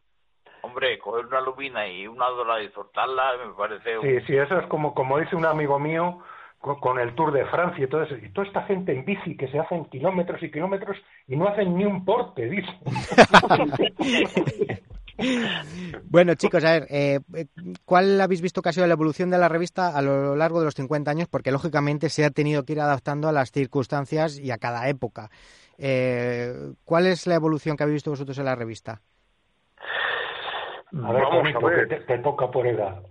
hombre, 0.63 0.99
coger 0.99 1.27
una 1.27 1.41
lubina 1.41 1.87
y 1.87 2.07
una 2.09 2.27
dorada 2.29 2.61
y 2.63 2.69
soltarla 2.71 3.33
me 3.47 3.53
parece 3.55 3.99
un... 3.99 4.05
Sí, 4.05 4.21
sí, 4.27 4.37
eso 4.37 4.59
es 4.59 4.67
como, 4.67 4.93
como 4.95 5.19
dice 5.19 5.37
un 5.37 5.47
amigo 5.47 5.79
mío 5.79 6.19
con, 6.59 6.81
con 6.81 6.99
el 6.99 7.15
Tour 7.15 7.33
de 7.33 7.47
Francia 7.47 7.85
y 7.85 7.89
todo 7.89 8.03
eso. 8.03 8.17
Y 8.17 8.33
toda 8.33 8.47
esta 8.47 8.63
gente 8.65 8.93
en 8.93 9.05
bici 9.05 9.37
que 9.37 9.49
se 9.49 9.59
hacen 9.61 9.85
kilómetros 9.87 10.43
y 10.43 10.51
kilómetros 10.51 10.97
y 11.29 11.37
no 11.37 11.47
hacen 11.49 11.77
ni 11.77 11.85
un 11.85 12.05
porte, 12.05 12.47
dice. 12.49 12.73
Bueno, 16.05 16.35
chicos, 16.35 16.65
a 16.65 16.73
ver, 16.73 16.87
eh, 16.91 17.21
eh, 17.35 17.47
¿cuál 17.85 18.21
habéis 18.21 18.41
visto 18.41 18.63
que 18.63 18.69
ha 18.69 18.73
sido 18.73 18.87
la 18.87 18.95
evolución 18.95 19.31
de 19.31 19.39
la 19.39 19.49
revista 19.49 19.97
a 19.97 20.03
lo 20.03 20.37
largo 20.37 20.59
de 20.61 20.65
los 20.67 20.75
50 20.75 21.11
años? 21.11 21.29
Porque 21.29 21.53
lógicamente 21.53 22.09
se 22.09 22.25
ha 22.25 22.31
tenido 22.31 22.65
que 22.65 22.73
ir 22.73 22.81
adaptando 22.81 23.29
a 23.29 23.33
las 23.33 23.51
circunstancias 23.53 24.39
y 24.39 24.51
a 24.51 24.59
cada 24.59 24.89
época. 24.89 25.31
Eh, 25.79 26.73
¿Cuál 26.85 27.07
es 27.07 27.27
la 27.27 27.35
evolución 27.37 27.77
que 27.77 27.85
habéis 27.85 27.97
visto 27.97 28.11
vosotros 28.11 28.39
en 28.39 28.45
la 28.45 28.55
revista? 28.55 29.01
A 31.03 31.13
ver, 31.13 31.23
Vamos 31.23 31.29
Juanito, 31.29 31.67
a 31.67 31.71
ver. 31.71 31.89
que 31.89 31.97
te, 31.97 32.01
te 32.03 32.19
toca 32.19 32.51
por 32.51 32.67
edad. 32.67 33.03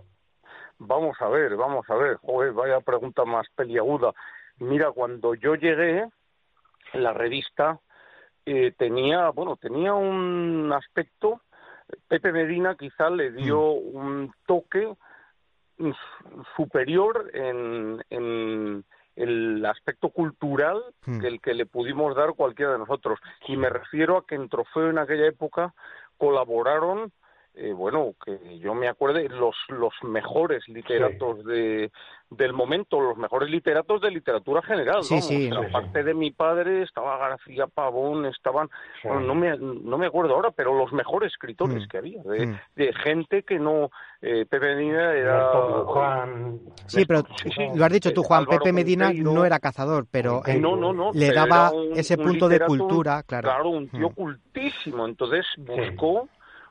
Vamos 0.78 1.16
a 1.20 1.28
ver, 1.28 1.56
vamos 1.56 1.84
a 1.88 1.94
ver. 1.94 2.16
Joder, 2.16 2.52
vaya 2.52 2.80
pregunta 2.80 3.24
más 3.24 3.46
peliaguda. 3.54 4.12
Mira, 4.58 4.92
cuando 4.92 5.34
yo 5.34 5.54
llegué, 5.54 6.06
la 6.94 7.12
revista 7.12 7.80
eh, 8.46 8.72
tenía, 8.76 9.30
bueno, 9.30 9.56
tenía 9.56 9.94
un 9.94 10.72
aspecto. 10.72 11.42
Pepe 12.08 12.32
Medina 12.32 12.74
quizá 12.76 13.10
le 13.10 13.30
dio 13.32 13.72
un 13.72 14.32
toque 14.46 14.94
mm, 15.78 15.90
superior 16.56 17.30
en, 17.34 18.02
en 18.10 18.84
el 19.16 19.64
aspecto 19.66 20.10
cultural 20.10 20.82
Hmm. 21.06 21.20
que 21.20 21.28
el 21.28 21.40
que 21.40 21.54
le 21.54 21.66
pudimos 21.66 22.14
dar 22.14 22.34
cualquiera 22.34 22.72
de 22.72 22.78
nosotros. 22.78 23.18
Y 23.48 23.56
me 23.56 23.70
refiero 23.70 24.16
a 24.16 24.26
que 24.26 24.34
en 24.34 24.48
Trofeo 24.48 24.90
en 24.90 24.98
aquella 24.98 25.26
época 25.26 25.74
colaboraron 26.18 27.12
eh, 27.54 27.72
bueno, 27.72 28.14
que 28.24 28.58
yo 28.58 28.74
me 28.74 28.88
acuerde, 28.88 29.28
los, 29.28 29.56
los 29.68 29.92
mejores 30.02 30.66
literatos 30.68 31.44
de, 31.44 31.90
del 32.30 32.52
momento, 32.52 33.00
los 33.00 33.16
mejores 33.18 33.50
literatos 33.50 34.00
de 34.00 34.10
literatura 34.10 34.62
general, 34.62 35.02
Sí, 35.02 35.14
vamos. 35.14 35.26
sí. 35.26 35.50
O 35.50 35.58
sea, 35.60 35.68
aparte 35.68 36.04
de 36.04 36.14
mi 36.14 36.30
padre 36.30 36.82
estaba 36.82 37.16
García 37.18 37.66
Pavón, 37.66 38.24
estaban, 38.26 38.68
bueno, 39.04 39.20
no 39.20 39.34
me, 39.34 39.56
no 39.58 39.98
me 39.98 40.06
acuerdo 40.06 40.34
ahora, 40.34 40.50
pero 40.52 40.74
los 40.74 40.92
mejores 40.92 41.32
escritores 41.32 41.84
Mm. 41.84 41.88
que 41.88 41.98
había, 41.98 42.22
de, 42.22 42.46
Mm. 42.46 42.58
de 42.76 42.92
gente 42.94 43.42
que 43.42 43.58
no, 43.58 43.90
eh, 44.22 44.46
Pepe 44.48 44.74
Medina 44.76 45.12
era... 45.12 45.52
Luján, 45.54 46.60
Sí, 46.86 47.04
pero 47.04 47.22
lo 47.74 47.84
has 47.84 47.92
dicho 47.92 48.12
tú, 48.12 48.22
Juan, 48.22 48.40
Álvaro 48.42 48.58
Pepe 48.58 48.72
Medina 48.72 49.06
Monteiro. 49.06 49.32
no 49.32 49.44
era 49.44 49.58
cazador, 49.58 50.06
pero 50.10 50.42
eh, 50.46 50.58
No, 50.58 50.76
no, 50.76 50.92
no. 50.92 51.10
le 51.12 51.32
daba 51.32 51.72
un- 51.72 51.92
ese 51.98 52.14
un 52.16 52.24
punto 52.24 52.48
de 52.48 52.60
cultura, 52.60 53.22
claro. 53.24 53.48
Claro, 53.48 53.68
un 53.70 53.88
tío 53.88 54.10
Mm. 54.10 54.14
cultísimo. 54.14 55.06
Entonces 55.06 55.46
buscó, 55.58 56.28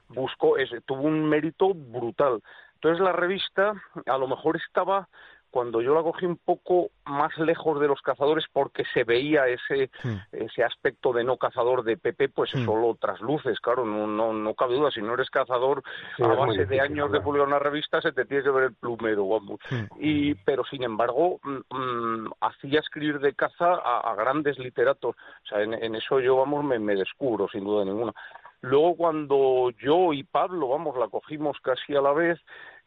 buscó, 0.09 0.57
ese, 0.57 0.81
tuvo 0.81 1.01
un 1.03 1.27
mérito 1.29 1.73
brutal. 1.73 2.41
Entonces 2.75 2.99
la 3.01 3.11
revista 3.11 3.73
a 4.05 4.17
lo 4.17 4.27
mejor 4.27 4.57
estaba 4.57 5.07
cuando 5.51 5.81
yo 5.81 5.95
la 5.95 6.03
cogí 6.03 6.27
un 6.27 6.37
poco 6.37 6.91
más 7.05 7.35
lejos 7.39 7.79
de 7.79 7.87
los 7.87 7.99
cazadores 8.03 8.45
porque 8.53 8.83
se 8.93 9.03
veía 9.03 9.47
ese 9.47 9.89
Mm. 10.03 10.17
ese 10.31 10.63
aspecto 10.63 11.11
de 11.11 11.23
no 11.23 11.37
cazador 11.37 11.83
de 11.83 11.97
Pepe 11.97 12.29
pues 12.29 12.53
Mm. 12.53 12.59
eso 12.61 12.75
lo 12.75 12.93
trasluces 12.93 13.59
claro 13.59 13.83
no 13.83 14.05
no 14.05 14.31
no 14.31 14.53
cabe 14.53 14.75
duda 14.75 14.91
si 14.91 15.01
no 15.01 15.15
eres 15.15 15.31
cazador 15.31 15.81
Sí, 16.17 16.23
a 16.23 16.27
base 16.27 16.67
de 16.67 16.79
años 16.79 16.97
de 17.11 17.17
hablar. 17.17 17.23
publicar 17.23 17.47
una 17.47 17.57
revista 17.57 17.99
se 17.99 18.11
te 18.11 18.25
tiene 18.25 18.43
que 18.43 18.51
ver 18.51 18.63
el 18.65 18.75
plumero 18.75 19.27
vamos 19.27 19.59
Mm. 19.71 19.85
y 19.99 20.35
pero 20.35 20.63
sin 20.65 20.83
embargo 20.83 21.39
mm, 21.41 21.75
mm, 21.75 22.31
hacía 22.41 22.79
escribir 22.81 23.19
de 23.19 23.33
caza 23.33 23.73
a, 23.73 24.01
a 24.11 24.13
grandes 24.13 24.59
literatos 24.59 25.15
o 25.15 25.47
sea 25.47 25.63
en, 25.63 25.73
en 25.73 25.95
eso 25.95 26.19
yo 26.19 26.35
vamos 26.37 26.63
me, 26.63 26.77
me 26.77 26.93
descubro 26.95 27.47
sin 27.49 27.63
duda 27.63 27.83
ninguna 27.85 28.13
luego 28.61 28.95
cuando 28.97 29.69
yo 29.81 30.11
y 30.13 30.23
Pablo 30.23 30.67
vamos 30.69 30.97
la 30.97 31.07
cogimos 31.07 31.57
casi 31.61 31.95
a 31.95 32.01
la 32.01 32.11
vez 32.13 32.39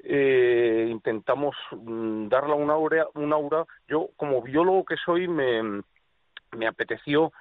eh, 0.05 0.89
intentamos 0.91 1.55
mm, 1.71 2.29
darle 2.29 2.55
una 2.55 2.75
aura 2.75 3.07
un 3.15 3.33
aura 3.33 3.65
yo 3.89 4.09
como 4.17 4.43
biólogo 4.43 4.85
que 4.85 4.97
soy 4.97 5.29
me 5.29 5.83
me 6.57 6.67
apeteció 6.67 7.33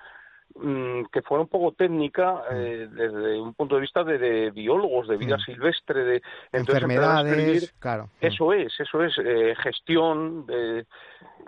mm, 0.55 1.03
que 1.11 1.21
fuera 1.23 1.41
un 1.41 1.49
poco 1.49 1.73
técnica 1.73 2.43
eh, 2.51 2.87
desde 2.89 3.39
un 3.41 3.53
punto 3.53 3.75
de 3.75 3.81
vista 3.81 4.03
de, 4.05 4.17
de 4.17 4.51
biólogos 4.51 5.07
de 5.09 5.17
vida 5.17 5.35
Mm. 5.37 5.41
silvestre 5.41 6.03
de 6.03 6.21
entonces 6.53 6.83
empezar 6.83 7.03
a 7.03 7.21
escribir- 7.21 7.63
Enfermedades, 7.63 7.73
claro. 7.79 8.03
Mm. 8.21 8.25
eso 8.25 8.53
es, 8.53 8.79
eso 8.79 9.03
es, 9.03 9.13
eh, 9.17 9.55
gestión 9.61 10.45
eh, 10.49 10.85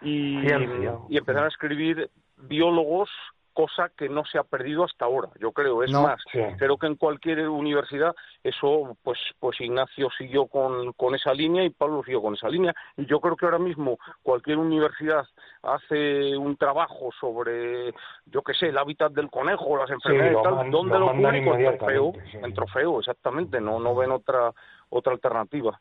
y, 0.02 0.42
Ciencia. 0.42 0.98
y 1.10 1.18
empezar 1.18 1.46
a 1.46 1.48
escribir 1.48 2.10
biólogos, 2.38 3.10
cosa 3.54 3.89
que 3.95 4.10
no 4.10 4.26
se 4.26 4.38
ha 4.38 4.43
perdido 4.43 4.84
hasta 4.84 5.06
ahora, 5.06 5.30
yo 5.39 5.51
creo, 5.51 5.84
es 5.84 5.91
No. 5.91 6.04
más, 6.04 6.22
Sí. 6.32 6.39
creo 6.58 6.78
que 6.78 6.88
en 6.88 6.95
cualquier 6.95 7.47
universidad 7.47 8.16
eso, 8.43 8.97
pues, 9.04 9.20
pues 9.39 9.60
Ignacio 9.62 10.10
siguió 10.18 10.47
con, 10.47 10.93
con 10.93 11.16
esa 11.16 11.34
línea 11.34 11.64
y 11.64 11.70
Pablo 11.70 12.04
siguió 12.04 12.22
con 12.22 12.34
esa 12.34 12.49
línea 12.49 12.74
y 12.97 13.06
yo 13.06 13.20
creo 13.20 13.36
que 13.36 13.45
ahora 13.45 13.60
mismo 13.60 13.97
cualquier 14.22 14.58
universidad 14.58 15.26
hace 15.62 16.36
un 16.36 16.58
trabajo 16.58 17.10
sobre, 17.20 17.93
yo 18.26 18.41
qué 18.41 18.54
sé, 18.54 18.68
el 18.68 18.78
hábitat 18.78 19.14
del 19.14 19.30
conejo, 19.30 19.78
las 19.78 19.89
enfermedades 19.89 20.34
lo 20.34 20.39
y 20.39 20.43
tal, 20.43 20.72
¿dónde 20.72 20.99
lo 20.99 21.06
lo, 21.06 21.12
publico? 21.12 21.56
En 21.56 21.78
trofeo, 21.78 22.14
sí. 22.32 22.38
en 22.41 22.54
trofeo, 22.54 22.99
exactamente, 22.99 23.62
no, 23.62 23.80
no 23.80 23.95
ven 23.95 24.12
otra, 24.12 24.51
otra 24.89 25.14
alternativa. 25.14 25.80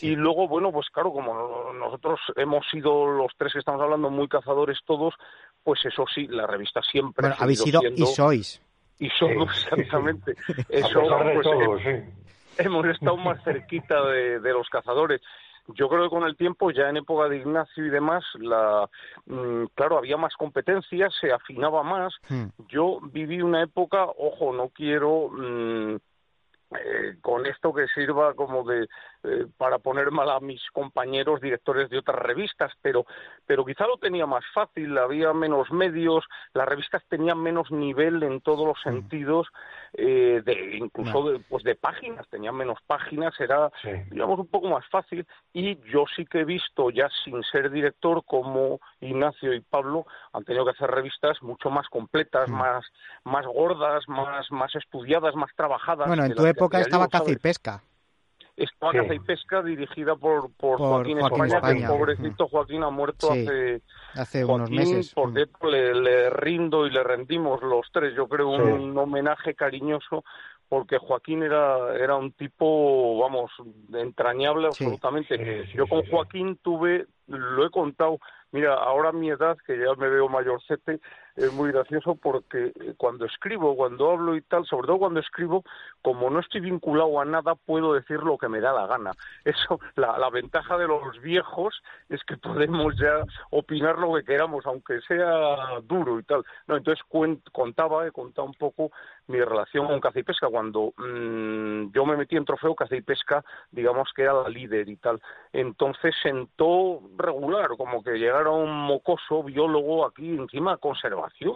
Y 0.00 0.14
luego, 0.14 0.46
bueno, 0.46 0.70
pues 0.70 0.88
claro, 0.90 1.10
como 1.12 1.72
nosotros 1.72 2.20
hemos 2.36 2.64
sido 2.70 3.06
los 3.06 3.32
tres 3.36 3.52
que 3.52 3.58
estamos 3.58 3.80
hablando 3.82 4.10
muy 4.10 4.28
cazadores 4.28 4.78
todos, 4.84 5.14
pues 5.68 5.84
eso 5.84 6.06
sí, 6.14 6.26
la 6.28 6.46
revista 6.46 6.80
siempre 6.80 7.20
Bueno, 7.20 7.36
ha 7.38 7.42
habéis 7.44 7.60
sido 7.60 7.82
y 7.94 8.06
sois. 8.06 8.62
y 8.98 9.10
somos 9.10 9.54
Sí, 9.54 9.66
exactamente 9.70 10.32
eso 10.70 11.02
pues, 11.02 11.42
todo, 11.42 11.76
eh, 11.76 12.06
sí. 12.56 12.62
hemos 12.64 12.86
estado 12.86 13.18
más 13.18 13.44
cerquita 13.44 14.02
de, 14.06 14.40
de 14.40 14.52
los 14.54 14.66
cazadores. 14.70 15.20
Yo 15.74 15.90
creo 15.90 16.04
que 16.04 16.08
con 16.08 16.22
el 16.24 16.38
tiempo, 16.38 16.70
ya 16.70 16.88
en 16.88 16.96
época 16.96 17.28
de 17.28 17.36
Ignacio 17.36 17.84
y 17.84 17.90
demás, 17.90 18.24
la, 18.40 18.88
mm, 19.26 19.64
claro, 19.74 19.98
había 19.98 20.16
más 20.16 20.32
competencia, 20.36 21.10
se 21.20 21.30
afinaba 21.30 21.82
más. 21.82 22.14
Hmm. 22.30 22.46
Yo 22.70 23.00
viví 23.02 23.42
una 23.42 23.62
época, 23.62 24.06
ojo, 24.16 24.54
no 24.54 24.70
quiero 24.70 25.28
mm, 25.28 25.96
eh, 26.70 27.18
con 27.20 27.44
esto 27.44 27.74
que 27.74 27.86
sirva 27.88 28.32
como 28.32 28.64
de 28.64 28.88
eh, 29.28 29.46
para 29.56 29.78
poner 29.78 30.10
mal 30.10 30.30
a 30.30 30.40
mis 30.40 30.62
compañeros 30.72 31.40
directores 31.40 31.88
de 31.90 31.98
otras 31.98 32.18
revistas, 32.18 32.72
pero 32.82 33.04
pero 33.46 33.64
quizá 33.64 33.86
lo 33.86 33.96
tenía 33.98 34.26
más 34.26 34.44
fácil, 34.54 34.96
había 34.98 35.32
menos 35.32 35.70
medios, 35.70 36.24
las 36.54 36.66
revistas 36.68 37.02
tenían 37.08 37.38
menos 37.42 37.70
nivel 37.70 38.22
en 38.22 38.40
todos 38.40 38.66
los 38.66 38.80
sentidos, 38.82 39.46
eh, 39.94 40.42
de 40.44 40.76
incluso 40.76 41.30
de, 41.30 41.40
pues 41.40 41.64
de 41.64 41.74
páginas, 41.74 42.28
tenían 42.28 42.54
menos 42.56 42.78
páginas, 42.86 43.38
era 43.40 43.70
Sí. 43.82 43.90
digamos 44.10 44.38
un 44.38 44.48
poco 44.48 44.68
más 44.68 44.86
fácil 44.88 45.26
y 45.52 45.78
yo 45.90 46.04
sí 46.14 46.24
que 46.26 46.40
he 46.40 46.44
visto 46.44 46.90
ya 46.90 47.08
sin 47.24 47.42
ser 47.44 47.70
director 47.70 48.24
como 48.24 48.80
Ignacio 49.00 49.52
y 49.54 49.60
Pablo 49.60 50.06
han 50.32 50.44
tenido 50.44 50.64
que 50.64 50.72
hacer 50.72 50.90
revistas 50.90 51.42
mucho 51.42 51.70
más 51.70 51.88
completas, 51.88 52.48
Mm. 52.48 52.54
más 52.54 52.84
más 53.24 53.46
gordas, 53.46 54.08
más 54.08 54.50
más 54.50 54.74
estudiadas, 54.74 55.34
más 55.34 55.50
trabajadas. 55.56 56.06
Bueno, 56.06 56.24
en 56.24 56.34
tu 56.34 56.46
época 56.46 56.80
estaba 56.80 57.08
caza 57.08 57.30
y 57.30 57.36
pesca. 57.36 57.82
Sí. 58.66 58.98
Caza 58.98 59.14
y 59.14 59.18
Pesca 59.20 59.62
dirigida 59.62 60.16
por, 60.16 60.50
por, 60.56 60.78
Por 60.78 60.88
Joaquín, 60.88 61.18
Joaquín 61.20 61.44
España, 61.44 61.60
que 61.60 61.66
España. 61.68 61.86
el 61.86 61.98
pobrecito 61.98 62.48
Joaquín 62.48 62.82
ha 62.82 62.90
muerto 62.90 63.32
Sí, 63.32 63.40
hace 63.46 63.82
Hace 64.14 64.44
Joaquín, 64.44 64.54
unos 64.54 64.70
meses. 64.70 65.14
por 65.14 65.32
cierto, 65.32 65.66
le, 65.68 65.94
le 65.94 66.30
rindo 66.30 66.86
y 66.86 66.90
le 66.90 67.02
rendimos 67.04 67.62
los 67.62 67.86
tres, 67.92 68.14
yo 68.16 68.26
creo, 68.28 68.56
Sí. 68.56 68.62
un 68.62 68.96
homenaje 68.98 69.54
cariñoso, 69.54 70.24
porque 70.68 70.98
Joaquín 70.98 71.42
era, 71.42 71.94
era 71.96 72.16
un 72.16 72.32
tipo, 72.32 73.18
vamos, 73.20 73.50
entrañable 73.94 74.70
Sí. 74.72 74.84
absolutamente. 74.84 75.36
Sí, 75.38 75.70
sí, 75.70 75.76
yo 75.76 75.86
con. 75.86 76.04
Joaquín 76.06 76.58
tuve, 76.62 77.06
lo 77.26 77.64
he 77.66 77.70
contado, 77.70 78.18
mira, 78.52 78.74
ahora 78.74 79.10
a 79.10 79.12
mi 79.12 79.30
edad, 79.30 79.56
que 79.66 79.78
ya 79.78 79.94
me 79.96 80.08
veo 80.08 80.28
mayorcete, 80.28 81.00
es 81.38 81.52
muy 81.52 81.70
gracioso 81.70 82.16
porque 82.16 82.72
eh, 82.80 82.94
cuando 82.96 83.24
escribo, 83.24 83.76
cuando 83.76 84.10
hablo 84.10 84.36
y 84.36 84.42
tal, 84.42 84.66
sobre 84.66 84.88
todo 84.88 84.98
cuando 84.98 85.20
escribo, 85.20 85.62
como 86.02 86.30
no 86.30 86.40
estoy 86.40 86.60
vinculado 86.60 87.20
a 87.20 87.24
nada, 87.24 87.54
puedo 87.54 87.94
decir 87.94 88.18
lo 88.20 88.36
que 88.36 88.48
me 88.48 88.60
da 88.60 88.72
la 88.72 88.86
gana. 88.86 89.12
Eso, 89.44 89.80
la, 89.94 90.18
la 90.18 90.30
ventaja 90.30 90.76
de 90.76 90.88
los 90.88 91.20
viejos 91.20 91.80
es 92.08 92.22
que 92.24 92.36
podemos 92.36 92.96
ya 92.98 93.22
opinar 93.50 93.98
lo 93.98 94.14
que 94.14 94.24
queramos, 94.24 94.66
aunque 94.66 95.00
sea 95.02 95.80
duro 95.84 96.18
y 96.18 96.24
tal. 96.24 96.44
No, 96.66 96.76
entonces 96.76 97.04
contaba, 97.52 98.06
he 98.06 98.10
contado 98.10 98.46
un 98.46 98.54
poco 98.54 98.90
mi 99.28 99.40
relación 99.40 99.86
con 99.86 100.00
caza 100.00 100.18
y 100.18 100.24
pesca. 100.24 100.48
Cuando 100.48 100.92
mm, 100.96 101.92
yo 101.92 102.04
me 102.04 102.16
metí 102.16 102.36
en 102.36 102.44
trofeo, 102.44 102.74
caza 102.74 102.96
y 102.96 103.02
pesca, 103.02 103.44
digamos 103.70 104.10
que 104.14 104.22
era 104.22 104.34
la 104.34 104.48
líder 104.48 104.88
y 104.88 104.96
tal. 104.96 105.20
Entonces 105.52 106.14
sentó 106.22 107.00
regular, 107.16 107.68
como 107.76 108.02
que 108.02 108.18
llegara 108.18 108.50
un 108.50 108.70
mocoso 108.70 109.44
biólogo 109.44 110.04
aquí 110.06 110.34
encima, 110.34 110.78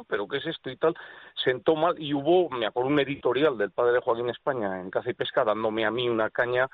pero 0.09 0.27
¿qué 0.29 0.39
es 0.39 0.47
esto 0.47 0.71
y 0.71 0.77
tal? 0.77 0.95
Sentó 1.45 1.75
mal 1.77 1.95
y 1.99 2.15
hubo, 2.15 2.49
me 2.51 2.67
acuerdo, 2.67 2.89
un 2.91 3.01
editorial 3.01 3.57
del 3.59 3.71
padre 3.71 3.93
de 3.95 4.01
Joaquín 4.01 4.29
España 4.31 4.81
en 4.81 4.91
caza 4.91 5.11
y 5.11 5.15
pesca 5.15 5.45
dándome 5.45 5.85
a 5.85 5.91
mí 5.91 6.09
una 6.09 6.31
caña 6.31 6.69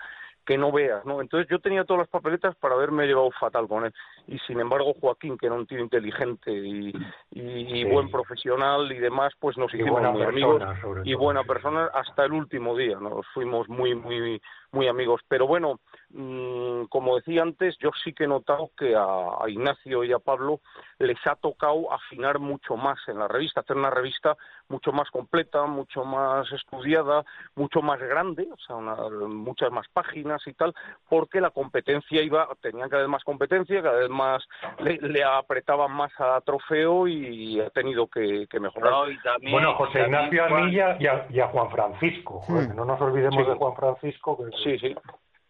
que 0.44 0.56
no 0.56 0.72
veas, 0.72 1.04
¿no? 1.04 1.20
Entonces 1.20 1.46
yo 1.50 1.58
tenía 1.58 1.84
todas 1.84 1.98
las 2.00 2.08
papeletas 2.08 2.56
para 2.56 2.74
haberme 2.74 3.06
llevado 3.06 3.30
fatal 3.32 3.68
con 3.68 3.84
él. 3.84 3.92
Y 4.28 4.38
sin 4.46 4.58
embargo 4.60 4.94
Joaquín, 4.98 5.36
que 5.36 5.44
era 5.44 5.54
un 5.54 5.66
tío 5.66 5.78
inteligente 5.78 6.50
y, 6.50 6.88
y- 7.32 7.40
y 7.42 7.84
Sí. 7.84 7.84
buen 7.84 8.10
profesional 8.10 8.90
y 8.90 8.96
demás, 8.98 9.34
pues 9.38 9.58
nos 9.58 9.70
hicimos 9.74 10.00
muy 10.12 10.22
amigos 10.30 10.62
y 11.04 11.14
buena 11.14 11.44
persona 11.44 11.90
hasta 11.92 12.24
el 12.24 12.32
último 12.32 12.74
día. 12.78 12.96
Nos 12.98 13.26
fuimos 13.34 13.68
muy, 13.68 13.94
muy, 13.94 14.40
muy 14.72 14.88
amigos. 14.88 15.20
Pero 15.28 15.46
bueno, 15.46 15.80
mm, 16.10 16.84
como 16.84 17.16
decía 17.16 17.42
antes, 17.42 17.76
yo 17.78 17.90
sí 18.04 18.12
que 18.12 18.24
he 18.24 18.28
notado 18.28 18.70
que 18.76 18.94
a, 18.96 19.02
a 19.04 19.48
Ignacio 19.48 20.04
y 20.04 20.12
a 20.12 20.18
Pablo 20.18 20.60
les 20.98 21.18
ha 21.26 21.36
tocado 21.36 21.92
afinar 21.92 22.38
mucho 22.38 22.76
más 22.76 22.98
en 23.08 23.18
la 23.18 23.28
revista, 23.28 23.60
hacer 23.60 23.76
una 23.76 23.90
revista 23.90 24.36
mucho 24.68 24.92
más 24.92 25.10
completa, 25.10 25.64
mucho 25.66 26.04
más 26.04 26.50
estudiada, 26.52 27.24
mucho 27.54 27.80
más 27.82 27.98
grande, 28.00 28.48
o 28.52 28.56
sea, 28.58 28.76
una- 28.76 28.96
muchas 29.28 29.70
más 29.72 29.86
páginas 29.88 30.46
y 30.46 30.52
tal, 30.54 30.74
porque 31.08 31.40
la 31.40 31.50
competencia 31.50 32.22
iba, 32.22 32.48
tenían 32.60 32.88
cada 32.88 33.02
vez 33.02 33.10
más 33.10 33.24
competencia, 33.24 33.82
cada 33.82 33.98
vez 34.00 34.10
más 34.10 34.46
le, 34.80 34.98
le 34.98 35.24
apretaban 35.24 35.92
más 35.92 36.12
a 36.18 36.40
trofeo 36.42 37.06
y 37.08 37.60
ha 37.60 37.70
tenido 37.70 38.06
que, 38.08 38.46
que 38.48 38.60
mejorar. 38.60 38.90
No, 38.92 39.10
y 39.10 39.18
también, 39.22 39.52
Bueno, 39.52 39.74
José 39.74 40.00
también 40.00 40.24
Ignacio 40.24 40.44
a 40.44 40.48
Juan- 40.48 40.66
mí 40.66 40.72
y 40.74 40.80
a, 40.80 41.26
y 41.30 41.40
a- 41.40 41.48
Juan 41.48 41.70
Francisco. 41.70 42.42
Hmm. 42.48 42.76
no 42.76 42.84
nos 42.84 43.00
olvidemos 43.00 43.42
Sí. 43.44 43.50
de 43.50 43.56
Juan 43.56 43.74
Francisco, 43.74 44.36
que, 44.36 44.56
Sí, 44.62 44.78
sí. 44.78 44.94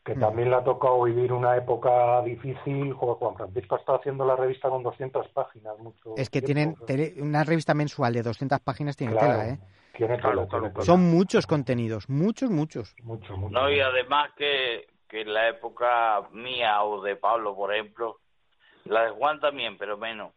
que 0.04 0.14
también 0.14 0.48
le 0.50 0.56
ha 0.56 0.64
tocado 0.64 1.02
vivir 1.02 1.32
una 1.32 1.56
época 1.56 2.22
difícil. 2.22 2.94
Juan 2.94 3.36
Francisco 3.36 3.76
está 3.76 3.96
haciendo 3.96 4.24
la 4.24 4.36
revista 4.36 4.68
con 4.70 4.82
200 4.82 5.28
páginas. 5.28 5.78
Mucho 5.78 6.14
Es 6.16 6.30
que 6.30 6.40
tiempo, 6.40 6.84
tienen 6.86 7.14
una 7.22 7.44
revista 7.44 7.74
mensual 7.74 8.14
de 8.14 8.22
200 8.22 8.60
páginas 8.60 8.96
tiene 8.96 9.12
Claro, 9.12 9.32
tela, 9.32 9.48
¿eh? 9.48 9.58
tiene 9.94 10.18
Claro, 10.18 10.36
tela, 10.36 10.48
claro, 10.48 10.62
tiene 10.62 10.70
tela. 10.74 10.84
Son 10.86 11.10
muchos 11.10 11.46
contenidos, 11.46 12.08
muchos, 12.08 12.50
muchos. 12.50 12.94
Mucho, 13.02 13.36
mucho. 13.36 13.52
No, 13.52 13.70
y 13.70 13.80
además 13.80 14.30
que, 14.36 14.86
que 15.08 15.20
en 15.22 15.34
la 15.34 15.48
época 15.48 16.22
mía 16.32 16.82
o 16.84 17.02
de 17.02 17.16
Pablo, 17.16 17.54
por 17.54 17.74
ejemplo, 17.74 18.20
la 18.84 19.02
de 19.04 19.10
Juan 19.10 19.40
también, 19.40 19.76
pero 19.76 19.98
menos. 19.98 20.32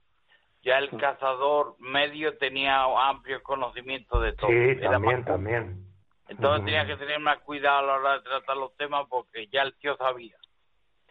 Ya 0.64 0.78
el 0.80 0.90
cazador 0.98 1.76
medio 1.80 2.38
tenía 2.38 2.84
amplios 3.10 3.42
conocimientos 3.42 4.22
de 4.22 4.34
todo. 4.34 4.50
Sí, 4.50 4.54
Era 4.54 4.92
también, 4.92 5.16
más- 5.20 5.26
también. 5.26 5.91
Entonces 6.32 6.66
tenía 6.66 6.86
que 6.86 6.96
tener 6.96 7.20
más 7.20 7.40
cuidado 7.40 7.80
a 7.80 7.82
la 7.82 7.94
hora 7.96 8.14
de 8.14 8.22
tratar 8.22 8.56
los 8.56 8.76
temas 8.78 9.06
porque 9.10 9.48
ya 9.48 9.64
el 9.64 9.74
tío 9.76 9.98
sabía. 9.98 10.38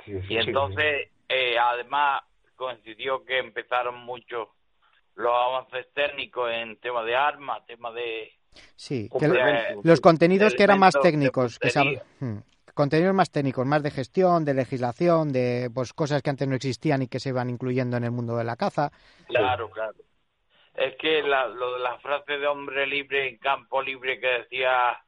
Sí, 0.04 0.12
Y 0.12 0.22
sí, 0.22 0.36
entonces, 0.38 1.10
eh, 1.28 1.58
además, 1.58 2.22
coincidió 2.56 3.22
que 3.24 3.38
empezaron 3.38 3.98
muchos 3.98 4.48
los 5.16 5.32
avances 5.34 5.92
técnicos 5.92 6.50
en 6.50 6.78
tema 6.80 7.04
de 7.04 7.14
armas, 7.14 7.66
tema 7.66 7.92
de... 7.92 8.32
Sí, 8.74 9.10
que 9.18 9.28
los 9.84 10.00
contenidos 10.00 10.54
que 10.54 10.62
eran 10.62 10.78
más 10.78 10.94
técnicos, 11.00 11.58
que 11.58 11.68
sab-. 11.68 12.02
Hmm. 12.18 12.38
contenidos 12.74 13.14
más 13.14 13.30
técnicos, 13.30 13.66
más 13.66 13.82
de 13.82 13.90
gestión, 13.90 14.44
de 14.46 14.54
legislación, 14.54 15.32
de 15.32 15.70
pues 15.72 15.92
cosas 15.92 16.22
que 16.22 16.30
antes 16.30 16.48
no 16.48 16.54
existían 16.54 17.02
y 17.02 17.08
que 17.08 17.20
se 17.20 17.32
van 17.32 17.50
incluyendo 17.50 17.98
en 17.98 18.04
el 18.04 18.10
mundo 18.10 18.36
de 18.36 18.44
la 18.44 18.56
caza. 18.56 18.90
Claro, 19.28 19.70
claro. 19.70 19.98
Es 20.74 20.96
que 20.96 21.22
la, 21.22 21.46
lo 21.46 21.74
de 21.74 21.80
la 21.80 21.98
frase 21.98 22.38
de 22.38 22.46
hombre 22.46 22.86
libre 22.86 23.28
en 23.28 23.36
campo 23.36 23.82
libre 23.82 24.18
que 24.18 24.26
decía 24.26 24.98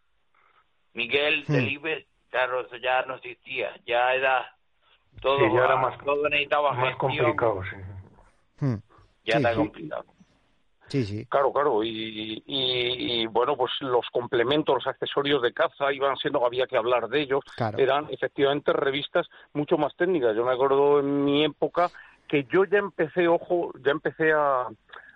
Miguel 0.95 1.45
de 1.47 1.61
Hmm. 1.63 1.87
Eso 2.33 2.77
ya 2.77 3.03
no 3.03 3.17
existía. 3.17 3.71
Ya 3.87 4.15
era 4.15 4.57
todo, 5.21 5.39
Sí, 5.39 5.55
ya 5.55 5.65
era 5.65 5.77
más- 5.77 5.99
todo 5.99 6.29
necesitaba 6.29 6.73
Más 6.73 6.89
gestión, 6.99 7.37
complicado, 7.37 7.63
sí. 7.65 7.77
Hmm. 8.65 8.75
Ya 9.25 9.35
Sí, 9.35 9.41
era 9.41 9.51
sí. 9.51 9.57
complicado. 9.59 10.05
Sí, 10.89 11.05
sí. 11.05 11.27
Claro, 11.27 11.53
claro, 11.53 11.83
y, 11.83 12.43
y, 12.47 13.23
y, 13.23 13.27
bueno, 13.27 13.57
pues 13.57 13.73
los 13.81 14.05
complementos, 14.11 14.75
los 14.75 14.87
accesorios 14.87 15.41
de 15.43 15.53
caza 15.55 15.93
iban 15.93 16.17
siendo, 16.19 16.45
había 16.45 16.67
que 16.67 16.77
hablar 16.77 17.09
de 17.09 17.21
ellos, 17.23 17.43
Claro. 17.57 17.79
eran 17.79 18.09
efectivamente 18.11 18.73
revistas 18.75 19.27
mucho 19.55 19.79
más 19.79 19.95
técnicas. 19.97 20.37
Yo 20.37 20.45
me 20.45 20.53
acuerdo 20.53 21.01
en 21.01 21.25
mi 21.25 21.45
época 21.45 21.91
que 22.29 22.45
yo 22.45 22.65
ya 22.65 22.79
empecé, 22.79 23.27
ojo, 23.29 23.73
ya 23.85 23.91
empecé 23.93 24.33
a, 24.33 24.69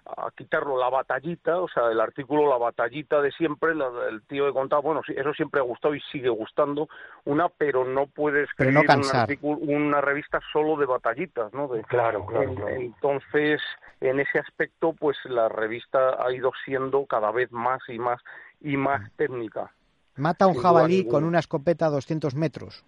a 0.06 0.30
quitarlo 0.36 0.78
la 0.78 0.88
batallita, 0.88 1.58
o 1.60 1.68
sea, 1.68 1.90
el 1.90 2.00
artículo 2.00 2.48
La 2.48 2.58
batallita 2.58 3.20
de 3.20 3.32
siempre, 3.32 3.74
la- 3.74 3.90
el 4.08 4.22
tío 4.22 4.46
de 4.46 4.52
contaba, 4.52 4.80
bueno, 4.82 5.02
eso 5.06 5.34
siempre 5.34 5.60
ha 5.60 5.64
gustado 5.64 5.94
y 5.94 6.00
sigue 6.12 6.28
gustando, 6.28 6.88
una, 7.24 7.48
pero 7.48 7.84
no 7.84 8.06
puedes 8.06 8.48
escribir 8.48 8.74
no 8.74 8.80
un 8.80 9.04
artículo- 9.16 9.58
una 9.60 10.00
revista 10.00 10.40
solo 10.52 10.76
de 10.76 10.86
batallitas, 10.86 11.52
¿no? 11.52 11.68
De, 11.68 11.82
Claro, 11.84 12.24
claro, 12.26 12.48
en- 12.50 12.54
claro. 12.54 12.70
Entonces, 12.76 13.60
en 14.00 14.20
ese 14.20 14.38
aspecto, 14.38 14.92
pues 14.92 15.16
la 15.24 15.48
revista 15.48 16.22
ha 16.24 16.32
ido 16.32 16.52
siendo 16.64 17.04
cada 17.06 17.30
vez 17.32 17.50
más 17.50 17.80
y 17.88 17.98
más 17.98 18.20
y 18.60 18.76
más 18.76 19.00
técnica. 19.16 19.72
Mata 20.16 20.46
a 20.46 20.48
un 20.48 20.54
jabalí 20.54 21.06
con 21.08 21.24
una 21.24 21.38
escopeta 21.40 21.86
a 21.86 21.90
200 21.90 22.34
metros, 22.34 22.84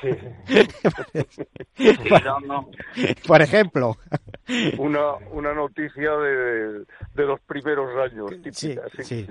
Sí, 0.00 0.10
sí. 0.12 1.22
Sí, 1.76 1.96
no, 2.24 2.40
no. 2.40 2.70
por 3.26 3.42
ejemplo. 3.42 3.96
Una, 4.78 5.14
una 5.32 5.54
noticia 5.54 6.10
de, 6.16 6.84
de 7.14 7.24
los 7.24 7.40
primeros 7.40 7.88
años, 7.96 8.30
Sí, 8.52 8.74
típica, 8.74 8.82
sí, 9.02 9.26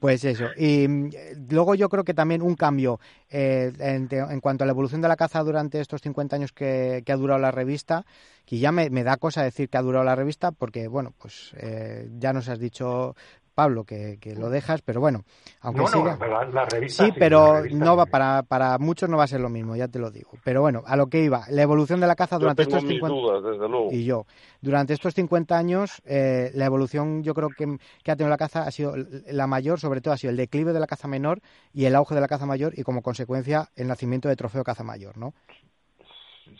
pues 0.00 0.24
eso. 0.24 0.46
Y 0.56 0.88
mm, 0.88 1.10
luego 1.50 1.74
yo 1.74 1.88
creo 1.88 2.04
que 2.04 2.14
también 2.14 2.42
un 2.42 2.56
cambio 2.56 2.98
eh, 3.30 3.72
en, 3.78 4.40
cuanto 4.40 4.64
a 4.64 4.66
la 4.66 4.72
evolución 4.72 5.00
de 5.00 5.08
la 5.08 5.16
caza 5.16 5.42
durante 5.42 5.80
estos 5.80 6.00
50 6.02 6.36
años 6.36 6.52
que, 6.52 7.02
que 7.06 7.12
ha 7.12 7.16
durado 7.16 7.40
la 7.40 7.52
revista, 7.52 8.04
que 8.44 8.58
ya 8.58 8.72
me, 8.72 8.90
me 8.90 9.04
da 9.04 9.16
cosa 9.16 9.42
decir 9.42 9.68
que 9.68 9.78
ha 9.78 9.82
durado 9.82 10.04
la 10.04 10.16
revista 10.16 10.50
porque, 10.52 10.88
bueno, 10.88 11.14
pues 11.16 11.54
eh, 11.58 12.08
ya 12.18 12.32
nos 12.32 12.48
has 12.48 12.58
dicho 12.58 13.14
Pablo, 13.56 13.84
que, 13.84 14.18
que 14.20 14.36
lo 14.36 14.50
dejas, 14.50 14.82
pero 14.82 15.00
bueno, 15.00 15.24
aunque 15.62 15.80
no, 15.80 15.86
siga... 15.88 16.16
no, 16.16 16.26
la, 16.26 16.44
la 16.44 16.64
revista 16.66 17.04
Sí, 17.06 17.12
pero 17.18 17.54
revista 17.54 17.84
no 17.84 17.96
va 17.96 18.04
para, 18.04 18.42
para 18.42 18.76
muchos 18.78 19.08
no 19.08 19.16
va 19.16 19.24
a 19.24 19.26
ser 19.26 19.40
lo 19.40 19.48
mismo, 19.48 19.74
ya 19.76 19.88
te 19.88 19.98
lo 19.98 20.10
digo. 20.10 20.32
Pero 20.44 20.60
bueno, 20.60 20.82
a 20.86 20.94
lo 20.94 21.06
que 21.06 21.24
iba, 21.24 21.46
la 21.48 21.62
evolución 21.62 21.98
de 21.98 22.06
la 22.06 22.14
caza 22.16 22.36
Yo 22.36 22.40
durante 22.40 22.64
tengo 22.64 22.76
estos 22.76 22.84
mis 22.90 23.00
50 23.00 23.18
dudas, 23.18 23.42
desde 23.42 23.66
luego. 23.68 23.88
y 23.90 24.04
yo. 24.04 24.26
Durante 24.60 24.92
estos 24.92 25.14
50 25.14 25.56
años, 25.56 26.02
eh, 26.04 26.50
la 26.54 26.66
evolución 26.66 27.22
yo 27.22 27.32
creo 27.32 27.48
que, 27.48 27.78
que 28.04 28.10
ha 28.10 28.16
tenido 28.16 28.28
la 28.28 28.36
caza 28.36 28.64
ha 28.64 28.70
sido 28.70 28.94
la 29.30 29.46
mayor, 29.46 29.80
sobre 29.80 30.02
todo 30.02 30.12
ha 30.12 30.18
sido 30.18 30.32
el 30.32 30.36
declive 30.36 30.74
de 30.74 30.80
la 30.80 30.86
caza 30.86 31.08
menor 31.08 31.40
y 31.72 31.86
el 31.86 31.94
auge 31.96 32.14
de 32.14 32.20
la 32.20 32.28
caza 32.28 32.44
mayor 32.44 32.78
y 32.78 32.82
como 32.82 33.00
consecuencia 33.00 33.70
el 33.74 33.88
nacimiento 33.88 34.28
de 34.28 34.36
trofeo 34.36 34.64
caza 34.64 34.84
mayor, 34.84 35.16
¿no? 35.16 35.32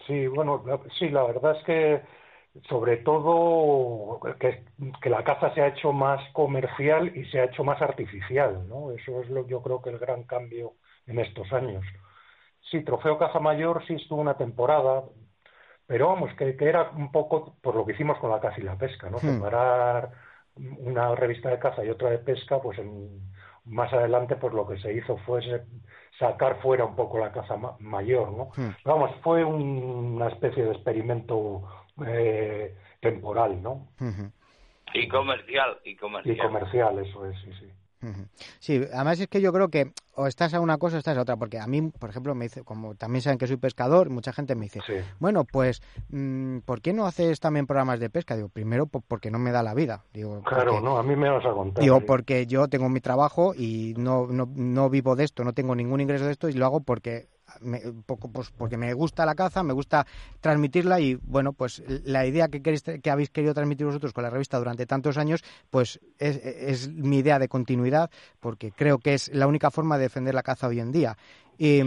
Sí, 0.07 0.27
bueno, 0.29 0.63
la- 0.67 0.81
sí, 0.99 1.09
la 1.11 1.25
verdad 1.25 1.57
es 1.59 1.65
que 1.65 2.01
sobre 2.69 2.99
todo 2.99 4.21
que, 4.41 4.65
que 5.03 5.11
la 5.11 5.25
caza 5.25 5.53
se 5.55 5.63
ha 5.63 5.69
hecho 5.69 5.93
más 5.93 6.21
comercial 6.33 7.17
y 7.17 7.25
se 7.27 7.41
ha 7.41 7.45
hecho 7.45 7.65
más 7.65 7.81
artificial, 7.83 8.69
¿no? 8.69 8.93
Eso 8.93 9.23
es 9.23 9.31
lo, 9.31 9.47
yo 9.47 9.63
creo 9.63 9.83
que 9.83 9.91
el 9.91 9.99
gran 9.99 10.25
cambio 10.25 10.75
en 11.07 11.19
estos 11.21 11.53
años. 11.53 11.85
Sí, 12.71 12.83
Trofeo 12.85 13.19
Caza 13.19 13.39
Mayor 13.41 13.85
sí 13.87 13.95
estuvo 13.95 14.21
una 14.21 14.37
temporada, 14.37 15.05
pero 15.87 16.09
vamos, 16.09 16.33
que, 16.35 16.57
que 16.57 16.69
era 16.69 16.91
un 16.91 17.13
poco 17.13 17.57
por 17.63 17.75
lo 17.77 17.87
que 17.87 17.93
hicimos 17.93 18.19
con 18.19 18.31
la 18.31 18.41
caza 18.41 18.61
y 18.61 18.65
la 18.65 18.77
pesca, 18.77 19.11
¿no? 19.11 19.19
Hmm. 19.19 19.37
Separar 19.37 20.13
una 20.57 21.15
revista 21.15 21.51
de 21.51 21.59
caza 21.59 21.85
y 21.85 21.91
otra 21.91 22.11
de 22.11 22.19
pesca, 22.19 22.61
pues 22.61 22.79
en, 22.79 23.21
más 23.65 23.93
adelante 23.93 24.37
pues 24.37 24.53
lo 24.55 24.67
que 24.67 24.79
se 24.79 24.93
hizo 24.93 25.17
fue 25.19 25.43
sacar 26.19 26.61
fuera 26.63 26.85
un 26.85 26.97
poco 26.97 27.19
la 27.19 27.33
caza 27.33 27.57
ma- 27.57 27.77
mayor, 27.81 28.33
¿no? 28.33 28.51
Hmm. 28.57 28.71
Vamos, 28.85 29.11
fue 29.23 29.45
un- 29.45 29.61
una 30.17 30.29
especie 30.29 30.65
de 30.65 30.73
experimento 30.73 31.63
eh, 32.07 32.75
temporal, 33.01 33.63
¿no? 33.63 33.89
Y 34.95 35.09
comercial, 35.09 35.79
y 35.85 35.91
Y 35.91 35.97
comercial. 35.97 36.39
comercial, 36.39 36.99
eso 36.99 37.27
es, 37.27 37.39
sí, 37.41 37.51
sí. 37.61 37.67
Sí, 38.61 38.81
además 38.95 39.19
es 39.19 39.27
que 39.27 39.41
yo 39.41 39.53
creo 39.53 39.69
que 39.69 39.91
o 40.15 40.29
estás 40.29 40.55
a 40.55 40.61
una 40.61 40.79
cosa 40.79 40.95
o 40.97 40.99
estás 41.01 41.17
a 41.19 41.23
otra, 41.23 41.37
porque 41.37 41.59
a 41.59 41.67
mí, 41.67 41.83
por 41.83 42.09
ejemplo, 42.11 42.35
me 42.37 42.45
dice, 42.45 42.63
como 42.63 42.95
también 42.95 43.21
saben 43.21 43.37
que 43.39 43.49
soy 43.49 43.57
pescador, 43.57 44.11
mucha 44.11 44.33
gente 44.33 44.55
me 44.55 44.67
dice, 44.67 44.81
Sí. 44.87 44.95
bueno, 45.19 45.45
pues, 45.45 45.83
mm, 46.11 46.59
¿por 46.61 46.81
qué 46.83 46.93
no 46.93 47.07
haces 47.07 47.41
también 47.41 47.67
programas 47.67 47.99
de 47.99 48.09
pesca? 48.09 48.37
Digo, 48.37 48.49
primero, 48.49 48.87
po- 48.87 49.01
porque 49.01 49.31
no 49.33 49.41
me 49.41 49.51
da 49.51 49.63
la 49.65 49.75
vida. 49.75 50.05
Digo, 50.13 50.43
Claro, 50.45 50.73
porque- 50.73 50.85
no, 50.85 50.99
a 50.99 51.03
mí 51.03 51.17
me 51.17 51.29
vas 51.31 51.45
a 51.45 51.51
contar. 51.53 51.83
Digo, 51.83 51.99
sí. 51.99 52.05
porque 52.07 52.47
yo 52.47 52.69
tengo 52.69 52.89
mi 52.89 53.01
trabajo 53.01 53.55
y 53.57 53.95
no, 53.99 54.27
no, 54.29 54.49
no 54.55 54.89
vivo 54.89 55.17
de 55.17 55.25
esto, 55.25 55.43
no 55.43 55.53
tengo 55.53 55.75
ningún 55.75 56.01
ingreso 56.01 56.27
de 56.27 56.33
esto 56.33 56.49
y 56.49 56.53
lo 56.53 56.65
hago 56.67 56.81
porque 56.81 57.27
me, 57.61 57.81
poco, 58.07 58.29
pues 58.29 58.51
porque 58.51 58.77
me 58.77 58.93
gusta 58.95 59.27
la 59.27 59.35
caza, 59.35 59.63
me 59.63 59.73
gusta 59.73 60.07
transmitirla 60.41 61.01
y 61.01 61.15
bueno, 61.15 61.53
pues 61.53 61.83
la 62.05 62.27
idea 62.27 62.49
que, 62.49 62.63
queréis, 62.63 62.83
que 62.83 63.11
habéis 63.11 63.31
querido 63.31 63.55
transmitir 63.55 63.87
vosotros 63.87 64.13
con 64.13 64.25
la 64.25 64.31
revista 64.31 64.59
durante 64.59 64.87
tantos 64.87 65.19
años, 65.19 65.43
pues 65.71 66.01
es, 66.19 66.37
es 66.37 66.89
mi 66.89 67.19
idea 67.19 67.39
de 67.39 67.49
continuidad 67.49 68.11
porque 68.41 68.73
creo 68.73 68.99
que 68.99 69.15
es 69.15 69.29
la 69.35 69.47
única 69.47 69.71
forma 69.71 69.97
de 69.99 70.05
defender 70.05 70.35
la 70.35 70.43
caza 70.43 70.69
hoy 70.69 70.81
en 70.81 70.93
día. 70.93 71.17
Y 71.59 71.83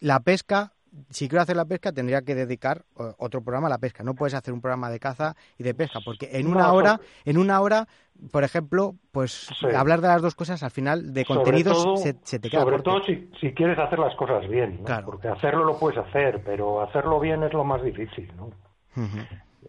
la 0.00 0.20
pesca, 0.20 0.72
si 1.10 1.28
quiero 1.28 1.42
hacer 1.42 1.56
la 1.56 1.64
pesca, 1.64 1.92
tendría 1.92 2.22
que 2.22 2.34
dedicar 2.34 2.82
otro 3.18 3.42
programa 3.42 3.66
a 3.66 3.70
la 3.70 3.78
pesca. 3.78 4.02
No 4.04 4.14
puedes 4.14 4.34
hacer 4.34 4.54
un 4.54 4.60
programa 4.60 4.90
de 4.90 5.00
caza 5.00 5.34
y 5.58 5.62
de 5.64 5.74
pesca, 5.74 5.98
porque 6.04 6.30
en 6.32 6.46
una 6.46 6.68
No, 6.68 6.74
hora, 6.74 7.00
en 7.24 7.38
una 7.38 7.60
hora, 7.60 7.86
por 8.30 8.44
ejemplo, 8.44 8.94
pues 9.12 9.48
Sí. 9.58 9.66
hablar 9.74 10.00
de 10.00 10.08
las 10.08 10.22
dos 10.22 10.34
cosas 10.34 10.62
al 10.62 10.70
final 10.70 11.12
de 11.12 11.24
contenidos 11.24 11.82
todo- 11.82 11.96
se, 11.96 12.14
se 12.22 12.38
te 12.38 12.48
queda 12.50 12.62
Sobre 12.62 12.76
corto. 12.76 12.90
todo 12.92 13.04
si, 13.04 13.30
si 13.40 13.52
quieres 13.52 13.78
hacer 13.78 13.98
las 13.98 14.14
cosas 14.16 14.48
bien, 14.48 14.78
¿no? 14.78 14.84
Claro. 14.84 15.06
Porque 15.06 15.28
hacerlo 15.28 15.64
lo 15.64 15.78
puedes 15.78 15.98
hacer, 15.98 16.42
pero 16.44 16.80
hacerlo 16.80 17.18
bien 17.20 17.42
es 17.42 17.52
lo 17.52 17.64
más 17.64 17.82
difícil, 17.82 18.32
¿no? 18.36 18.50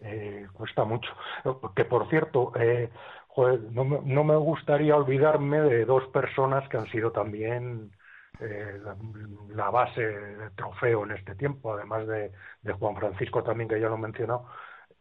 Eh, 0.02 0.46
cuesta 0.52 0.84
mucho. 0.84 1.10
Que 1.74 1.84
por 1.84 2.08
cierto, 2.08 2.52
eh, 2.60 2.90
joder, 3.28 3.60
no, 3.72 3.84
me, 3.84 4.00
no 4.04 4.24
me 4.24 4.36
gustaría 4.36 4.94
olvidarme 4.96 5.60
de 5.60 5.84
dos 5.84 6.04
personas 6.08 6.68
que 6.68 6.76
han 6.76 6.86
sido 6.90 7.10
también 7.12 7.90
eh, 8.40 8.78
la, 8.82 8.96
la 9.54 9.70
base 9.70 10.02
de 10.02 10.50
trofeo 10.52 11.04
en 11.04 11.12
este 11.12 11.34
tiempo, 11.36 11.72
además 11.74 12.06
de, 12.06 12.32
de 12.62 12.72
Juan 12.74 12.96
Francisco 12.96 13.42
también, 13.44 13.68
que 13.68 13.80
ya 13.80 13.88
lo 13.88 13.96
he 13.96 13.98
mencionado, 13.98 14.46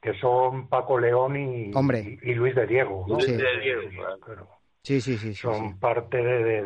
que 0.02 0.14
son 0.20 0.70
Paco 0.70 1.00
León 1.00 1.36
y, 1.38 1.72
Hombre. 1.74 2.12
y, 2.24 2.32
y 2.32 2.36
Luis 2.36 2.56
de 2.56 2.68
Diego. 2.68 3.08
¿no? 3.10 3.20
Luis 3.20 3.36
de 3.38 3.60
Diego, 3.62 3.90
Sí, 3.90 3.98
claro. 4.20 4.50
Sí, 4.84 5.02
sí, 5.02 5.18
Son 5.42 5.56
sí. 5.56 5.80
parte 5.80 6.18
de, 6.18 6.44
de, 6.44 6.62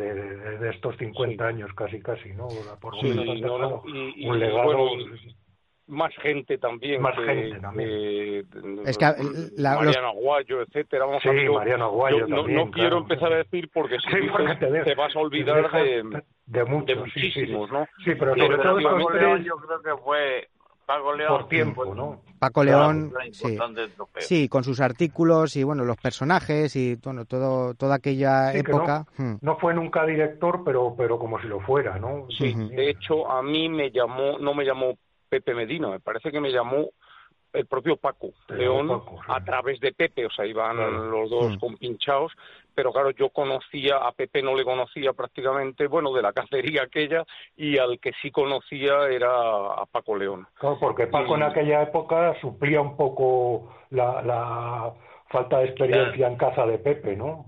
de, 0.59 0.69
estos 0.71 0.97
50 0.97 1.47
años 1.47 1.71
casi, 1.75 2.01
casi, 2.01 2.29
¿no? 2.33 2.77
Por 2.81 2.95
lo 2.95 3.01
Sí, 3.01 3.05
menos 3.05 3.29
han 3.29 3.41
no, 3.41 3.57
no, 3.59 3.67
dejado 3.67 3.83
y- 3.85 4.13
y, 4.17 4.29
un 4.29 4.39
legado. 4.39 4.59
bueno, 4.61 4.95
más 5.89 6.13
gente 6.21 6.57
también. 6.57 7.01
Más 7.01 7.15
que- 7.17 7.25
gente 7.25 7.59
también. 7.59 7.89
que- 7.89 8.45
Es 8.85 8.97
que, 8.97 9.05
la- 9.57 9.73
los- 9.75 9.85
Mariano 9.85 10.07
Aguayo, 10.09 10.61
etcétera. 10.61 11.05
Vamos 11.05 11.21
Sí, 11.23 11.29
a 11.29 11.31
ver, 11.33 11.49
Mariano 11.51 11.85
Aguayo 11.85 12.19
yo 12.19 12.27
no, 12.27 12.35
también, 12.37 12.57
no 12.57 12.71
quiero 12.71 12.89
claro. 12.89 12.97
empezar 13.03 13.33
a 13.33 13.37
decir 13.37 13.69
porque 13.73 13.97
si 13.99 14.09
Sí, 14.09 14.27
porque 14.31 14.55
te 14.55 14.83
te 14.83 14.95
vas 14.95 15.15
a 15.15 15.19
olvidar 15.19 15.71
de, 15.71 16.23
de 16.45 16.63
muchos, 16.65 16.85
de 17.03 17.11
sí, 17.11 17.21
sí, 17.21 17.31
sí. 17.31 17.39
muchísimos, 17.39 17.71
¿no? 17.71 17.85
Sí, 18.05 18.11
pero 18.17 18.35
sobre 18.35 18.57
todo 18.57 18.81
Paco 18.81 19.09
León 19.11 19.43
yo 19.43 19.55
creo 19.57 19.81
que 19.81 20.01
fue 20.03 20.47
Paco 20.85 21.13
León 21.13 21.29
por 21.29 21.49
tiempo, 21.49 21.93
¿no? 21.95 22.21
Paco 22.39 22.63
León, 22.63 23.11
sí. 23.31 23.57
Sí, 24.19 24.47
con 24.49 24.63
sus 24.63 24.79
artículos 24.81 25.55
y 25.55 25.63
bueno, 25.63 25.83
los 25.83 25.97
personajes 25.97 26.75
y 26.75 26.95
bueno, 27.03 27.25
todo, 27.25 27.73
toda 27.75 27.95
aquella 27.95 28.51
Sí, 28.53 28.59
época. 28.59 29.05
hmm. 29.17 29.35
No 29.41 29.57
fue 29.57 29.73
nunca 29.73 30.05
director, 30.05 30.63
pero 30.63 30.95
pero 30.97 31.19
como 31.19 31.39
si 31.41 31.47
lo 31.47 31.59
fuera, 31.59 31.99
¿no? 31.99 32.25
Sí, 32.29 32.53
Ujú. 32.55 32.69
de 32.69 32.89
hecho, 32.89 33.29
a 33.29 33.43
mí 33.43 33.69
me 33.69 33.91
llamó, 33.91 34.39
no 34.39 34.53
me 34.53 34.63
llamó 34.65 34.95
Pepe 35.29 35.53
Medina, 35.53 35.87
me 35.89 35.99
parece 35.99 36.31
que 36.31 36.39
me 36.41 36.51
llamó 36.51 36.89
el 37.51 37.65
propio 37.65 37.97
Paco 37.97 38.29
León 38.49 38.87
Paco, 38.89 39.17
sí. 39.25 39.31
a 39.33 39.43
través 39.43 39.79
de 39.79 39.91
Pepe, 39.91 40.25
o 40.25 40.29
sea, 40.29 40.45
iban 40.45 40.75
Claro. 40.77 41.09
los 41.09 41.29
dos 41.31 41.53
Mm. 41.53 41.59
compinchados, 41.59 42.31
pero 42.75 42.91
claro, 42.91 43.09
yo 43.11 43.29
conocía, 43.29 43.97
a 43.97 44.11
Pepe 44.11 44.43
no 44.43 44.55
le 44.55 44.63
conocía 44.63 45.13
prácticamente, 45.13 45.87
bueno, 45.87 46.13
de 46.13 46.21
la 46.21 46.31
cacería 46.79 46.83
aquella, 46.83 47.23
y 47.57 47.77
al 47.79 47.99
que 47.99 48.11
sí 48.21 48.29
conocía 48.29 49.07
era 49.09 49.31
a 49.31 49.85
Paco 49.91 50.15
León. 50.15 50.47
Claro, 50.59 50.77
porque 50.79 51.07
Paco 51.07 51.35
en 51.35 51.43
aquella 51.43 51.81
época 51.83 52.35
suplía 52.39 52.81
un 52.81 52.95
poco 52.95 53.73
la, 53.89 54.21
la 54.21 54.93
falta 55.29 55.57
de 55.59 55.65
experiencia 55.65 56.27
en 56.27 56.37
caza 56.37 56.65
de 56.67 56.77
Pepe, 56.77 57.15
¿no? 57.15 57.45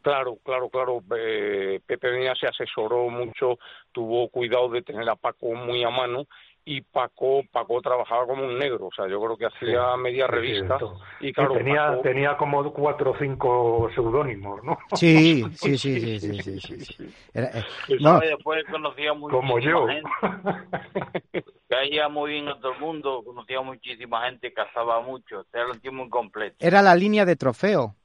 Claro, 0.00 0.38
claro, 0.42 0.70
claro. 0.70 1.02
eh, 1.18 1.80
Pepe 1.84 2.10
Medina 2.12 2.34
se 2.34 2.46
asesoró 2.46 3.10
mucho, 3.10 3.58
tuvo 3.92 4.28
cuidado 4.30 4.70
de 4.70 4.80
tener 4.82 5.06
a 5.10 5.16
Paco 5.16 5.52
muy 5.54 5.84
a 5.84 5.90
mano 5.90 6.24
y 6.72 6.82
Paco, 6.82 7.42
Paco 7.50 7.80
trabajaba 7.80 8.26
como 8.26 8.44
un 8.44 8.56
negro, 8.56 8.86
o 8.86 8.90
sea, 8.94 9.08
yo 9.08 9.20
creo 9.20 9.36
que 9.36 9.46
hacía 9.46 9.96
media 9.96 10.26
Sí, 10.26 10.32
revista 10.32 10.78
y 11.20 11.32
claro, 11.32 11.54
tenía, 11.54 11.86
Paco- 11.88 12.02
tenía 12.02 12.36
como 12.36 12.72
cuatro 12.72 13.10
o 13.10 13.18
cinco 13.18 13.90
seudónimos, 13.92 14.62
¿no? 14.62 14.78
Sí, 14.94 15.42
sí, 15.56 15.76
sí, 15.76 16.00
sí, 16.00 16.20
sí, 16.20 16.38
sí, 16.42 16.60
sí, 16.60 16.84
sí. 16.84 17.14
Era- 17.34 17.48
eh, 17.58 17.64
No, 18.00 18.20
después 18.20 18.64
conocía 18.70 19.10
como 19.10 19.28
muchísima 19.28 19.60
yo. 19.60 19.86
gente, 19.88 20.10
caía 21.68 22.08
muy 22.08 22.32
bien 22.32 22.48
a 22.48 22.60
todo 22.60 22.72
el 22.74 22.78
mundo, 22.80 23.22
conocía 23.24 23.60
muchísima 23.62 24.24
gente, 24.26 24.52
cazaba 24.52 25.00
mucho, 25.00 25.44
era 25.52 25.70
un 25.72 25.80
tío 25.80 25.92
muy 25.92 26.08
completo. 26.08 26.56
era 26.60 26.82
la 26.82 26.94
línea 26.94 27.24
de 27.24 27.34
trofeo. 27.36 27.96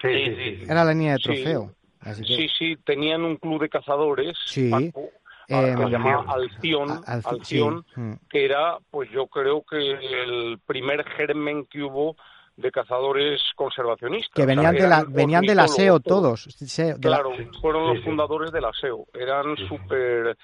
Sí, 0.00 0.08
Sí. 0.12 0.64
Era 0.68 0.84
la 0.84 0.92
línea 0.92 1.12
de 1.14 1.18
Sí. 1.18 1.24
trofeo. 1.24 1.74
Así 2.00 2.22
que, 2.22 2.36
Sí, 2.36 2.48
sí, 2.56 2.76
tenían 2.84 3.22
un 3.24 3.36
club 3.36 3.60
de 3.62 3.68
cazadores, 3.68 4.36
Sí. 4.46 4.70
Paco, 4.70 5.08
Eh, 5.48 5.74
que 5.76 5.84
se 5.84 5.90
llamaba 5.90 6.24
Alción. 6.32 7.02
Sí, 7.42 8.00
mm. 8.00 8.12
que 8.28 8.44
era, 8.44 8.78
pues 8.90 9.10
yo 9.10 9.26
creo 9.28 9.62
que 9.62 9.92
el 9.92 10.58
primer 10.66 11.04
germen 11.04 11.66
que 11.66 11.82
hubo 11.82 12.16
de 12.56 12.70
cazadores 12.72 13.40
conservacionistas. 13.54 14.32
que 14.34 14.42
O 14.42 14.46
sea, 14.46 14.54
venían 14.54 14.74
de 14.74 14.88
la, 14.88 15.04
venían 15.06 15.44
de 15.44 15.54
la 15.54 15.68
SEO 15.68 16.00
todos. 16.00 16.46
De 16.58 16.96
Claro, 17.00 17.32
fueron 17.60 17.94
los 17.94 18.02
fundadores 18.04 18.50
de 18.50 18.60
la 18.60 18.72
SEO. 18.72 19.06
Eran 19.14 19.56
súper 19.68 20.36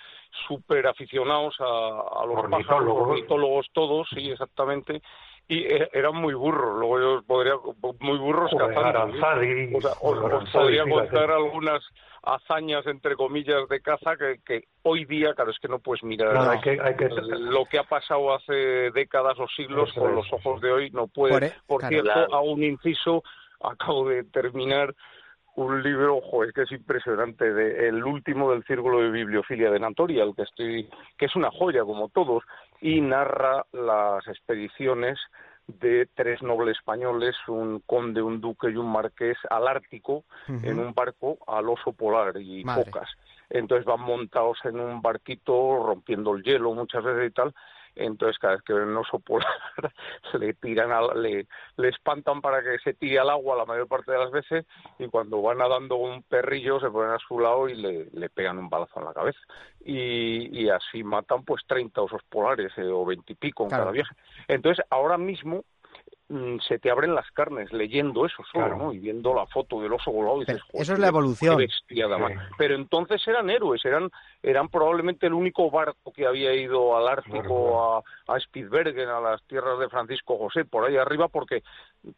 súper 0.48 0.86
aficionados 0.86 1.54
a, 1.60 1.64
a 1.64 2.26
los 2.26 2.38
Ornitólogos. 2.38 3.08
ornitólogos 3.08 3.66
todos, 3.72 4.08
sí, 4.14 4.30
exactamente. 4.30 5.02
Y 5.48 5.64
e- 5.64 5.90
eran 5.92 6.16
muy 6.16 6.34
burros, 6.34 6.78
luego 6.78 7.00
yo 7.00 7.22
podría, 7.26 7.54
muy 8.00 8.18
burros 8.18 8.50
cazando. 8.52 8.80
¿eh? 8.80 8.84
Aranzadi, 8.84 9.74
O 9.74 9.80
sea, 9.80 9.90
os, 10.00 10.50
podría 10.50 10.84
contar 10.88 11.30
algunas 11.30 11.82
hazañas, 12.22 12.86
entre 12.86 13.16
comillas, 13.16 13.68
de 13.68 13.80
caza 13.80 14.16
que, 14.16 14.40
que 14.44 14.64
hoy 14.82 15.04
día, 15.04 15.34
claro, 15.34 15.50
es 15.50 15.58
que 15.58 15.68
no 15.68 15.80
puedes 15.80 16.02
mirar 16.04 16.32
No, 16.34 16.50
hay 16.50 16.60
que, 16.60 16.78
hay 16.80 16.96
que 16.96 17.08
lo 17.08 17.66
que 17.66 17.78
ha 17.78 17.84
pasado 17.84 18.34
hace 18.34 18.90
décadas 18.92 19.38
o 19.38 19.48
siglos 19.48 19.90
Eso 19.90 20.00
con 20.00 20.10
es, 20.10 20.16
los 20.16 20.32
ojos 20.32 20.60
de 20.60 20.70
hoy 20.70 20.90
no 20.90 21.08
puede. 21.08 21.52
Por 21.66 21.80
Por, 21.80 21.92
e- 21.92 22.00
claro. 22.00 22.20
cierto, 22.20 22.34
a 22.34 22.40
un 22.40 22.62
inciso, 22.62 23.22
acabo 23.60 24.08
de 24.08 24.24
terminar 24.24 24.94
un 25.54 25.82
libro, 25.82 26.16
ojo, 26.16 26.44
es 26.44 26.52
que 26.52 26.62
es 26.62 26.72
impresionante, 26.72 27.52
de 27.52 27.88
el 27.88 28.02
último 28.04 28.52
del 28.52 28.64
Círculo 28.64 29.00
de 29.00 29.10
Bibliofilia 29.10 29.70
de 29.70 29.80
Natoria, 29.80 30.24
el 30.24 30.34
que 30.34 30.42
estoy, 30.42 30.88
que 31.18 31.26
es 31.26 31.36
una 31.36 31.50
joya 31.50 31.82
como 31.82 32.08
todos, 32.08 32.42
y 32.80 33.00
narra 33.00 33.66
las 33.72 34.26
expediciones 34.28 35.18
de 35.66 36.08
tres 36.14 36.42
nobles 36.42 36.76
españoles, 36.76 37.36
un 37.48 37.80
conde, 37.80 38.22
un 38.22 38.40
duque 38.40 38.70
y 38.70 38.76
un 38.76 38.90
marqués, 38.90 39.36
al 39.50 39.68
Ártico, 39.68 40.24
en 40.48 40.78
un 40.78 40.92
barco 40.94 41.38
al 41.46 41.68
oso 41.68 41.92
polar 41.92 42.36
y 42.40 42.64
Madre. 42.64 42.84
focas. 42.84 43.08
Entonces 43.50 43.84
van 43.84 44.00
montados 44.00 44.58
en 44.64 44.80
un 44.80 45.02
barquito, 45.02 45.84
rompiendo 45.84 46.34
el 46.34 46.42
hielo 46.42 46.72
muchas 46.74 47.04
veces 47.04 47.30
y 47.30 47.34
tal, 47.34 47.54
entonces 47.94 48.38
cada 48.38 48.54
vez 48.54 48.62
que 48.62 48.72
ven 48.72 48.88
un 48.88 48.96
oso 48.96 49.18
polar 49.18 49.48
le 50.38 50.54
tiran 50.54 50.92
a, 50.92 51.14
le, 51.14 51.46
le 51.76 51.88
espantan 51.88 52.40
para 52.40 52.62
que 52.62 52.78
se 52.78 52.94
tire 52.94 53.18
al 53.18 53.30
agua 53.30 53.56
la 53.56 53.64
mayor 53.64 53.88
parte 53.88 54.12
de 54.12 54.18
las 54.18 54.30
veces 54.30 54.66
y 54.98 55.08
cuando 55.08 55.42
van 55.42 55.58
nadando 55.58 55.96
un 55.96 56.22
perrillo 56.22 56.80
se 56.80 56.90
ponen 56.90 57.12
a 57.12 57.18
su 57.18 57.38
lado 57.38 57.68
y 57.68 57.74
le, 57.74 58.06
le 58.12 58.30
pegan 58.30 58.58
un 58.58 58.68
balazo 58.70 58.98
en 59.00 59.06
la 59.06 59.12
cabeza 59.14 59.38
y, 59.84 60.62
y 60.62 60.68
así 60.70 61.02
matan 61.04 61.44
pues 61.44 61.62
30 61.66 62.00
osos 62.00 62.22
polares 62.28 62.72
eh, 62.78 62.84
o 62.84 63.04
20 63.04 63.32
y 63.32 63.36
pico 63.36 63.64
en 63.64 63.68
Claro. 63.68 63.82
cada 63.84 63.92
viaje 63.92 64.14
entonces 64.48 64.84
ahora 64.90 65.18
mismo 65.18 65.64
se 66.66 66.78
te 66.78 66.90
abren 66.90 67.14
las 67.14 67.30
carnes 67.32 67.72
leyendo 67.72 68.24
eso 68.26 68.42
solo, 68.50 68.66
Claro. 68.66 68.76
¿no? 68.84 68.92
Y 68.92 68.98
viendo 68.98 69.34
la 69.34 69.46
foto 69.46 69.80
del 69.80 69.92
oso 69.92 70.10
volado 70.10 70.38
y 70.38 70.40
dices, 70.40 70.62
"Joder, 70.62 70.82
eso 70.82 70.92
es 70.94 70.98
la 70.98 71.08
evolución". 71.08 71.56
bestiada 71.56 72.18
más". 72.18 72.32
Sí. 72.32 72.38
Pero 72.58 72.74
entonces 72.74 73.26
eran 73.28 73.50
héroes, 73.50 73.84
eran 73.84 74.10
eran 74.44 74.68
probablemente 74.68 75.26
el 75.26 75.34
único 75.34 75.70
barco 75.70 76.12
que 76.12 76.26
había 76.26 76.52
ido 76.52 76.96
al 76.96 77.06
Ártico, 77.06 78.02
a, 78.28 78.34
a 78.34 78.40
Spitsbergen, 78.40 79.08
a 79.08 79.20
las 79.20 79.40
tierras 79.44 79.78
de 79.78 79.88
Francisco 79.88 80.36
José, 80.36 80.64
por 80.64 80.84
ahí 80.84 80.96
arriba, 80.96 81.28
porque 81.28 81.62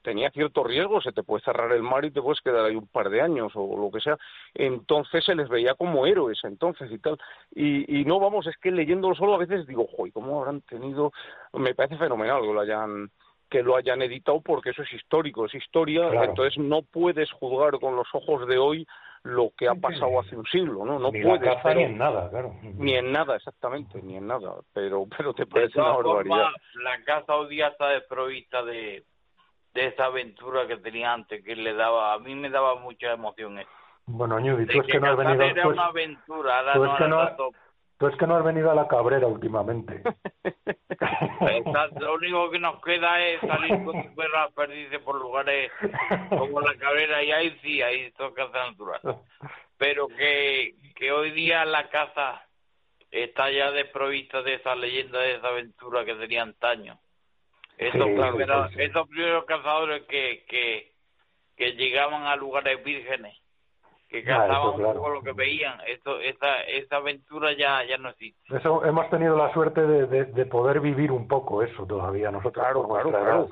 tenía 0.00 0.30
cierto 0.30 0.64
riesgo, 0.64 1.02
se 1.02 1.12
te 1.12 1.22
puede 1.22 1.44
cerrar 1.44 1.70
el 1.72 1.82
mar 1.82 2.02
y 2.06 2.10
te 2.10 2.22
puedes 2.22 2.40
quedar 2.40 2.64
ahí 2.64 2.76
un 2.76 2.86
par 2.86 3.10
de 3.10 3.20
años 3.20 3.52
o 3.54 3.76
lo 3.76 3.90
que 3.90 4.00
sea. 4.00 4.16
Entonces 4.54 5.22
se 5.24 5.34
les 5.34 5.48
veía 5.50 5.74
como 5.74 6.06
héroes 6.06 6.38
entonces 6.44 6.90
y 6.90 6.98
tal. 6.98 7.18
Y, 7.54 8.00
y 8.00 8.04
no, 8.06 8.18
vamos, 8.18 8.46
es 8.46 8.56
que 8.56 8.70
leyéndolo 8.70 9.14
solo 9.14 9.34
a 9.34 9.38
veces 9.38 9.66
digo, 9.66 9.86
joy, 9.94 10.10
¿cómo 10.10 10.38
habrán 10.40 10.62
tenido? 10.62 11.12
Me 11.52 11.74
parece 11.74 11.98
fenomenal 11.98 12.40
que 12.40 12.52
lo 12.54 12.60
hayan 12.60 13.10
que 13.50 13.62
lo 13.62 13.76
hayan 13.76 14.02
editado 14.02 14.40
porque 14.40 14.70
eso 14.70 14.82
es 14.82 14.92
histórico, 14.92 15.46
es 15.46 15.54
historia, 15.54 16.08
Claro. 16.10 16.24
entonces 16.30 16.58
no 16.58 16.82
puedes 16.82 17.30
juzgar 17.32 17.78
con 17.78 17.94
los 17.96 18.08
ojos 18.12 18.46
de 18.48 18.58
hoy 18.58 18.86
lo 19.22 19.50
que 19.56 19.68
ha 19.68 19.74
pasado 19.74 20.20
hace 20.20 20.36
un 20.36 20.44
siglo, 20.46 20.84
¿no? 20.84 20.98
No 20.98 21.10
ni 21.10 21.22
puedes, 21.22 21.40
la 21.40 21.54
caza 21.54 21.62
pero- 21.68 21.80
ni 21.80 21.84
en 21.86 21.96
nada, 21.98 22.28
claro. 22.30 22.54
ni 22.62 22.94
en 22.94 23.10
nada, 23.12 23.36
exactamente, 23.36 24.02
ni 24.02 24.16
en 24.16 24.26
nada, 24.26 24.54
pero 24.74 25.06
pero 25.16 25.32
te 25.32 25.46
parece 25.46 25.80
una 25.80 25.92
barbaridad. 25.92 26.36
formas, 26.36 26.52
la 26.82 27.02
casa 27.04 27.34
hoy 27.36 27.48
día 27.48 27.68
está 27.68 27.88
desprovista 27.88 28.62
de, 28.64 29.04
de 29.72 29.86
esa 29.86 30.06
aventura 30.06 30.66
que 30.66 30.76
tenía 30.76 31.12
antes, 31.12 31.42
que 31.42 31.56
le 31.56 31.72
daba, 31.74 32.12
a 32.12 32.18
mí 32.18 32.34
me 32.34 32.50
daba 32.50 32.74
mucha 32.76 33.12
emoción 33.12 33.58
eso. 33.58 33.70
Bueno, 34.06 34.38
Ñudi, 34.38 34.66
tú 34.66 34.80
es 34.80 34.86
que 34.86 35.00
no 35.00 35.06
has 35.12 35.16
venido... 35.16 35.42
era 35.42 35.62
tú 35.62 35.70
es- 35.70 35.74
una 35.74 35.86
aventura, 35.86 36.58
ahora 36.58 36.72
tú 36.74 36.84
no, 36.84 36.92
es 36.92 36.98
que 36.98 37.08
no- 37.08 37.50
tú 38.04 38.10
es 38.10 38.16
que 38.18 38.26
no 38.26 38.36
has 38.36 38.44
venido 38.44 38.70
a 38.70 38.74
la 38.74 38.86
Cabrera 38.86 39.26
últimamente. 39.26 40.02
está- 40.90 41.86
lo 41.98 42.14
único 42.14 42.50
que 42.50 42.58
nos 42.58 42.82
queda 42.82 43.18
es 43.24 43.40
salir 43.40 43.82
con 43.84 44.02
tu 44.02 44.14
perro 44.14 44.38
a 44.40 44.50
perderse 44.50 44.98
por 44.98 45.20
lugares 45.20 45.70
como 46.28 46.60
la 46.60 46.74
cabrera 46.76 47.22
y 47.22 47.32
ahí 47.32 47.58
sí, 47.62 47.80
ahí 47.82 48.10
toca 48.12 48.50
caza 48.50 48.70
natural. 48.70 49.00
Pero 49.78 50.08
que, 50.08 50.74
que 50.96 51.12
hoy 51.12 51.30
día 51.30 51.64
la 51.64 51.88
caza 51.88 52.46
está 53.10 53.50
ya 53.50 53.70
desprovista 53.70 54.42
de 54.42 54.54
esa 54.54 54.74
leyenda, 54.74 55.20
de 55.20 55.36
esa 55.36 55.48
aventura 55.48 56.04
que 56.04 56.14
tenía 56.14 56.42
antaño. 56.42 56.98
Esos, 57.78 58.04
Sí, 58.06 58.14
primeros, 58.20 58.68
sí, 58.70 58.76
sí. 58.76 58.82
esos 58.82 59.08
primeros 59.08 59.44
cazadores 59.46 60.02
que, 60.04 60.44
que, 60.48 60.92
que 61.56 61.72
llegaban 61.72 62.24
a 62.24 62.36
lugares 62.36 62.82
vírgenes, 62.84 63.36
que 64.22 64.32
Ah, 64.32 64.46
cazaban 64.46 64.68
un 64.70 64.76
claro. 64.76 64.94
poco 64.94 65.10
lo 65.10 65.22
que 65.22 65.32
veían, 65.32 65.78
eso, 65.86 66.20
esa, 66.20 66.60
esa 66.62 66.96
aventura 66.96 67.52
ya, 67.56 67.84
ya 67.84 67.96
no 67.98 68.10
existe. 68.10 68.56
Eso 68.56 68.84
hemos 68.84 69.08
tenido 69.10 69.36
la 69.36 69.52
suerte 69.52 69.80
de, 69.82 70.06
de, 70.06 70.24
de 70.26 70.46
poder 70.46 70.80
vivir 70.80 71.10
un 71.10 71.26
poco 71.26 71.62
eso 71.62 71.86
todavía 71.86 72.30
nosotros. 72.30 72.64
Claro, 72.64 72.86
claro, 72.88 73.10
claro. 73.10 73.48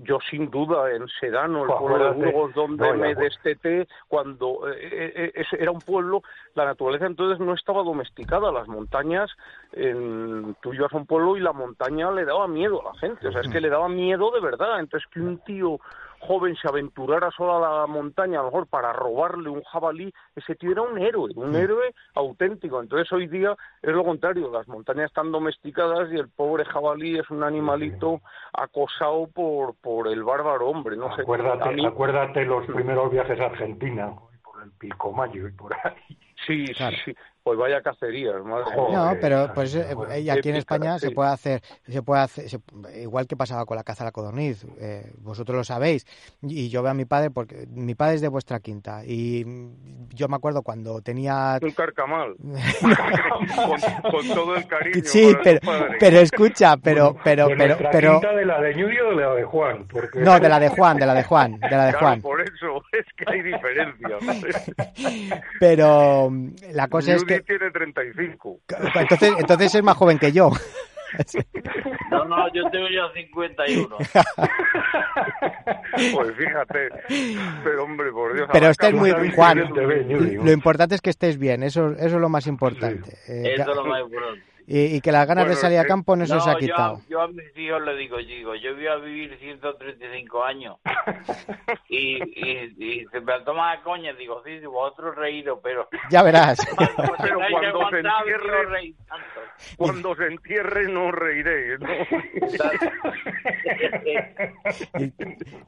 Yo 0.00 0.18
sin 0.30 0.48
duda 0.48 0.92
en 0.94 1.06
Sedano, 1.20 1.64
el 1.64 1.70
Jo, 1.70 1.78
pueblo 1.80 2.14
de. 2.14 2.30
Burgos 2.30 2.54
donde 2.54 2.86
No, 2.86 2.94
ya, 2.94 3.00
me 3.00 3.14
pues. 3.16 3.34
desteté, 3.34 3.88
cuando 4.06 4.68
eh, 4.70 4.78
eh, 4.80 5.32
ese 5.34 5.60
era 5.60 5.72
un 5.72 5.80
pueblo, 5.80 6.22
la 6.54 6.64
naturaleza 6.66 7.04
entonces 7.06 7.40
no 7.44 7.52
estaba 7.52 7.82
domesticada, 7.82 8.52
las 8.52 8.68
montañas, 8.68 9.28
en, 9.72 10.54
tú 10.62 10.72
ibas 10.72 10.92
a 10.92 10.96
un 10.96 11.04
pueblo 11.06 11.36
y 11.36 11.40
la 11.40 11.52
montaña 11.52 12.10
le 12.12 12.24
daba 12.24 12.46
miedo 12.46 12.80
a 12.80 12.92
la 12.94 12.98
gente, 13.00 13.26
o 13.26 13.32
sea, 13.32 13.40
es 13.40 13.48
que 13.48 13.60
le 13.60 13.68
daba 13.68 13.88
miedo 13.88 14.30
de 14.30 14.40
verdad, 14.40 14.78
entonces 14.78 15.08
que 15.12 15.20
un 15.20 15.38
tío 15.40 15.78
joven 16.20 16.56
se 16.56 16.68
aventurara 16.68 17.30
solo 17.30 17.64
a 17.64 17.80
la 17.80 17.86
montaña, 17.86 18.40
a 18.40 18.42
lo 18.42 18.48
mejor 18.50 18.66
para 18.66 18.92
robarle 18.92 19.48
un 19.48 19.62
jabalí, 19.62 20.12
ese 20.36 20.54
tío 20.56 20.72
era 20.72 20.82
un 20.82 20.98
héroe, 20.98 21.30
un 21.36 21.54
héroe 21.54 21.94
auténtico. 22.14 22.80
Entonces 22.82 23.10
hoy 23.12 23.26
día 23.28 23.56
es 23.82 23.92
lo 23.92 24.04
contrario, 24.04 24.50
las 24.50 24.66
montañas 24.68 25.06
están 25.06 25.30
domesticadas 25.32 26.10
y 26.12 26.16
el 26.16 26.28
pobre 26.28 26.64
jabalí 26.64 27.18
es 27.18 27.28
un 27.30 27.42
animalito 27.42 28.20
acosado 28.52 29.28
por, 29.28 29.74
por 29.76 30.08
el 30.08 30.22
bárbaro 30.24 30.68
hombre, 30.68 30.96
no 30.96 31.14
sé. 31.14 31.22
acuérdate, 31.22 31.68
a 31.68 31.72
mí- 31.72 31.86
acuérdate 31.86 32.44
los 32.44 32.66
primeros 32.66 33.10
viajes 33.10 33.38
a 33.40 33.46
Argentina, 33.46 34.12
por 34.42 34.62
el 34.62 34.70
Pilcomayo 34.72 35.48
y 35.48 35.52
por 35.52 35.72
ahí. 35.84 36.18
sí, 36.46 36.66
Claro. 36.74 36.96
sí, 37.04 37.12
sí, 37.12 37.16
pues 37.48 37.58
vaya 37.58 37.80
cacerías, 37.80 38.44
madre. 38.44 38.76
No, 38.76 39.10
pero 39.22 39.50
pues 39.54 39.74
eh, 39.74 39.94
bueno. 39.94 40.14
y 40.18 40.28
aquí 40.28 40.50
en 40.50 40.56
España 40.56 40.98
se 40.98 41.12
puede 41.12 41.30
hacer, 41.30 41.62
se 41.88 42.02
puede 42.02 42.20
hacer, 42.20 42.50
se- 42.50 42.60
igual 43.00 43.26
que 43.26 43.36
pasaba 43.36 43.64
con 43.64 43.76
la 43.78 43.84
caza 43.84 44.04
a 44.04 44.06
la 44.06 44.12
codorniz, 44.12 44.66
eh, 44.78 45.10
vosotros 45.20 45.56
lo 45.56 45.64
sabéis, 45.64 46.06
y 46.42 46.68
yo 46.68 46.82
veo 46.82 46.90
a 46.90 46.94
mi 46.94 47.06
padre 47.06 47.30
porque 47.30 47.66
mi 47.70 47.94
padre 47.94 48.16
es 48.16 48.20
de 48.20 48.28
vuestra 48.28 48.60
quinta 48.60 49.02
y 49.06 49.46
yo 50.14 50.28
me 50.28 50.36
acuerdo 50.36 50.60
cuando 50.60 51.00
tenía 51.00 51.58
Un 51.62 51.70
carcamal. 51.70 52.34
con, 52.42 54.10
con 54.10 54.28
todo 54.28 54.54
el 54.56 54.66
cariño. 54.66 55.00
sí, 55.04 55.34
pero, 55.42 55.60
pero 55.98 56.20
escucha, 56.20 56.76
pero 56.76 57.16
pero 57.24 57.48
de 57.48 57.56
pero 57.56 57.76
pero 57.90 58.12
quinta 58.20 58.34
de 58.34 58.44
la 58.44 58.60
de 58.60 58.74
Ñudio 58.74 59.08
o 59.08 59.16
de 59.16 59.24
la 59.24 59.34
de 59.34 59.44
Juan. 59.44 59.86
Porque 59.90 60.18
no 60.20 60.38
de 60.38 60.48
la 60.50 60.60
de 60.60 60.68
Juan, 60.68 60.98
de 60.98 61.06
la 61.06 61.14
de 61.14 61.22
Juan, 61.24 61.58
de 61.58 61.70
la 61.70 61.86
de 61.86 61.92
Claro, 61.92 61.98
Juan. 62.06 62.20
por 62.20 62.40
eso 62.42 62.82
es 62.92 63.06
que 63.16 63.24
hay 63.26 63.40
diferencia. 63.42 64.18
Pero 65.60 66.30
la 66.72 66.88
cosa 66.88 67.14
es 67.14 67.22
Judy 67.22 67.37
tiene 67.42 67.70
35. 67.70 68.60
entonces 68.94 69.32
entonces 69.38 69.74
es 69.74 69.82
más 69.82 69.96
joven 69.96 70.18
que 70.18 70.32
yo. 70.32 70.50
No, 72.10 72.22
no, 72.26 72.52
yo 72.52 72.68
tengo 72.70 72.86
ya 72.88 73.10
51. 73.14 73.96
Pues 76.12 76.36
fíjate. 76.36 76.88
Pero 77.64 77.84
hombre, 77.84 78.12
por 78.12 78.34
Dios. 78.34 78.48
Pero 78.52 78.68
estés 78.68 78.92
muy 78.94 79.10
también 79.10 79.34
Juan, 79.34 79.70
Lo 80.44 80.52
importante 80.52 80.94
es 80.94 81.00
que 81.00 81.10
estés 81.10 81.38
bien, 81.38 81.62
eso 81.62 81.92
eso 81.92 82.16
es 82.16 82.20
lo 82.20 82.28
más 82.28 82.46
importante. 82.46 83.10
Eh, 83.26 83.54
Eso 83.54 83.70
es 83.70 83.76
lo 83.76 83.84
más 83.84 84.02
importante. 84.02 84.42
Y, 84.70 84.96
y 84.96 85.00
que 85.00 85.10
las 85.12 85.26
ganas 85.26 85.48
de 85.48 85.54
salir 85.56 85.78
a 85.78 85.82
eh, 85.82 85.86
campo 85.86 86.14
no, 86.14 86.26
se 86.26 86.34
os 86.34 86.46
ha 86.46 86.52
yo, 86.52 86.58
quitado. 86.58 86.96
a- 86.96 87.00
yo 87.08 87.22
a 87.22 87.28
mis 87.28 87.56
hijos 87.56 87.80
les 87.86 87.96
digo, 87.98 88.18
digo, 88.18 88.54
yo 88.54 88.74
voy 88.74 88.86
a 88.86 88.96
vivir 88.96 89.36
135 89.38 90.44
años 90.44 90.76
y, 91.88 92.16
y, 92.22 92.74
y 92.78 93.06
se 93.06 93.20
me 93.22 93.40
toma 93.46 93.72
a 93.72 93.82
coña, 93.82 94.12
digo, 94.12 94.42
sí, 94.44 94.60
sí, 94.60 94.66
vosotros 94.66 95.16
reíros, 95.16 95.58
pero... 95.62 95.88
Ya 96.10 96.22
verás. 96.22 96.58
Pero 97.20 97.38
cuando 97.50 97.90
se 97.90 97.96
entierre- 97.98 98.24
quiero 98.24 98.62
reír 98.70 98.94
tanto. 99.08 99.40
Cuando 99.76 100.14
se 100.16 100.26
entierre 100.26 100.88
no 100.88 101.10
reiréis, 101.12 101.80
¿no? 101.80 101.88
Y, 104.98 105.12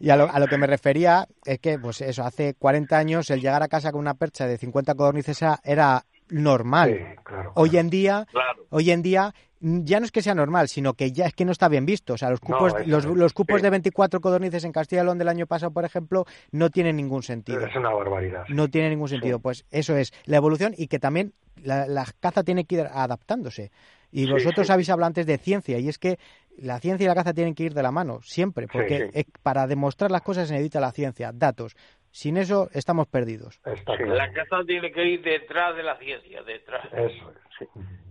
y 0.07 0.11
a, 0.11 0.17
lo, 0.17 0.31
a 0.31 0.39
lo 0.39 0.47
que 0.47 0.59
me 0.59 0.67
refería 0.67 1.27
es 1.45 1.59
que, 1.59 1.79
pues 1.79 2.01
eso, 2.01 2.25
hace 2.25 2.55
40 2.55 2.97
años 2.99 3.31
el 3.31 3.41
llegar 3.41 3.63
a 3.63 3.69
casa 3.69 3.91
con 3.93 4.01
una 4.01 4.15
percha 4.15 4.47
de 4.47 4.59
50 4.59 4.95
codornices 4.95 5.41
era 5.65 6.03
normal. 6.31 6.91
Sí, 6.97 7.21
claro. 7.25 7.53
Hoy 7.55 7.77
en 7.77 7.91
día, 7.91 8.27
Claro. 8.31 8.67
hoy 8.71 8.91
en 8.91 9.03
día 9.03 9.35
ya 9.61 10.01
no 10.01 10.07
es 10.07 10.13
que 10.13 10.23
sea 10.23 10.35
normal, 10.35 10.69
sino 10.69 10.95
que 10.95 11.13
ya 11.13 11.27
es 11.27 11.35
que 11.35 11.45
no 11.45 11.53
está 11.53 11.69
bien 11.69 11.85
visto. 11.85 12.15
O 12.15 12.19
sea, 12.19 12.31
los 12.31 12.41
cupos, 12.41 12.73
los, 12.87 13.05
es, 13.05 13.11
los 13.11 13.33
cupos 13.35 13.59
sí. 13.59 13.63
de 13.63 13.71
24 13.71 14.21
codornices 14.21 14.65
en 14.65 14.73
Castilla 14.73 15.03
y 15.03 15.05
León 15.05 15.19
del 15.19 15.29
año 15.29 15.47
pasado, 15.47 15.71
por 15.73 15.85
ejemplo, 15.85 16.25
no 16.51 16.71
tienen 16.71 16.97
ningún 16.97 17.23
sentido. 17.23 17.67
Es 17.67 17.77
una 17.77 17.91
barbaridad. 17.91 18.45
No 18.49 18.69
tiene 18.69 18.89
ningún 18.91 19.09
sentido. 19.09 19.39
Pues 19.41 19.67
eso 19.71 19.97
es 19.97 20.13
la 20.25 20.39
evolución 20.39 20.75
y 20.77 20.87
que 20.89 20.99
también 20.99 21.35
la, 21.63 21.87
la 21.87 22.07
caza 22.21 22.43
tiene 22.43 22.65
que 22.65 22.77
ir 22.77 22.81
adaptándose. 22.91 23.71
Y 24.13 24.25
Sí, 24.27 24.33
vosotros 24.33 24.67
sí. 24.67 24.73
habéis 24.73 24.89
hablado 24.91 25.09
antes 25.09 25.27
de 25.27 25.37
ciencia 25.39 25.79
y 25.79 25.89
es 25.89 25.99
que 25.99 26.19
la 26.59 26.81
ciencia 26.81 27.05
y 27.05 27.09
la 27.09 27.15
caza 27.15 27.33
tienen 27.33 27.55
que 27.55 27.63
ir 27.65 27.75
de 27.75 27.83
la 27.83 27.93
mano, 27.93 28.21
siempre, 28.23 28.67
porque 28.67 29.11
sí. 29.15 29.25
para 29.43 29.67
demostrar 29.67 30.11
las 30.11 30.23
cosas 30.23 30.49
se 30.49 30.55
necesita 30.55 30.81
la 30.81 30.91
ciencia, 30.91 31.31
datos. 31.33 31.77
Sin 32.11 32.37
eso 32.37 32.69
estamos 32.73 33.07
perdidos. 33.09 33.61
Está 33.65 33.93
Sí. 33.97 33.99
claro. 33.99 34.15
La 34.15 34.33
casa 34.33 34.65
tiene 34.67 34.91
que 34.93 35.05
ir 35.05 35.23
detrás 35.23 35.77
de 35.77 35.83
la 35.83 35.97
ciencia, 35.99 36.43
detrás. 36.43 36.85
Eso. 36.93 37.33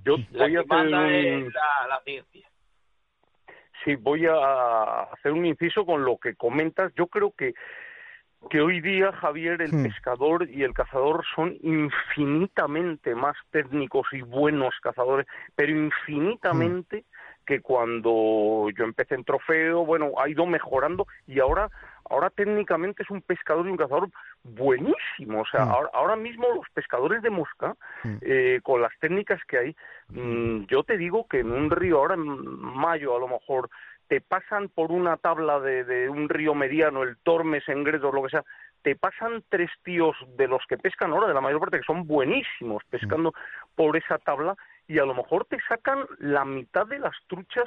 Yo 0.06 0.16
La 0.32 0.46
voy 0.46 0.56
a 0.56 0.62
que 0.62 0.66
manda 0.68 1.06
hacer 1.06 1.26
es 1.26 1.54
la, 1.54 1.88
la 1.90 2.02
ciencia. 2.04 2.50
Sí, 3.84 3.96
voy 3.96 4.26
a 4.26 5.04
hacer 5.04 5.32
un 5.32 5.46
inciso 5.46 5.86
con 5.86 6.04
lo 6.04 6.18
que 6.18 6.36
comentas. 6.36 6.92
Yo 6.96 7.08
creo 7.08 7.32
que 7.32 7.54
que 8.50 8.62
hoy 8.62 8.80
día, 8.80 9.12
Javier, 9.12 9.62
el 9.62 9.74
Hmm. 9.74 9.84
pescador 9.84 10.50
y 10.50 10.64
el 10.64 10.74
cazador 10.74 11.26
son 11.36 11.58
infinitamente 11.62 13.14
más 13.14 13.36
técnicos 13.52 14.08
y 14.14 14.22
buenos 14.22 14.74
cazadores, 14.82 15.28
pero 15.56 15.74
infinitamente 15.74 17.04
que 17.46 17.60
cuando 17.62 18.68
yo 18.78 18.86
empecé 18.86 19.16
en 19.16 19.26
trofeo, 19.26 19.86
bueno, 19.86 20.12
ha 20.18 20.30
ido 20.30 20.46
mejorando 20.46 21.06
y 21.28 21.42
ahora 21.42 21.70
ahora 22.10 22.30
técnicamente 22.30 23.04
es 23.04 23.10
un 23.10 23.22
pescador 23.22 23.66
y 23.66 23.70
un 23.70 23.78
cazador 23.78 24.10
buenísimo. 24.44 25.42
O 25.42 25.46
sea, 25.46 25.66
Hmm. 25.66 25.70
ahora, 25.72 25.90
ahora 25.94 26.16
mismo 26.16 26.48
los 26.54 26.70
pescadores 26.74 27.22
de 27.22 27.30
mosca, 27.30 27.76
Hmm. 28.04 28.18
eh, 28.22 28.60
con 28.64 28.82
las 28.82 28.98
técnicas 29.00 29.40
que 29.46 29.58
hay, 29.58 29.76
mm, 30.10 30.66
yo 30.66 30.84
te 30.84 30.98
digo 30.98 31.28
que 31.28 31.40
en 31.40 31.52
un 31.52 31.70
río, 31.70 31.98
ahora 31.98 32.16
en 32.16 32.26
mayo 32.26 33.16
a 33.16 33.20
lo 33.20 33.28
mejor, 33.28 33.70
te 34.08 34.22
pasan 34.22 34.70
por 34.70 34.92
una 34.92 35.18
tabla 35.18 35.60
de, 35.60 35.84
de 35.84 36.10
un 36.10 36.30
río 36.30 36.56
mediano, 36.56 37.04
el 37.04 37.18
Tormes, 37.18 37.68
Engredos, 37.70 38.14
lo 38.14 38.24
que 38.24 38.30
sea, 38.30 38.44
te 38.82 38.96
pasan 38.96 39.44
tres 39.50 39.70
tíos 39.84 40.16
de 40.36 40.48
los 40.48 40.66
que 40.68 40.78
pescan 40.78 41.12
ahora, 41.12 41.28
de 41.28 41.34
la 41.34 41.42
mayor 41.42 41.60
parte, 41.60 41.78
que 41.78 41.84
son 41.84 42.08
buenísimos 42.08 42.84
pescando 42.90 43.34
por 43.76 43.96
esa 43.98 44.18
tabla 44.18 44.56
y 44.88 44.98
a 44.98 45.06
lo 45.06 45.14
mejor 45.14 45.46
te 45.46 45.60
sacan 45.68 46.06
la 46.18 46.44
mitad 46.46 46.88
de 46.88 46.98
las 46.98 47.16
truchas 47.28 47.66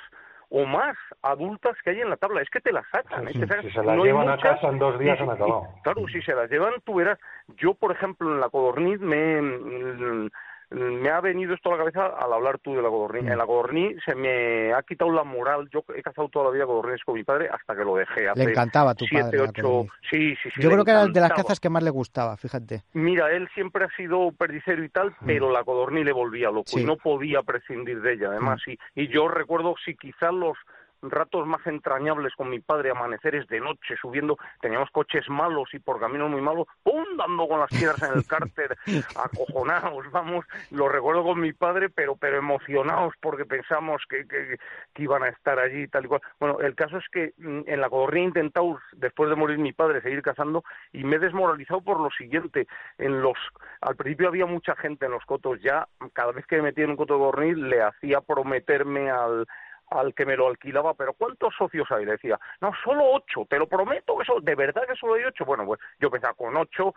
o 0.55 0.66
más 0.66 0.96
adultas 1.22 1.76
que 1.82 1.90
hay 1.90 2.00
en 2.03 2.11
la 2.11 2.16
tabla. 2.18 2.42
Es 2.42 2.50
que 2.50 2.61
te 2.61 2.72
las 2.72 2.86
sacan. 2.90 3.26
¿eh? 3.26 3.32
Sí, 3.32 3.40
Te 3.40 3.46
sacan- 3.46 3.62
si 3.62 3.70
se 3.70 3.82
las 3.82 3.96
no 3.96 4.05
llevan 4.05 4.28
a 4.28 4.36
casa 4.36 4.68
en 4.68 4.78
dos 4.78 4.98
días 4.98 5.18
y- 5.18 5.22
han 5.22 5.28
y- 5.28 5.32
acabado. 5.32 5.68
Claro, 5.82 6.07
si 6.09 6.20
se 6.20 6.34
las 6.34 6.50
llevan, 6.50 6.74
tú 6.84 6.94
verás. 6.96 7.18
Yo, 7.57 7.72
por 7.74 7.90
ejemplo, 7.92 8.30
en 8.30 8.38
la 8.40 8.50
codorniz 8.50 9.00
me, 9.00 9.40
mm, 9.40 10.28
me 10.75 11.11
ha 11.11 11.20
venido 11.20 11.55
esto 11.55 11.68
a 11.68 11.73
la 11.73 11.79
cabeza 11.79 12.07
al 12.07 12.33
hablar 12.33 12.59
tú 12.59 12.75
de 12.75 12.83
la 12.83 12.89
codorniz. 12.89 13.25
Mm. 13.25 13.33
En 13.33 13.39
la 13.39 13.47
codorniz 13.47 13.97
se 14.05 14.14
me 14.14 14.73
ha 14.73 14.83
quitado 14.83 15.11
la 15.12 15.25
moral. 15.25 15.68
Yo 15.73 15.85
he 15.95 16.03
cazado 16.03 16.29
toda 16.29 16.47
la 16.47 16.51
vida 16.53 16.66
codorniz 16.66 17.03
con 17.05 17.14
mi 17.14 17.25
padre 17.25 17.49
hasta 17.53 17.77
que 17.77 17.85
lo 17.85 17.97
dejé. 17.97 18.29
Hace 18.29 18.45
Le 18.45 18.51
encantaba 18.51 18.91
a 18.93 18.95
tu 18.95 19.05
siete, 19.07 19.25
padre 19.25 19.41
ocho... 19.41 19.87
Sí, 20.11 20.35
sí, 20.43 20.51
sí. 20.55 20.62
Yo 20.62 20.70
creo 20.70 20.85
que 20.85 20.91
era 20.91 21.07
de 21.07 21.20
las 21.20 21.33
cazas 21.33 21.61
que 21.61 21.68
más 21.68 21.83
le 21.83 21.91
gustaba, 21.91 22.37
fíjate. 22.37 22.83
Mira, 22.93 23.31
él 23.33 23.49
siempre 23.55 23.85
ha 23.85 23.89
sido 23.97 24.33
perdicero 24.33 24.83
y 24.85 24.89
tal, 24.89 25.14
pero 25.27 25.51
la 25.51 25.64
codorniz 25.64 26.05
le 26.05 26.12
volvía 26.12 26.51
loco 26.51 26.62
Mm. 26.62 26.66
Sí. 26.66 26.77
Mm. 26.77 26.81
y 26.81 26.85
no 26.85 26.97
podía 26.97 27.43
prescindir 27.43 28.01
de 28.01 28.14
ella, 28.14 28.29
además. 28.29 28.61
Y, 28.66 28.79
y 28.95 29.09
yo 29.09 29.29
recuerdo, 29.29 29.75
si 29.85 29.95
quizás 29.97 30.33
los 30.33 30.57
ratos 31.03 31.46
más 31.46 31.66
entrañables 31.66 32.34
con 32.34 32.48
mi 32.48 32.61
padre, 32.61 32.90
amaneceres 32.90 33.46
de 33.48 33.61
noche, 33.61 33.96
subiendo, 34.00 34.38
teníamos 34.61 34.90
coches 34.90 35.28
malos 35.28 35.68
y 35.72 35.78
por 35.78 36.00
caminos 36.00 36.30
muy 36.30 36.40
malos, 36.40 36.66
¡pum! 36.82 37.05
dando 37.16 37.48
con 37.48 37.61
las 37.61 37.70
piedras 37.70 38.03
en 38.03 38.18
el 38.18 38.26
cárter, 38.26 38.76
acojonados, 39.16 40.11
vamos, 40.11 40.44
lo 40.70 40.88
recuerdo 40.88 41.24
con 41.24 41.40
mi 41.40 41.53
padre, 41.53 41.88
pero 41.88 42.16
pero 42.16 42.38
emocionados 42.38 43.14
porque 43.20 43.44
pensamos 43.44 44.03
que, 44.09 44.26
que, 44.26 44.59
que 44.94 45.03
iban 45.03 45.22
a 45.22 45.28
estar 45.28 45.59
allí 45.59 45.88
tal 45.88 46.05
y 46.05 46.09
cual. 46.09 46.20
Bueno, 46.38 46.61
el 46.61 46.74
caso 46.74 46.98
es 46.98 47.05
que 47.11 47.32
mm, 47.38 47.62
en 47.66 47.80
la 47.80 47.90
codorniz 47.90 48.22
he 48.22 48.24
intentado, 48.24 48.78
después 48.92 49.30
de 49.30 49.36
morir 49.36 49.59
mi 49.59 49.72
padre, 49.72 50.00
seguir 50.03 50.22
cazando 50.22 50.64
y 50.92 51.05
me 51.05 51.16
he 51.16 51.18
desmoralizado 51.18 51.80
por 51.82 52.00
lo 52.00 52.11
siguiente, 52.11 52.66
en 52.98 53.22
los 53.22 53.36
al 53.80 53.96
principio 53.96 54.28
había 54.28 54.46
mucha 54.46 54.76
gente 54.76 55.07
en 55.07 55.12
los 55.12 55.24
cotos, 55.24 55.61
ya 55.61 55.88
cada 56.12 56.32
vez 56.32 56.46
que 56.46 56.57
me 56.57 56.62
metía 56.62 56.84
en 56.84 56.90
un 56.90 56.96
coto 56.96 57.14
de 57.14 57.20
codorniz 57.20 57.57
le 57.57 57.82
hacía 57.82 58.20
prometerme 58.20 59.11
al 59.11 59.46
al 59.93 60.14
que 60.14 60.26
me 60.26 60.36
lo 60.36 60.49
alquilaba, 60.49 60.95
pero 60.95 61.12
¿cuántos 61.12 61.55
socios 61.57 61.90
hay? 61.90 62.05
Le 62.05 62.12
decía, 62.12 62.38
no, 62.61 62.72
solo 62.84 63.05
ocho, 63.12 63.47
te 63.49 63.59
lo 63.59 63.66
prometo 63.66 64.16
que 64.16 64.22
eso, 64.24 64.40
de 64.40 64.55
verdad 64.55 64.82
que 64.86 64.97
solo 64.97 65.14
hay 65.14 65.24
ocho. 65.24 65.45
Bueno, 65.45 65.64
pues 65.64 65.80
yo 66.01 66.11
pensaba 66.11 66.34
con 66.34 66.57
ocho, 66.57 66.95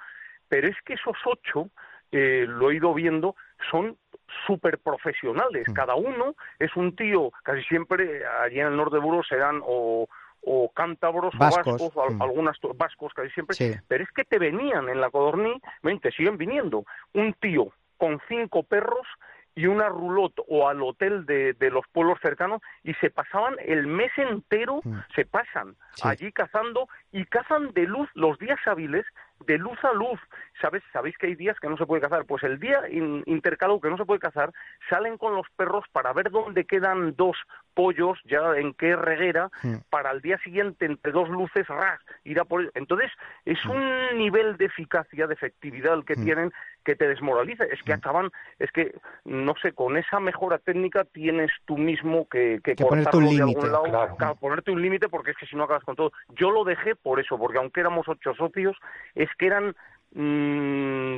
pero 0.47 0.67
es 0.67 0.75
que 0.83 0.93
esos 0.93 1.17
ocho, 1.25 1.69
eh, 2.11 2.45
lo 2.47 2.71
he 2.71 2.75
ido 2.75 2.93
viendo, 2.93 3.35
son 3.69 3.97
súper 4.45 4.79
profesionales. 4.79 5.65
Cada 5.73 5.95
uno 5.95 6.35
es 6.59 6.75
un 6.75 6.95
tío, 6.95 7.31
casi 7.43 7.63
siempre 7.63 8.25
allí 8.25 8.59
en 8.59 8.67
el 8.67 8.77
norte 8.77 8.95
de 8.95 9.01
Burgos 9.01 9.27
serán 9.27 9.61
o, 9.63 10.07
o 10.41 10.71
cántabros 10.73 11.35
Vascos, 11.37 11.81
o 11.81 11.91
vascos, 11.91 12.15
mm. 12.15 12.21
algunas 12.21 12.57
vascos 12.75 13.13
casi 13.13 13.29
siempre, 13.31 13.55
Sí. 13.55 13.73
pero 13.87 14.03
es 14.03 14.11
que 14.11 14.23
te 14.23 14.39
venían 14.39 14.89
en 14.89 15.01
la 15.01 15.09
codorniz, 15.09 15.61
ven, 15.81 15.99
te 15.99 16.11
siguen 16.11 16.37
viniendo, 16.37 16.85
un 17.13 17.33
tío 17.33 17.71
con 17.97 18.19
cinco 18.27 18.63
perros 18.63 19.07
y 19.55 19.67
una 19.67 19.87
roulotte 19.87 20.41
o 20.47 20.67
al 20.67 20.81
hotel 20.83 21.25
de, 21.25 21.53
de 21.53 21.71
los 21.71 21.85
pueblos 21.93 22.19
cercanos 22.21 22.61
y 22.83 22.93
se 22.95 23.09
pasaban 23.09 23.55
el 23.65 23.87
mes 23.87 24.11
entero, 24.17 24.81
Mm. 24.83 24.99
se 25.15 25.25
pasan 25.25 25.75
Sí. 25.95 26.07
allí 26.07 26.31
cazando 26.33 26.89
y 27.13 27.23
cazan 27.25 27.71
de 27.71 27.83
luz 27.83 28.09
los 28.15 28.37
días 28.37 28.59
hábiles 28.65 29.05
de 29.45 29.57
luz 29.57 29.77
a 29.83 29.93
luz. 29.93 30.19
¿Sabes? 30.61 30.83
¿Sabéis 30.91 31.17
que 31.17 31.27
hay 31.27 31.35
días 31.35 31.57
que 31.59 31.69
no 31.69 31.77
se 31.77 31.85
puede 31.85 32.01
cazar? 32.01 32.25
Pues 32.25 32.43
el 32.43 32.59
día 32.59 32.81
in- 32.89 33.23
intercalado 33.25 33.79
que 33.79 33.89
no 33.89 33.97
se 33.97 34.05
puede 34.05 34.19
cazar, 34.19 34.51
salen 34.89 35.17
con 35.17 35.35
los 35.35 35.47
perros 35.55 35.85
para 35.91 36.11
ver 36.13 36.29
dónde 36.31 36.65
quedan 36.65 37.15
dos 37.15 37.37
pollos, 37.75 38.17
ya 38.25 38.55
en 38.57 38.73
qué 38.73 38.95
reguera, 38.95 39.51
para 39.91 40.09
al 40.09 40.21
día 40.21 40.39
siguiente, 40.39 40.85
entre 40.85 41.11
dos 41.11 41.29
luces, 41.29 41.67
ras, 41.67 41.99
ir 42.23 42.39
a 42.39 42.45
por 42.45 42.61
ellos. 42.61 42.71
Entonces, 42.75 43.11
es 43.45 43.63
un 43.65 44.17
nivel 44.17 44.57
de 44.57 44.65
eficacia, 44.65 45.27
de 45.27 45.33
efectividad 45.35 45.93
el 45.93 46.05
que 46.05 46.15
tienen 46.15 46.51
que 46.83 46.95
te 46.95 47.07
desmoraliza. 47.07 47.65
Es 47.65 47.81
que 47.83 47.93
acaban, 47.93 48.31
es 48.59 48.71
que, 48.71 48.95
no 49.25 49.53
sé, 49.61 49.73
con 49.73 49.97
esa 49.97 50.19
mejora 50.19 50.57
técnica 50.59 51.03
tienes 51.03 51.51
tú 51.65 51.77
mismo 51.77 52.27
que, 52.29 52.59
que, 52.63 52.75
Que 52.75 52.85
ponerte 52.85 53.17
un 53.17 53.23
de 53.25 53.29
algún 53.41 53.47
límite. 53.47 53.67
lado, 53.69 53.83
Claro. 53.85 54.15
claro, 54.17 54.35
ponerte 54.35 54.71
un 54.71 54.81
límite 54.81 55.09
porque 55.09 55.31
es 55.31 55.37
que 55.37 55.45
si 55.47 55.55
no 55.55 55.63
acabas 55.65 55.83
con 55.83 55.95
todo. 55.95 56.11
Yo 56.29 56.51
lo 56.51 56.63
dejé 56.63 56.95
por 56.95 57.19
eso, 57.19 57.37
porque 57.37 57.57
aunque 57.57 57.81
éramos 57.81 58.07
ocho 58.07 58.33
socios, 58.35 58.77
es 59.15 59.29
que 59.37 59.47
eran 59.47 59.75
mm, 60.13 61.17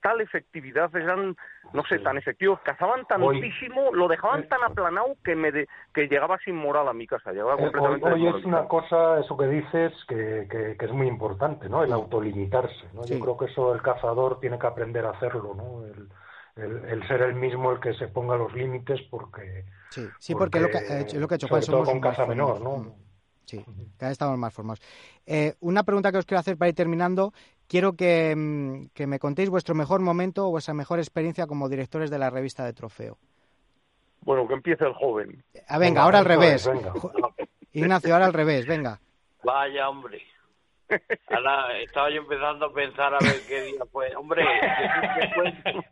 tal 0.00 0.20
efectividad, 0.20 0.94
eran, 0.96 1.36
no 1.72 1.84
sé, 1.84 1.98
tan 1.98 2.16
efectivos, 2.16 2.60
cazaban 2.64 3.04
tantísimo, 3.06 3.92
lo 3.92 4.08
dejaban 4.08 4.48
tan 4.48 4.62
aplanado 4.62 5.16
que 5.24 5.34
me 5.34 5.50
de- 5.52 5.68
que 5.92 6.06
llegaba 6.08 6.38
sin 6.44 6.56
moral 6.56 6.88
a 6.88 6.92
mi 6.92 7.06
casa, 7.06 7.32
llegaba 7.32 7.52
Eh, 7.54 7.56
Hoy, 7.56 7.62
completamente 7.72 8.06
hoy 8.06 8.12
es 8.12 8.34
desmoralizado. 8.34 8.48
una 8.60 8.68
cosa, 8.68 9.20
eso 9.20 9.36
que 9.36 9.46
dices, 9.46 9.92
que, 10.08 10.46
que, 10.50 10.76
que 10.76 10.84
es 10.86 10.92
muy 10.92 11.06
importante, 11.08 11.68
¿no? 11.68 11.82
El 11.84 11.92
autolimitarse, 11.92 12.88
¿no? 12.92 13.02
Sí. 13.04 13.14
Yo 13.14 13.20
creo 13.20 13.36
que 13.36 13.46
eso 13.46 13.74
el 13.74 13.82
cazador 13.82 14.40
tiene 14.40 14.58
que 14.58 14.66
aprender 14.66 15.04
a 15.06 15.10
hacerlo, 15.10 15.54
¿no? 15.54 15.84
El, 15.86 16.08
el, 16.56 16.84
el 16.88 17.08
ser 17.08 17.22
el 17.22 17.34
mismo 17.34 17.72
el 17.72 17.80
que 17.80 17.94
se 17.94 18.08
ponga 18.08 18.36
los 18.36 18.52
límites 18.54 19.00
porque... 19.10 19.64
Sí, 19.90 20.08
sí 20.18 20.34
porque, 20.34 20.60
lo 20.60 20.68
que 20.68 20.78
ha 20.78 21.00
hecho, 21.00 21.18
lo 21.18 21.26
que 21.28 21.34
ha 21.34 21.36
hecho 21.36 21.48
Juan 21.48 21.62
sobre 21.62 21.76
todo 21.78 21.84
somos 21.86 22.00
con 22.02 22.10
caza 22.10 22.26
menor. 22.26 22.60
¿no? 22.60 22.94
Sí, 23.44 23.62
cada 23.98 24.08
vez 24.08 24.12
estamos 24.12 24.38
más 24.38 24.54
formados. 24.54 24.80
Eh, 25.26 25.54
una 25.60 25.82
pregunta 25.82 26.10
que 26.10 26.18
os 26.18 26.24
quiero 26.24 26.40
hacer 26.40 26.56
para 26.56 26.70
ir 26.70 26.74
terminando. 26.74 27.32
Quiero 27.68 27.94
que, 27.94 28.34
mm, 28.36 28.88
que 28.94 29.06
me 29.06 29.18
contéis 29.18 29.48
vuestro 29.50 29.74
mejor 29.74 30.00
momento 30.00 30.46
o 30.46 30.50
vuestra 30.50 30.74
mejor 30.74 30.98
experiencia 30.98 31.46
como 31.46 31.68
directores 31.68 32.10
de 32.10 32.18
la 32.18 32.30
revista 32.30 32.64
de 32.64 32.72
Trofeo. 32.72 33.18
Bueno, 34.20 34.46
que 34.48 34.54
empiece 34.54 34.84
el 34.84 34.94
joven. 34.94 35.44
Ah, 35.68 35.78
venga, 35.78 35.78
Venga, 35.78 36.02
ahora 36.02 36.18
al 36.20 36.24
revés. 36.24 36.66
venga. 36.66 36.92
Ignacio, 37.72 38.12
ahora 38.14 38.26
al 38.26 38.32
revés, 38.32 38.66
venga. 38.66 39.00
Vaya, 39.42 39.88
hombre. 39.88 40.22
Ahora 41.30 41.78
estaba 41.80 42.10
yo 42.10 42.22
empezando 42.22 42.66
a 42.66 42.72
pensar 42.72 43.14
a 43.14 43.18
ver 43.18 43.40
qué 43.48 43.62
día 43.62 43.80
fue. 43.90 44.14
Hombre, 44.16 44.44
yo 44.44 44.58
siempre 45.16 45.34
cuento, 45.34 45.84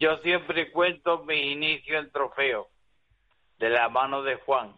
yo 0.00 0.16
siempre 0.18 0.72
cuento 0.72 1.24
mi 1.24 1.52
inicio 1.52 1.98
en 1.98 2.10
trofeo, 2.10 2.68
de 3.58 3.70
la 3.70 3.88
mano 3.88 4.22
de 4.22 4.36
Juan. 4.36 4.74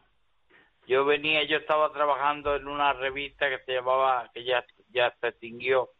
Yo 0.86 1.04
venía, 1.04 1.42
yo 1.44 1.56
estaba 1.56 1.92
trabajando 1.92 2.54
en 2.54 2.68
una 2.68 2.92
revista 2.92 3.48
que 3.48 3.58
se 3.64 3.72
llamaba, 3.74 4.30
que 4.32 4.44
ya, 4.44 4.64
ya 4.90 5.12
se 5.20 5.28
extinguió, 5.28 5.90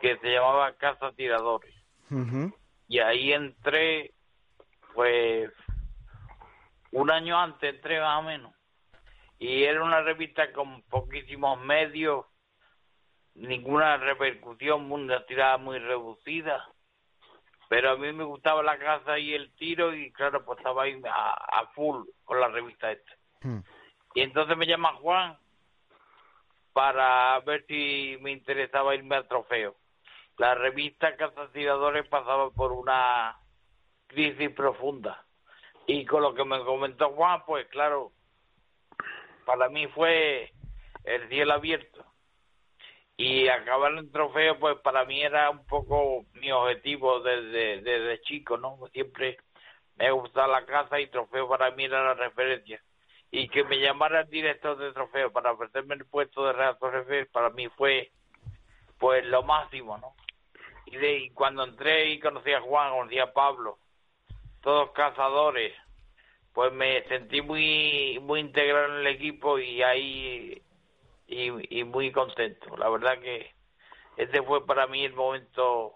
que 0.00 0.16
se 0.18 0.32
llamaba 0.32 0.74
Casa 0.74 1.12
Tiradores. 1.12 1.74
Y 2.88 3.00
ahí 3.00 3.32
entré, 3.32 4.12
pues, 4.94 5.50
un 6.92 7.10
año 7.10 7.38
antes 7.38 7.74
entré 7.74 8.00
más 8.00 8.20
o 8.20 8.22
menos. 8.22 8.54
Y 9.38 9.64
era 9.64 9.84
una 9.84 10.00
revista 10.00 10.52
con 10.52 10.82
poquísimos 10.82 11.60
medios, 11.60 12.26
ninguna 13.34 13.96
repercusión, 13.98 14.90
una 14.90 15.24
tirada 15.26 15.58
muy 15.58 15.78
reducida. 15.78 16.66
Pero 17.68 17.90
a 17.90 17.96
mí 17.96 18.12
me 18.12 18.24
gustaba 18.24 18.62
la 18.62 18.78
casa 18.78 19.18
y 19.18 19.34
el 19.34 19.54
tiro 19.56 19.94
y 19.94 20.10
claro, 20.12 20.44
pues 20.44 20.58
estaba 20.58 20.84
ahí 20.84 21.00
a, 21.04 21.32
a 21.60 21.66
full 21.74 22.04
con 22.24 22.40
la 22.40 22.48
revista 22.48 22.90
esta. 22.90 23.12
Mm. 23.42 23.60
Y 24.14 24.20
entonces 24.22 24.56
me 24.56 24.66
llama 24.66 24.94
Juan 24.94 25.38
para 26.72 27.38
ver 27.40 27.64
si 27.66 28.16
me 28.20 28.32
interesaba 28.32 28.94
irme 28.94 29.16
al 29.16 29.28
trofeo. 29.28 29.76
La 30.38 30.54
revista 30.54 31.16
Casa 31.16 31.50
Tiradores 31.52 32.06
pasaba 32.06 32.50
por 32.50 32.72
una 32.72 33.36
crisis 34.06 34.50
profunda. 34.50 35.24
Y 35.86 36.04
con 36.06 36.22
lo 36.22 36.34
que 36.34 36.44
me 36.44 36.62
comentó 36.64 37.10
Juan, 37.10 37.42
pues 37.44 37.66
claro, 37.68 38.12
para 39.44 39.68
mí 39.68 39.86
fue 39.88 40.52
el 41.04 41.28
cielo 41.28 41.54
abierto. 41.54 42.04
Y 43.16 43.48
acabar 43.48 43.92
en 43.94 44.12
trofeo, 44.12 44.58
pues 44.60 44.76
para 44.78 45.04
mí 45.04 45.20
era 45.20 45.50
un 45.50 45.66
poco 45.66 46.24
mi 46.34 46.52
objetivo 46.52 47.18
desde, 47.20 47.80
desde 47.82 48.20
chico, 48.20 48.56
¿no? 48.56 48.78
Siempre 48.92 49.38
me 49.96 50.12
gustaba 50.12 50.60
la 50.60 50.66
casa 50.66 51.00
y 51.00 51.08
trofeo 51.08 51.48
para 51.48 51.72
mí 51.72 51.84
era 51.84 52.04
la 52.04 52.14
referencia 52.14 52.80
y 53.30 53.48
que 53.48 53.64
me 53.64 53.80
llamara 53.80 54.20
el 54.20 54.30
director 54.30 54.78
de 54.78 54.92
trofeo 54.92 55.32
para 55.32 55.52
ofrecerme 55.52 55.96
el 55.96 56.06
puesto 56.06 56.46
de 56.46 56.52
redactor 56.52 56.92
jefe 56.92 57.26
para 57.26 57.50
mí 57.50 57.68
fue 57.76 58.10
pues 58.98 59.24
lo 59.26 59.42
máximo 59.42 59.98
no 59.98 60.14
y 60.90 60.96
de 60.96 61.18
y 61.18 61.30
cuando 61.30 61.64
entré 61.64 62.10
y 62.10 62.20
conocí 62.20 62.52
a 62.52 62.60
Juan 62.60 62.92
conocí 62.92 63.18
a 63.18 63.32
Pablo 63.32 63.78
todos 64.60 64.90
cazadores 64.90 65.72
pues 66.52 66.72
me 66.72 67.02
sentí 67.04 67.42
muy 67.42 68.18
muy 68.22 68.40
integrado 68.40 68.94
en 68.94 69.00
el 69.00 69.06
equipo 69.06 69.58
y 69.58 69.82
ahí 69.82 70.62
y, 71.26 71.84
muy 71.84 72.10
contento 72.10 72.76
la 72.76 72.88
verdad 72.88 73.18
que 73.20 73.50
este 74.16 74.42
fue 74.42 74.66
para 74.66 74.86
mí 74.86 75.04
el 75.04 75.14
momento 75.14 75.92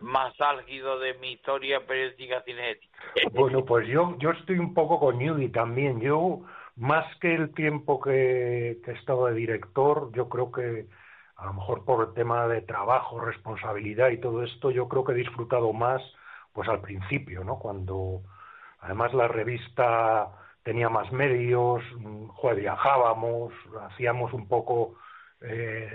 más 0.00 0.32
álgido 0.40 0.98
de 1.00 1.14
mi 1.14 1.32
historia 1.32 1.84
periodística 1.86 2.42
cinética 2.42 2.98
Bueno, 3.32 3.64
pues 3.64 3.86
yo, 3.88 4.16
yo 4.18 4.30
estoy 4.30 4.58
un 4.58 4.72
poco 4.72 5.00
con 5.00 5.18
Yugi 5.18 5.48
también. 5.48 6.00
Yo, 6.00 6.42
más 6.76 7.04
que 7.18 7.34
el 7.34 7.52
tiempo 7.52 8.00
que 8.00 8.78
he 8.86 8.92
estado 8.92 9.26
de 9.26 9.34
director, 9.34 10.12
yo 10.14 10.28
creo 10.28 10.52
que 10.52 10.86
a 11.38 11.46
lo 11.46 11.54
mejor 11.54 11.84
por 11.86 12.08
el 12.08 12.14
tema 12.14 12.48
de 12.48 12.62
trabajo, 12.62 13.20
responsabilidad 13.20 14.10
y 14.10 14.18
todo 14.20 14.44
esto, 14.44 14.70
yo 14.72 14.88
creo 14.88 15.04
que 15.04 15.12
he 15.12 15.16
disfrutado 15.16 15.72
más 15.72 16.02
pues 16.52 16.68
al 16.68 16.80
principio, 16.82 17.44
¿no? 17.44 17.58
Cuando 17.60 18.22
además 18.80 19.14
la 19.14 19.28
revista 19.28 20.28
tenía 20.64 20.88
más 20.88 21.12
medios, 21.12 21.82
mm, 21.98 22.28
viajábamos, 22.56 23.52
hacíamos 23.82 24.32
un 24.32 24.48
poco 24.48 24.96
eh, 25.40 25.90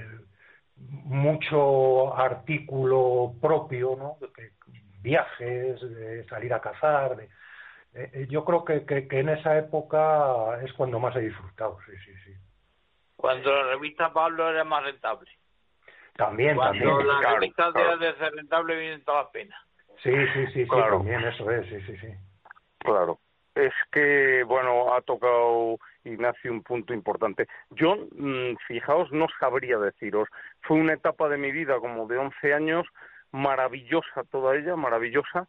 mucho 0.77 2.15
artículo 2.17 3.35
propio, 3.41 3.95
¿no? 3.97 4.17
Que- 4.35 4.51
viajes, 5.01 5.81
de 5.81 6.23
salir 6.29 6.53
a 6.53 6.61
cazar. 6.61 7.17
De, 7.17 7.25
eh, 7.93 8.11
eh, 8.13 8.27
yo 8.29 8.45
creo 8.45 8.65
que, 8.65 8.85
que, 8.85 9.07
en 9.19 9.29
esa 9.29 9.57
época 9.57 10.61
es 10.63 10.73
cuando 10.73 10.99
más 10.99 11.15
he 11.17 11.21
disfrutado, 11.21 11.77
sí, 11.87 11.93
sí, 12.05 12.13
sí. 12.25 12.33
Cuando 13.23 13.55
la 13.55 13.67
revista 13.69 14.11
Pablo 14.11 14.49
era 14.49 14.65
más 14.65 14.83
rentable. 14.83 15.31
También, 16.17 16.57
Cuando 16.57 16.85
también. 16.85 17.07
la 17.07 17.19
claro, 17.21 17.35
revista 17.39 17.71
claro. 17.71 17.97
de 17.97 18.13
ser 18.15 18.33
rentable 18.33 18.75
vienen 18.75 19.03
todas 19.05 19.23
las 19.23 19.31
penas. 19.31 19.61
Sí, 20.03 20.11
sí, 20.11 20.27
sí, 20.33 20.47
sí, 20.51 20.67
Claro. 20.67 20.97
también 20.97 21.23
eso 21.23 21.49
es, 21.49 21.65
sí, 21.69 21.79
sí, 21.87 21.97
sí. 21.99 22.07
Claro. 22.79 23.19
Es 23.55 23.71
que, 23.93 24.43
bueno, 24.45 24.93
ha 24.93 24.99
tocado 25.03 25.77
Ignacio 26.03 26.51
un 26.51 26.63
punto 26.63 26.93
importante. 26.93 27.47
Yo, 27.69 27.95
mm, 28.11 28.57
fijaos, 28.67 29.09
no 29.13 29.27
sabría 29.39 29.77
deciros. 29.77 30.27
Fue 30.63 30.75
una 30.75 30.91
etapa 30.91 31.29
de 31.29 31.37
mi 31.37 31.53
vida 31.53 31.79
como 31.79 32.05
de 32.07 32.17
11 32.17 32.53
años, 32.53 32.85
maravillosa 33.31 34.25
toda 34.29 34.57
ella, 34.57 34.75
maravillosa, 34.75 35.47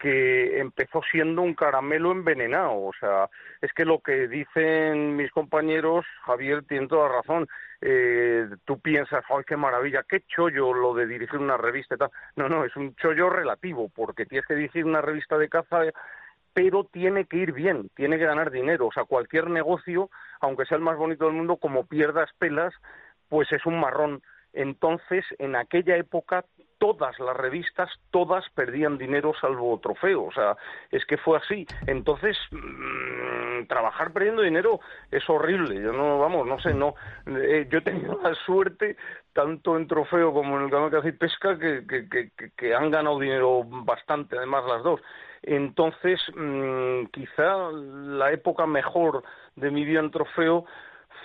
que 0.00 0.58
empezó 0.58 1.02
siendo 1.12 1.42
un 1.42 1.54
caramelo 1.54 2.10
envenenado. 2.10 2.72
O 2.72 2.92
sea, 2.98 3.28
es 3.60 3.70
que 3.74 3.84
lo 3.84 4.00
que 4.00 4.26
dicen 4.28 5.14
mis 5.14 5.30
compañeros, 5.30 6.06
Javier, 6.24 6.64
tiene 6.64 6.88
toda 6.88 7.08
razón. 7.08 7.46
Eh, 7.82 8.48
tú 8.64 8.80
piensas, 8.80 9.22
¡ay, 9.28 9.44
qué 9.46 9.56
maravilla! 9.56 10.02
¡Qué 10.08 10.22
chollo 10.22 10.72
lo 10.72 10.94
de 10.94 11.06
dirigir 11.06 11.38
una 11.38 11.58
revista 11.58 11.94
y 11.94 11.98
tal! 11.98 12.10
No, 12.34 12.48
no, 12.48 12.64
es 12.64 12.74
un 12.76 12.96
chollo 12.96 13.28
relativo, 13.28 13.90
porque 13.94 14.24
tienes 14.24 14.46
que 14.46 14.54
dirigir 14.54 14.86
una 14.86 15.02
revista 15.02 15.36
de 15.38 15.48
caza 15.48 15.82
pero 16.52 16.82
tiene 16.82 17.26
que 17.26 17.36
ir 17.36 17.52
bien, 17.52 17.90
tiene 17.94 18.18
que 18.18 18.24
ganar 18.24 18.50
dinero. 18.50 18.88
O 18.88 18.92
sea, 18.92 19.04
cualquier 19.04 19.48
negocio, 19.48 20.10
aunque 20.40 20.64
sea 20.64 20.78
el 20.78 20.82
más 20.82 20.96
bonito 20.96 21.26
del 21.26 21.34
mundo, 21.34 21.58
como 21.58 21.86
pierdas 21.86 22.28
pelas, 22.38 22.74
pues 23.28 23.52
es 23.52 23.64
un 23.66 23.78
marrón. 23.78 24.20
Entonces, 24.52 25.24
en 25.38 25.54
aquella 25.54 25.96
época, 25.96 26.44
todas 26.80 27.16
las 27.20 27.36
revistas, 27.36 27.90
todas 28.10 28.42
perdían 28.54 28.96
dinero 28.98 29.32
salvo 29.40 29.78
trofeo. 29.78 30.24
O 30.24 30.32
sea, 30.32 30.56
es 30.90 31.04
que 31.04 31.18
fue 31.18 31.38
así. 31.38 31.68
Entonces, 31.86 32.36
mm, 32.50 33.66
trabajar 33.68 34.12
perdiendo 34.12 34.42
dinero 34.42 34.80
es 35.10 35.28
horrible. 35.28 35.80
Yo 35.80 35.92
no, 35.92 36.18
vamos, 36.18 36.46
no 36.46 36.58
sé, 36.58 36.72
no. 36.74 36.94
eh, 37.26 37.68
yo 37.70 37.78
he 37.78 37.82
tenido 37.82 38.18
la 38.22 38.34
suerte, 38.34 38.96
tanto 39.34 39.76
en 39.76 39.86
trofeo 39.86 40.32
como 40.32 40.56
en 40.58 40.64
el 40.64 40.70
canal 40.70 40.90
Caza 40.90 41.08
y 41.08 41.12
Pesca, 41.12 41.58
que, 41.58 41.86
que, 41.86 42.08
que, 42.08 42.30
que- 42.56 42.74
han 42.74 42.90
ganado 42.90 43.18
dinero 43.20 43.62
bastante, 43.64 44.38
además 44.38 44.64
las 44.66 44.82
dos. 44.82 45.00
Entonces, 45.42 46.18
mm, 46.34 47.04
quizá 47.12 47.70
la 47.72 48.32
época 48.32 48.66
mejor 48.66 49.22
de 49.56 49.70
mi 49.70 49.84
vida 49.84 50.00
en 50.00 50.10
trofeo 50.10 50.64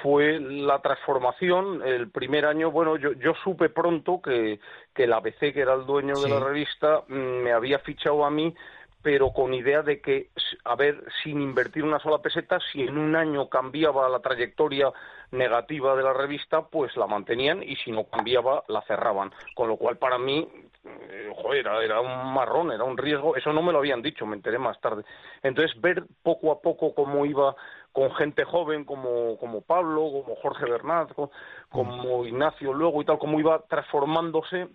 fue 0.01 0.39
la 0.39 0.79
transformación. 0.79 1.81
El 1.85 2.09
primer 2.09 2.45
año, 2.45 2.71
bueno, 2.71 2.97
yo, 2.97 3.13
yo 3.13 3.33
supe 3.43 3.69
pronto 3.69 4.21
que, 4.21 4.59
que 4.93 5.03
el 5.03 5.13
ABC, 5.13 5.53
que 5.53 5.61
era 5.61 5.73
el 5.73 5.85
dueño 5.85 6.19
de 6.19 6.29
la 6.29 6.39
revista, 6.39 7.03
mm, 7.07 7.13
me 7.13 7.51
había 7.51 7.79
fichado 7.79 8.25
a 8.25 8.31
mí, 8.31 8.53
pero 9.01 9.31
con 9.31 9.53
idea 9.53 9.83
de 9.83 10.01
que, 10.01 10.29
a 10.63 10.75
ver, 10.75 11.03
sin 11.23 11.39
invertir 11.41 11.83
una 11.83 11.99
sola 11.99 12.19
peseta, 12.19 12.59
si 12.71 12.81
en 12.81 12.97
un 12.97 13.15
año 13.15 13.49
cambiaba 13.49 14.09
la 14.09 14.19
trayectoria 14.19 14.91
negativa 15.31 15.95
de 15.95 16.03
la 16.03 16.13
revista, 16.13 16.63
pues 16.63 16.95
la 16.97 17.05
mantenían 17.05 17.61
y 17.61 17.75
si 17.75 17.91
no 17.91 18.05
cambiaba, 18.05 18.63
la 18.67 18.81
cerraban. 18.81 19.31
Con 19.53 19.67
lo 19.67 19.77
cual, 19.77 19.97
para 19.97 20.17
mí, 20.17 20.49
eh, 20.85 21.31
joder, 21.35 21.59
era, 21.59 21.83
era 21.83 22.01
un 22.01 22.33
marrón, 22.33 22.71
era 22.71 22.83
un 22.83 22.97
riesgo. 22.97 23.35
Eso 23.35 23.51
no 23.53 23.61
me 23.61 23.71
lo 23.71 23.79
habían 23.79 24.01
dicho, 24.01 24.25
me 24.25 24.35
enteré 24.35 24.59
más 24.59 24.79
tarde. 24.81 25.03
Entonces, 25.43 25.79
ver 25.81 26.03
poco 26.23 26.51
a 26.51 26.61
poco 26.61 26.93
cómo 26.93 27.25
iba 27.25 27.55
con 27.91 28.11
gente 28.15 28.43
joven 28.43 28.85
como, 28.85 29.37
como 29.37 29.61
Pablo, 29.61 30.01
como 30.11 30.35
Jorge 30.35 30.65
Bernat, 30.65 31.13
co- 31.13 31.31
como 31.69 32.25
Ignacio 32.25 32.73
luego 32.73 33.01
y 33.01 33.05
tal, 33.05 33.17
cómo 33.19 33.39
iba 33.39 33.61
transformándose 33.67 34.67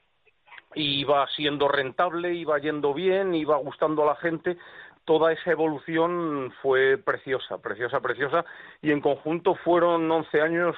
iba 0.75 1.27
siendo 1.35 1.69
rentable, 1.69 2.33
iba 2.35 2.59
yendo 2.59 2.95
bien, 2.95 3.35
iba 3.35 3.57
gustando 3.57 4.03
a 4.03 4.07
la 4.07 4.17
gente. 4.17 4.57
Toda 5.05 5.33
esa 5.33 5.51
evolución 5.51 6.53
fue 6.63 6.99
preciosa, 6.99 7.59
preciosa, 7.59 8.01
preciosa. 8.01 8.45
Y 8.83 8.93
en 8.93 9.01
conjunto 9.01 9.55
fueron 9.57 10.11
11 10.11 10.41
años 10.41 10.77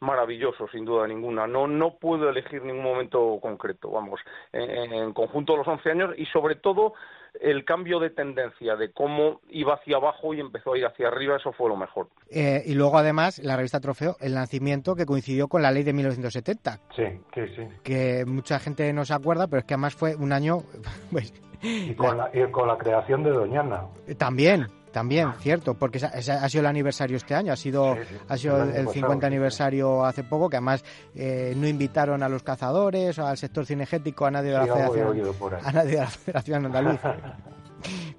maravillosos, 0.00 0.70
sin 0.70 0.84
duda 0.84 1.06
ninguna. 1.06 1.46
No, 1.46 1.66
no 1.66 1.96
puedo 1.98 2.28
elegir 2.28 2.62
ningún 2.64 2.82
momento 2.84 3.38
concreto, 3.40 3.90
vamos. 3.90 4.20
En, 4.52 4.92
en 4.92 5.12
conjunto 5.12 5.56
los 5.56 5.66
11 5.68 5.90
años 5.90 6.10
y 6.16 6.26
sobre 6.26 6.56
todo 6.56 6.94
el 7.40 7.64
cambio 7.64 8.00
de 8.00 8.10
tendencia, 8.10 8.74
de 8.74 8.90
cómo 8.92 9.40
iba 9.50 9.74
hacia 9.74 9.96
abajo 9.98 10.34
y 10.34 10.40
empezó 10.40 10.72
a 10.72 10.78
ir 10.78 10.84
hacia 10.86 11.06
arriba, 11.08 11.36
eso 11.36 11.52
fue 11.52 11.68
lo 11.68 11.76
mejor. 11.76 12.08
Eh, 12.28 12.62
y 12.66 12.74
luego, 12.74 12.98
además, 12.98 13.38
la 13.38 13.56
revista 13.56 13.78
Trofeo, 13.78 14.16
el 14.20 14.34
nacimiento 14.34 14.96
que 14.96 15.06
coincidió 15.06 15.46
con 15.46 15.62
la 15.62 15.70
ley 15.70 15.84
de 15.84 15.92
1970, 15.92 16.80
Sí, 16.96 17.04
sí, 17.34 17.40
sí. 17.54 17.62
que 17.84 18.24
mucha 18.26 18.58
gente 18.58 18.92
no 18.92 19.04
se 19.04 19.14
acuerda, 19.14 19.46
pero 19.46 19.60
es 19.60 19.64
que 19.64 19.74
además 19.74 19.94
fue 19.94 20.16
un 20.16 20.32
año, 20.32 20.58
pues, 21.12 21.32
Y 21.62 21.94
con 21.94 22.16
la, 22.16 22.30
y 22.34 22.50
con 22.50 22.66
la 22.66 22.76
creación 22.78 23.22
de 23.22 23.30
Doñana. 23.30 23.82
también, 24.18 24.66
también, 24.92 25.32
cierto, 25.40 25.74
porque 25.74 26.04
ha 26.04 26.48
sido 26.48 26.60
el 26.60 26.66
aniversario 26.66 27.16
este 27.16 27.34
año, 27.34 27.52
ha 27.52 27.56
sido, 27.56 27.94
Sí, 27.94 28.00
sí, 28.08 28.14
ha 28.28 28.36
sido 28.36 28.56
el 28.56 28.62
el, 28.62 28.68
año 28.68 28.70
el 28.78 28.84
pasado, 28.86 28.92
50 28.94 29.20
sí, 29.20 29.26
aniversario 29.26 30.04
hace 30.04 30.24
poco, 30.24 30.48
que 30.50 30.56
además 30.56 30.84
eh, 31.14 31.54
no 31.56 31.66
invitaron 31.68 32.22
a 32.22 32.28
los 32.28 32.42
cazadores, 32.42 33.18
al 33.18 33.36
sector 33.38 33.66
cinegético, 33.66 34.26
a 34.26 34.30
nadie 34.30 34.50
de 34.50 34.58
la 34.58 34.64
Sí, 34.64 34.70
Federación, 34.70 35.34
a 35.64 35.72
nadie 35.72 35.90
de 35.90 35.96
la 35.98 36.06
Federación 36.08 36.66
Andaluz. 36.66 37.00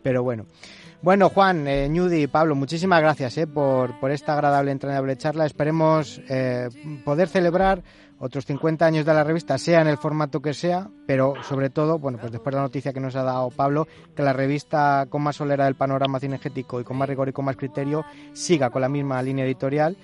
Pero 0.02 0.24
bueno. 0.24 0.46
Bueno, 1.04 1.30
Juan, 1.30 1.68
eh, 1.68 1.90
Ñudi 1.90 2.24
y 2.24 2.28
Pablo, 2.28 2.54
muchísimas 2.54 3.02
gracias 3.02 3.36
eh, 3.40 3.48
por, 3.48 4.00
por 4.00 4.12
esta 4.12 4.34
agradable, 4.34 4.72
entrañable 4.72 5.18
charla. 5.18 5.48
Esperemos 5.48 6.22
eh, 6.30 6.70
poder 7.04 7.28
celebrar 7.28 7.82
otros 8.22 8.46
50 8.46 8.86
años 8.86 9.06
de 9.06 9.14
la 9.14 9.24
revista, 9.24 9.58
sea 9.58 9.82
en 9.82 9.88
el 9.88 9.98
formato 9.98 10.42
que 10.42 10.54
sea, 10.54 10.90
pero 11.08 11.34
sobre 11.44 11.72
todo, 11.72 11.98
bueno, 11.98 12.20
pues 12.20 12.32
después 12.32 12.54
de 12.54 12.58
la 12.58 12.64
noticia 12.64 12.94
que 12.94 13.00
nos 13.00 13.16
ha 13.16 13.24
dado 13.24 13.50
Pablo, 13.50 13.88
que 14.16 14.22
la 14.22 14.32
revista 14.32 15.08
con 15.10 15.24
más 15.24 15.36
solera 15.36 15.66
del 15.66 15.76
panorama 15.76 16.20
cinegético 16.20 16.80
y 16.80 16.84
con 16.84 16.98
más 16.98 17.10
rigor 17.10 17.30
y 17.30 17.34
con 17.34 17.46
más 17.46 17.58
criterio 17.58 18.06
siga 18.34 18.70
con 18.70 18.82
la 18.82 18.90
misma 18.90 19.22
línea 19.24 19.44
editorial. 19.44 19.98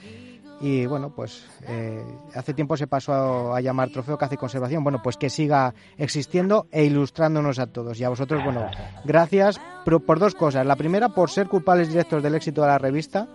Y 0.60 0.88
bueno, 0.88 1.12
pues 1.16 1.46
eh, 1.68 2.04
hace 2.34 2.56
tiempo 2.56 2.76
se 2.76 2.88
pasó 2.88 3.54
a, 3.54 3.62
llamar 3.62 3.90
Trofeo 3.90 4.18
Caza 4.18 4.34
y 4.34 4.38
Conservación. 4.38 4.84
Bueno, 4.84 5.00
pues 5.04 5.16
que 5.16 5.30
siga 5.30 5.76
existiendo 5.98 6.66
e 6.72 6.84
ilustrándonos 6.86 7.60
a 7.60 7.68
todos. 7.68 8.00
Y 8.00 8.04
a 8.04 8.10
vosotros, 8.10 8.44
bueno, 8.44 8.66
gracias 9.06 9.62
pero 9.88 10.02
por 10.02 10.20
dos 10.20 10.36
cosas. 10.36 10.66
La 10.66 10.76
primera, 10.76 11.08
por 11.08 11.30
ser 11.30 11.48
culpables 11.48 11.88
directos 11.88 12.22
del 12.22 12.36
éxito 12.36 12.60
de 12.62 12.68
la 12.68 12.78
revista, 12.78 13.30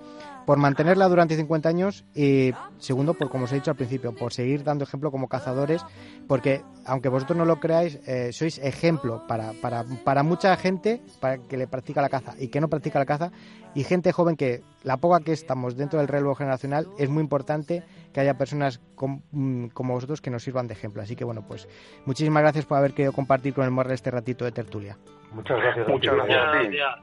por 0.47 0.59
mantenerla 0.59 1.09
durante 1.09 1.37
50 1.37 1.69
años 1.69 2.05
y 2.15 2.53
segundo, 2.79 3.15
por 3.15 3.31
como 3.31 3.45
os 3.45 3.53
he 3.53 3.57
dicho 3.57 3.71
al 3.71 3.77
principio, 3.77 4.15
por 4.15 4.33
seguir 4.33 4.65
dando 4.65 4.85
ejemplo 4.85 5.11
como 5.11 5.29
cazadores, 5.29 5.85
porque 6.29 6.63
aunque 6.85 7.09
vosotros 7.09 7.37
no 7.39 7.45
lo 7.45 7.61
creáis, 7.61 8.01
eh, 8.07 8.33
sois 8.33 8.59
ejemplo 8.59 9.23
para, 9.29 9.53
para, 9.61 9.85
para 10.05 10.23
mucha 10.23 10.57
gente 10.57 11.01
para 11.21 11.39
que 11.39 11.57
le 11.57 11.67
practica 11.67 12.03
la 12.03 12.09
caza 12.09 12.35
y 12.39 12.49
que 12.49 12.61
no 12.61 12.69
practica 12.69 12.99
la 12.99 13.07
caza 13.07 13.31
y 13.75 13.85
gente 13.85 14.13
joven 14.13 14.37
que 14.37 14.63
la 14.83 14.97
poca 14.99 15.21
que 15.21 15.33
estamos 15.33 15.77
dentro 15.77 15.99
del 15.99 16.09
relevo 16.09 16.35
generacional 16.35 16.87
es 16.99 17.09
muy 17.09 17.23
importante 17.23 17.83
que 18.13 18.21
haya 18.21 18.35
personas 18.35 18.81
com- 18.95 19.23
mm, 19.31 19.69
como 19.69 19.95
vosotros 19.95 20.21
que 20.21 20.31
nos 20.31 20.43
sirvan 20.43 20.67
de 20.67 20.75
ejemplo. 20.75 21.01
Así 21.03 21.17
que 21.17 21.25
bueno, 21.25 21.43
pues 21.47 21.69
muchísimas 22.05 22.43
gracias 22.43 22.67
por 22.67 22.77
haber 22.79 22.93
querido 22.93 23.13
compartir 23.13 23.55
con 23.55 23.65
el 23.65 23.71
Morre 23.71 23.95
este 23.95 24.11
ratito 24.11 24.45
de 24.45 24.53
tertulia. 24.53 24.99
Muchas 25.33 25.57
gracias. 25.59 25.89
Muchas 25.89 26.15
gracias. 26.15 26.99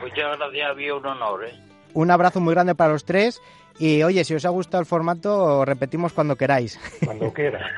Muchas 0.00 0.38
gracias, 0.38 0.70
había 0.70 0.94
un 0.94 1.06
honor, 1.06 1.44
¿eh? 1.44 1.52
Un 1.94 2.10
abrazo 2.10 2.40
muy 2.40 2.54
grande 2.54 2.74
para 2.74 2.92
los 2.92 3.04
tres 3.04 3.40
y 3.78 4.02
oye, 4.02 4.24
si 4.24 4.34
os 4.34 4.44
ha 4.44 4.50
gustado 4.50 4.80
el 4.80 4.86
formato, 4.86 5.64
repetimos 5.64 6.12
cuando 6.12 6.36
queráis. 6.36 6.78
Cuando 7.04 7.32
quieras. 7.32 7.62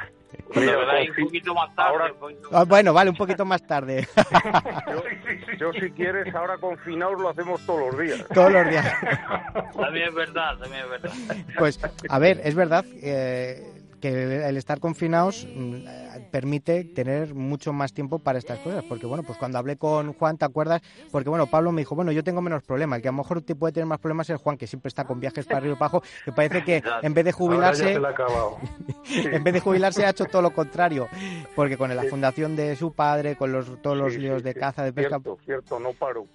Un 0.55 1.25
poquito 1.25 1.55
más 1.55 1.75
tarde. 1.75 1.91
ahora- 1.91 2.13
Ah, 2.53 2.65
bueno, 2.65 2.93
vale, 2.93 3.11
un 3.11 3.17
poquito 3.17 3.45
más 3.45 3.67
tarde, 3.67 4.07
Yo, 5.59 5.73
si 5.73 5.91
quieres, 5.93 6.33
ahora 6.35 6.57
confinados 6.59 7.21
lo 7.21 7.31
hacemos 7.31 7.65
todos 7.67 7.93
los 7.93 7.99
días. 8.01 8.25
todos 8.35 8.53
los 8.53 8.69
días. 8.69 8.87
También 9.77 10.09
es 10.09 10.15
verdad, 10.15 10.59
también 10.59 10.85
es 10.85 10.91
verdad. 10.91 11.11
Pues, 11.59 11.81
a 12.09 12.19
ver, 12.19 12.41
es 12.45 12.55
verdad 12.55 12.85
eh, 13.03 13.76
que 14.01 14.47
el 14.47 14.57
estar 14.57 14.81
confinados 14.81 15.47
mm, 15.47 15.75
eh, 15.87 16.29
permite 16.31 16.85
tener 16.85 17.35
mucho 17.35 17.73
más 17.73 17.93
tiempo 17.93 18.19
para 18.19 18.39
estas 18.39 18.59
cosas. 18.61 18.85
Porque, 18.85 19.07
bueno, 19.07 19.23
pues 19.23 19.39
cuando 19.39 19.59
hablé 19.59 19.77
con 19.77 20.13
Juan, 20.13 20.39
¿te 20.39 20.45
acuerdas? 20.45 20.83
Porque, 21.11 21.29
bueno, 21.29 21.47
Pablo 21.47 21.73
me 21.73 21.83
dijo, 21.83 21.95
bueno, 21.95 22.13
yo 22.13 22.23
tengo 22.25 22.41
menos 22.43 22.63
problemas. 22.63 22.99
El 22.99 23.03
que 23.03 23.09
a 23.09 23.13
lo 23.13 23.19
mejor 23.19 23.43
te 23.43 23.55
puede 23.55 23.73
tener 23.73 23.87
más 23.87 23.99
problemas 23.99 24.31
es 24.31 24.41
Juan, 24.41 24.57
que 24.57 24.67
siempre 24.67 24.89
está 24.89 25.05
con 25.05 25.21
viajes 25.21 25.47
para 25.47 25.59
arriba 25.59 25.75
y 25.75 25.79
para 25.79 25.89
abajo. 25.91 26.03
Que 26.25 26.33
parece 26.33 26.65
que 26.65 26.83
en 27.03 27.15
vez 27.15 27.25
de 27.25 27.33
jubilarse, 27.33 27.93
en 29.11 29.45
vez 29.45 29.55
de 29.55 29.61
jubilarse 29.61 30.05
ha 30.05 30.11
hecho 30.11 30.27
todo 30.27 30.43
lo 30.43 30.51
contrario. 30.51 31.09
Porque 31.55 31.77
con 31.77 31.95
la 31.95 32.05
fundación 32.05 32.57
de 32.57 32.77
su 32.77 32.93
padre, 32.93 33.37
con 33.37 33.53
los, 33.53 33.81
todos 33.83 33.97
los 33.97 34.17
líos 34.17 34.43
de 34.43 34.55
caza, 34.55 34.85
de 34.85 34.93
pesca, 34.93 35.19
Cierto, 35.21 35.39
cierto, 35.45 35.81
no 35.81 35.93
paro. 35.93 36.27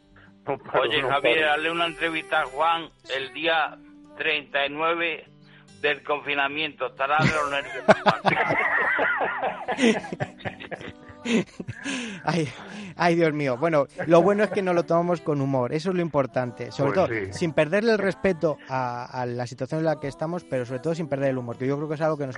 No 0.47 0.57
paro, 0.57 0.81
Oye, 0.81 1.01
no 1.01 1.09
Javier, 1.09 1.41
paro. 1.41 1.53
hazle 1.53 1.71
una 1.71 1.85
entrevista 1.85 2.41
a 2.41 2.45
Juan 2.45 2.89
el 3.15 3.33
día 3.33 3.77
39 4.17 5.25
del 5.81 6.03
confinamiento. 6.03 6.87
Estará 6.87 7.17
de 7.23 7.31
los 7.31 7.51
nervios. 7.51 7.83
ay, 12.23 12.47
ay, 12.95 13.15
Dios 13.15 13.33
mío. 13.33 13.57
Bueno, 13.57 13.87
lo 14.07 14.21
bueno 14.21 14.43
es 14.43 14.49
que 14.51 14.61
nos 14.61 14.75
lo 14.75 14.83
tomamos 14.83 15.21
con 15.21 15.41
humor, 15.41 15.73
eso 15.73 15.89
es 15.89 15.95
lo 15.95 16.01
importante. 16.01 16.71
Sobre 16.71 16.93
Pues 16.93 17.07
todo, 17.07 17.15
sí. 17.15 17.33
sin 17.39 17.53
perderle 17.53 17.91
el 17.93 17.97
respeto 17.97 18.57
a, 18.69 19.05
a 19.05 19.25
la 19.25 19.47
situación 19.47 19.79
en 19.79 19.85
la 19.85 19.99
que 19.99 20.07
estamos, 20.07 20.43
pero 20.43 20.65
sobre 20.65 20.79
todo 20.79 20.95
sin 20.95 21.07
perder 21.07 21.29
el 21.29 21.37
humor, 21.37 21.57
que 21.57 21.67
yo 21.67 21.77
creo 21.77 21.87
que 21.87 21.95
es 21.95 22.01
algo 22.01 22.17
que 22.17 22.27
nos, 22.27 22.37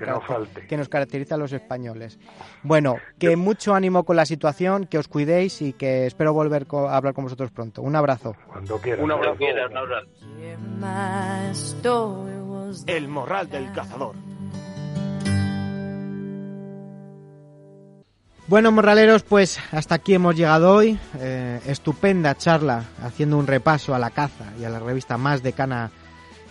Que 0.68 0.76
no 0.76 0.82
nos 0.82 0.90
caracteriza 0.90 1.36
a 1.36 1.38
los 1.38 1.54
españoles. 1.54 2.20
Bueno, 2.64 2.98
que 3.20 3.36
mucho 3.36 3.74
ánimo 3.74 4.04
con 4.04 4.16
la 4.16 4.26
situación, 4.26 4.86
que 4.86 4.98
os 4.98 5.08
cuidéis 5.08 5.62
y 5.62 5.74
que 5.74 6.06
espero 6.06 6.34
volver 6.34 6.66
a 6.72 6.96
hablar 6.98 7.14
con 7.14 7.24
vosotros 7.26 7.52
pronto. 7.52 7.82
Un 7.82 7.96
abrazo. 7.96 8.36
Cuando 8.48 8.80
quieras. 8.80 9.04
Un 9.04 9.12
abrazo. 9.12 9.38
Quiera, 9.38 9.68
un 9.68 9.78
abrazo. 9.78 10.08
El 12.88 13.08
morral 13.08 13.50
del 13.50 13.72
cazador. 13.72 14.16
Bueno, 18.46 18.74
morraleros, 18.74 19.24
pues 19.24 19.58
hasta 19.72 19.96
aquí 19.96 20.16
hemos 20.16 20.36
llegado 20.36 20.76
hoy. 20.76 21.00
Eh, 21.18 21.62
estupenda 21.66 22.36
charla 22.36 22.84
haciendo 23.02 23.38
un 23.38 23.48
repaso 23.48 23.96
a 23.96 24.00
la 24.00 24.10
caza 24.10 24.52
y 24.60 24.66
a 24.66 24.70
la 24.70 24.80
revista 24.80 25.18
más 25.18 25.42
decana 25.42 25.92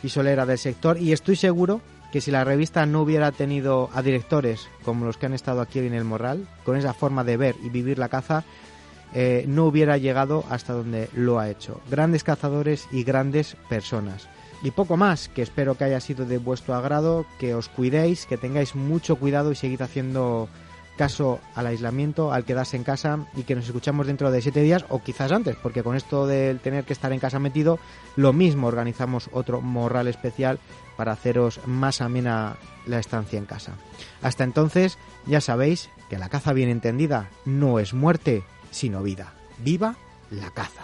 y 0.02 0.08
solera 0.08 0.46
del 0.46 0.56
sector. 0.56 0.96
Y 0.98 1.12
estoy 1.12 1.36
seguro 1.36 1.82
que 2.10 2.22
si 2.22 2.30
la 2.30 2.44
revista 2.44 2.86
no 2.86 3.02
hubiera 3.02 3.30
tenido 3.30 3.90
a 3.92 4.00
directores 4.00 4.68
como 4.86 5.04
los 5.04 5.18
que 5.18 5.26
han 5.26 5.34
estado 5.34 5.60
aquí 5.60 5.80
hoy 5.80 5.88
en 5.88 5.94
el 5.94 6.04
Morral, 6.04 6.48
con 6.64 6.76
esa 6.76 6.94
forma 6.94 7.24
de 7.24 7.36
ver 7.36 7.56
y 7.62 7.68
vivir 7.68 7.98
la 7.98 8.08
caza, 8.08 8.42
eh, 9.12 9.44
no 9.46 9.66
hubiera 9.66 9.98
llegado 9.98 10.44
hasta 10.48 10.72
donde 10.72 11.10
lo 11.12 11.38
ha 11.38 11.50
hecho. 11.50 11.82
Grandes 11.90 12.24
cazadores 12.24 12.88
y 12.90 13.04
grandes 13.04 13.54
personas. 13.68 14.28
Y 14.62 14.70
poco 14.70 14.96
más, 14.96 15.28
que 15.28 15.42
espero 15.42 15.76
que 15.76 15.84
haya 15.84 16.00
sido 16.00 16.24
de 16.24 16.38
vuestro 16.38 16.74
agrado, 16.74 17.26
que 17.38 17.54
os 17.54 17.68
cuidéis, 17.68 18.24
que 18.24 18.38
tengáis 18.38 18.74
mucho 18.74 19.16
cuidado 19.16 19.52
y 19.52 19.56
seguid 19.56 19.82
haciendo 19.82 20.48
caso 20.96 21.40
al 21.54 21.66
aislamiento, 21.66 22.32
al 22.32 22.44
quedarse 22.44 22.76
en 22.76 22.84
casa 22.84 23.26
y 23.34 23.42
que 23.42 23.54
nos 23.54 23.66
escuchamos 23.66 24.06
dentro 24.06 24.30
de 24.30 24.42
siete 24.42 24.62
días 24.62 24.84
o 24.88 25.02
quizás 25.02 25.32
antes, 25.32 25.56
porque 25.56 25.82
con 25.82 25.96
esto 25.96 26.26
del 26.26 26.60
tener 26.60 26.84
que 26.84 26.92
estar 26.92 27.12
en 27.12 27.20
casa 27.20 27.38
metido, 27.38 27.78
lo 28.16 28.32
mismo 28.32 28.66
organizamos 28.66 29.30
otro 29.32 29.60
morral 29.60 30.08
especial 30.08 30.58
para 30.96 31.12
haceros 31.12 31.60
más 31.66 32.00
amena 32.00 32.56
la 32.86 32.98
estancia 32.98 33.38
en 33.38 33.46
casa. 33.46 33.72
Hasta 34.22 34.44
entonces, 34.44 34.98
ya 35.26 35.40
sabéis 35.40 35.88
que 36.10 36.18
la 36.18 36.28
caza 36.28 36.52
bien 36.52 36.68
entendida 36.68 37.30
no 37.44 37.78
es 37.78 37.94
muerte, 37.94 38.44
sino 38.70 39.02
vida. 39.02 39.32
¡Viva 39.58 39.96
la 40.30 40.50
caza! 40.50 40.82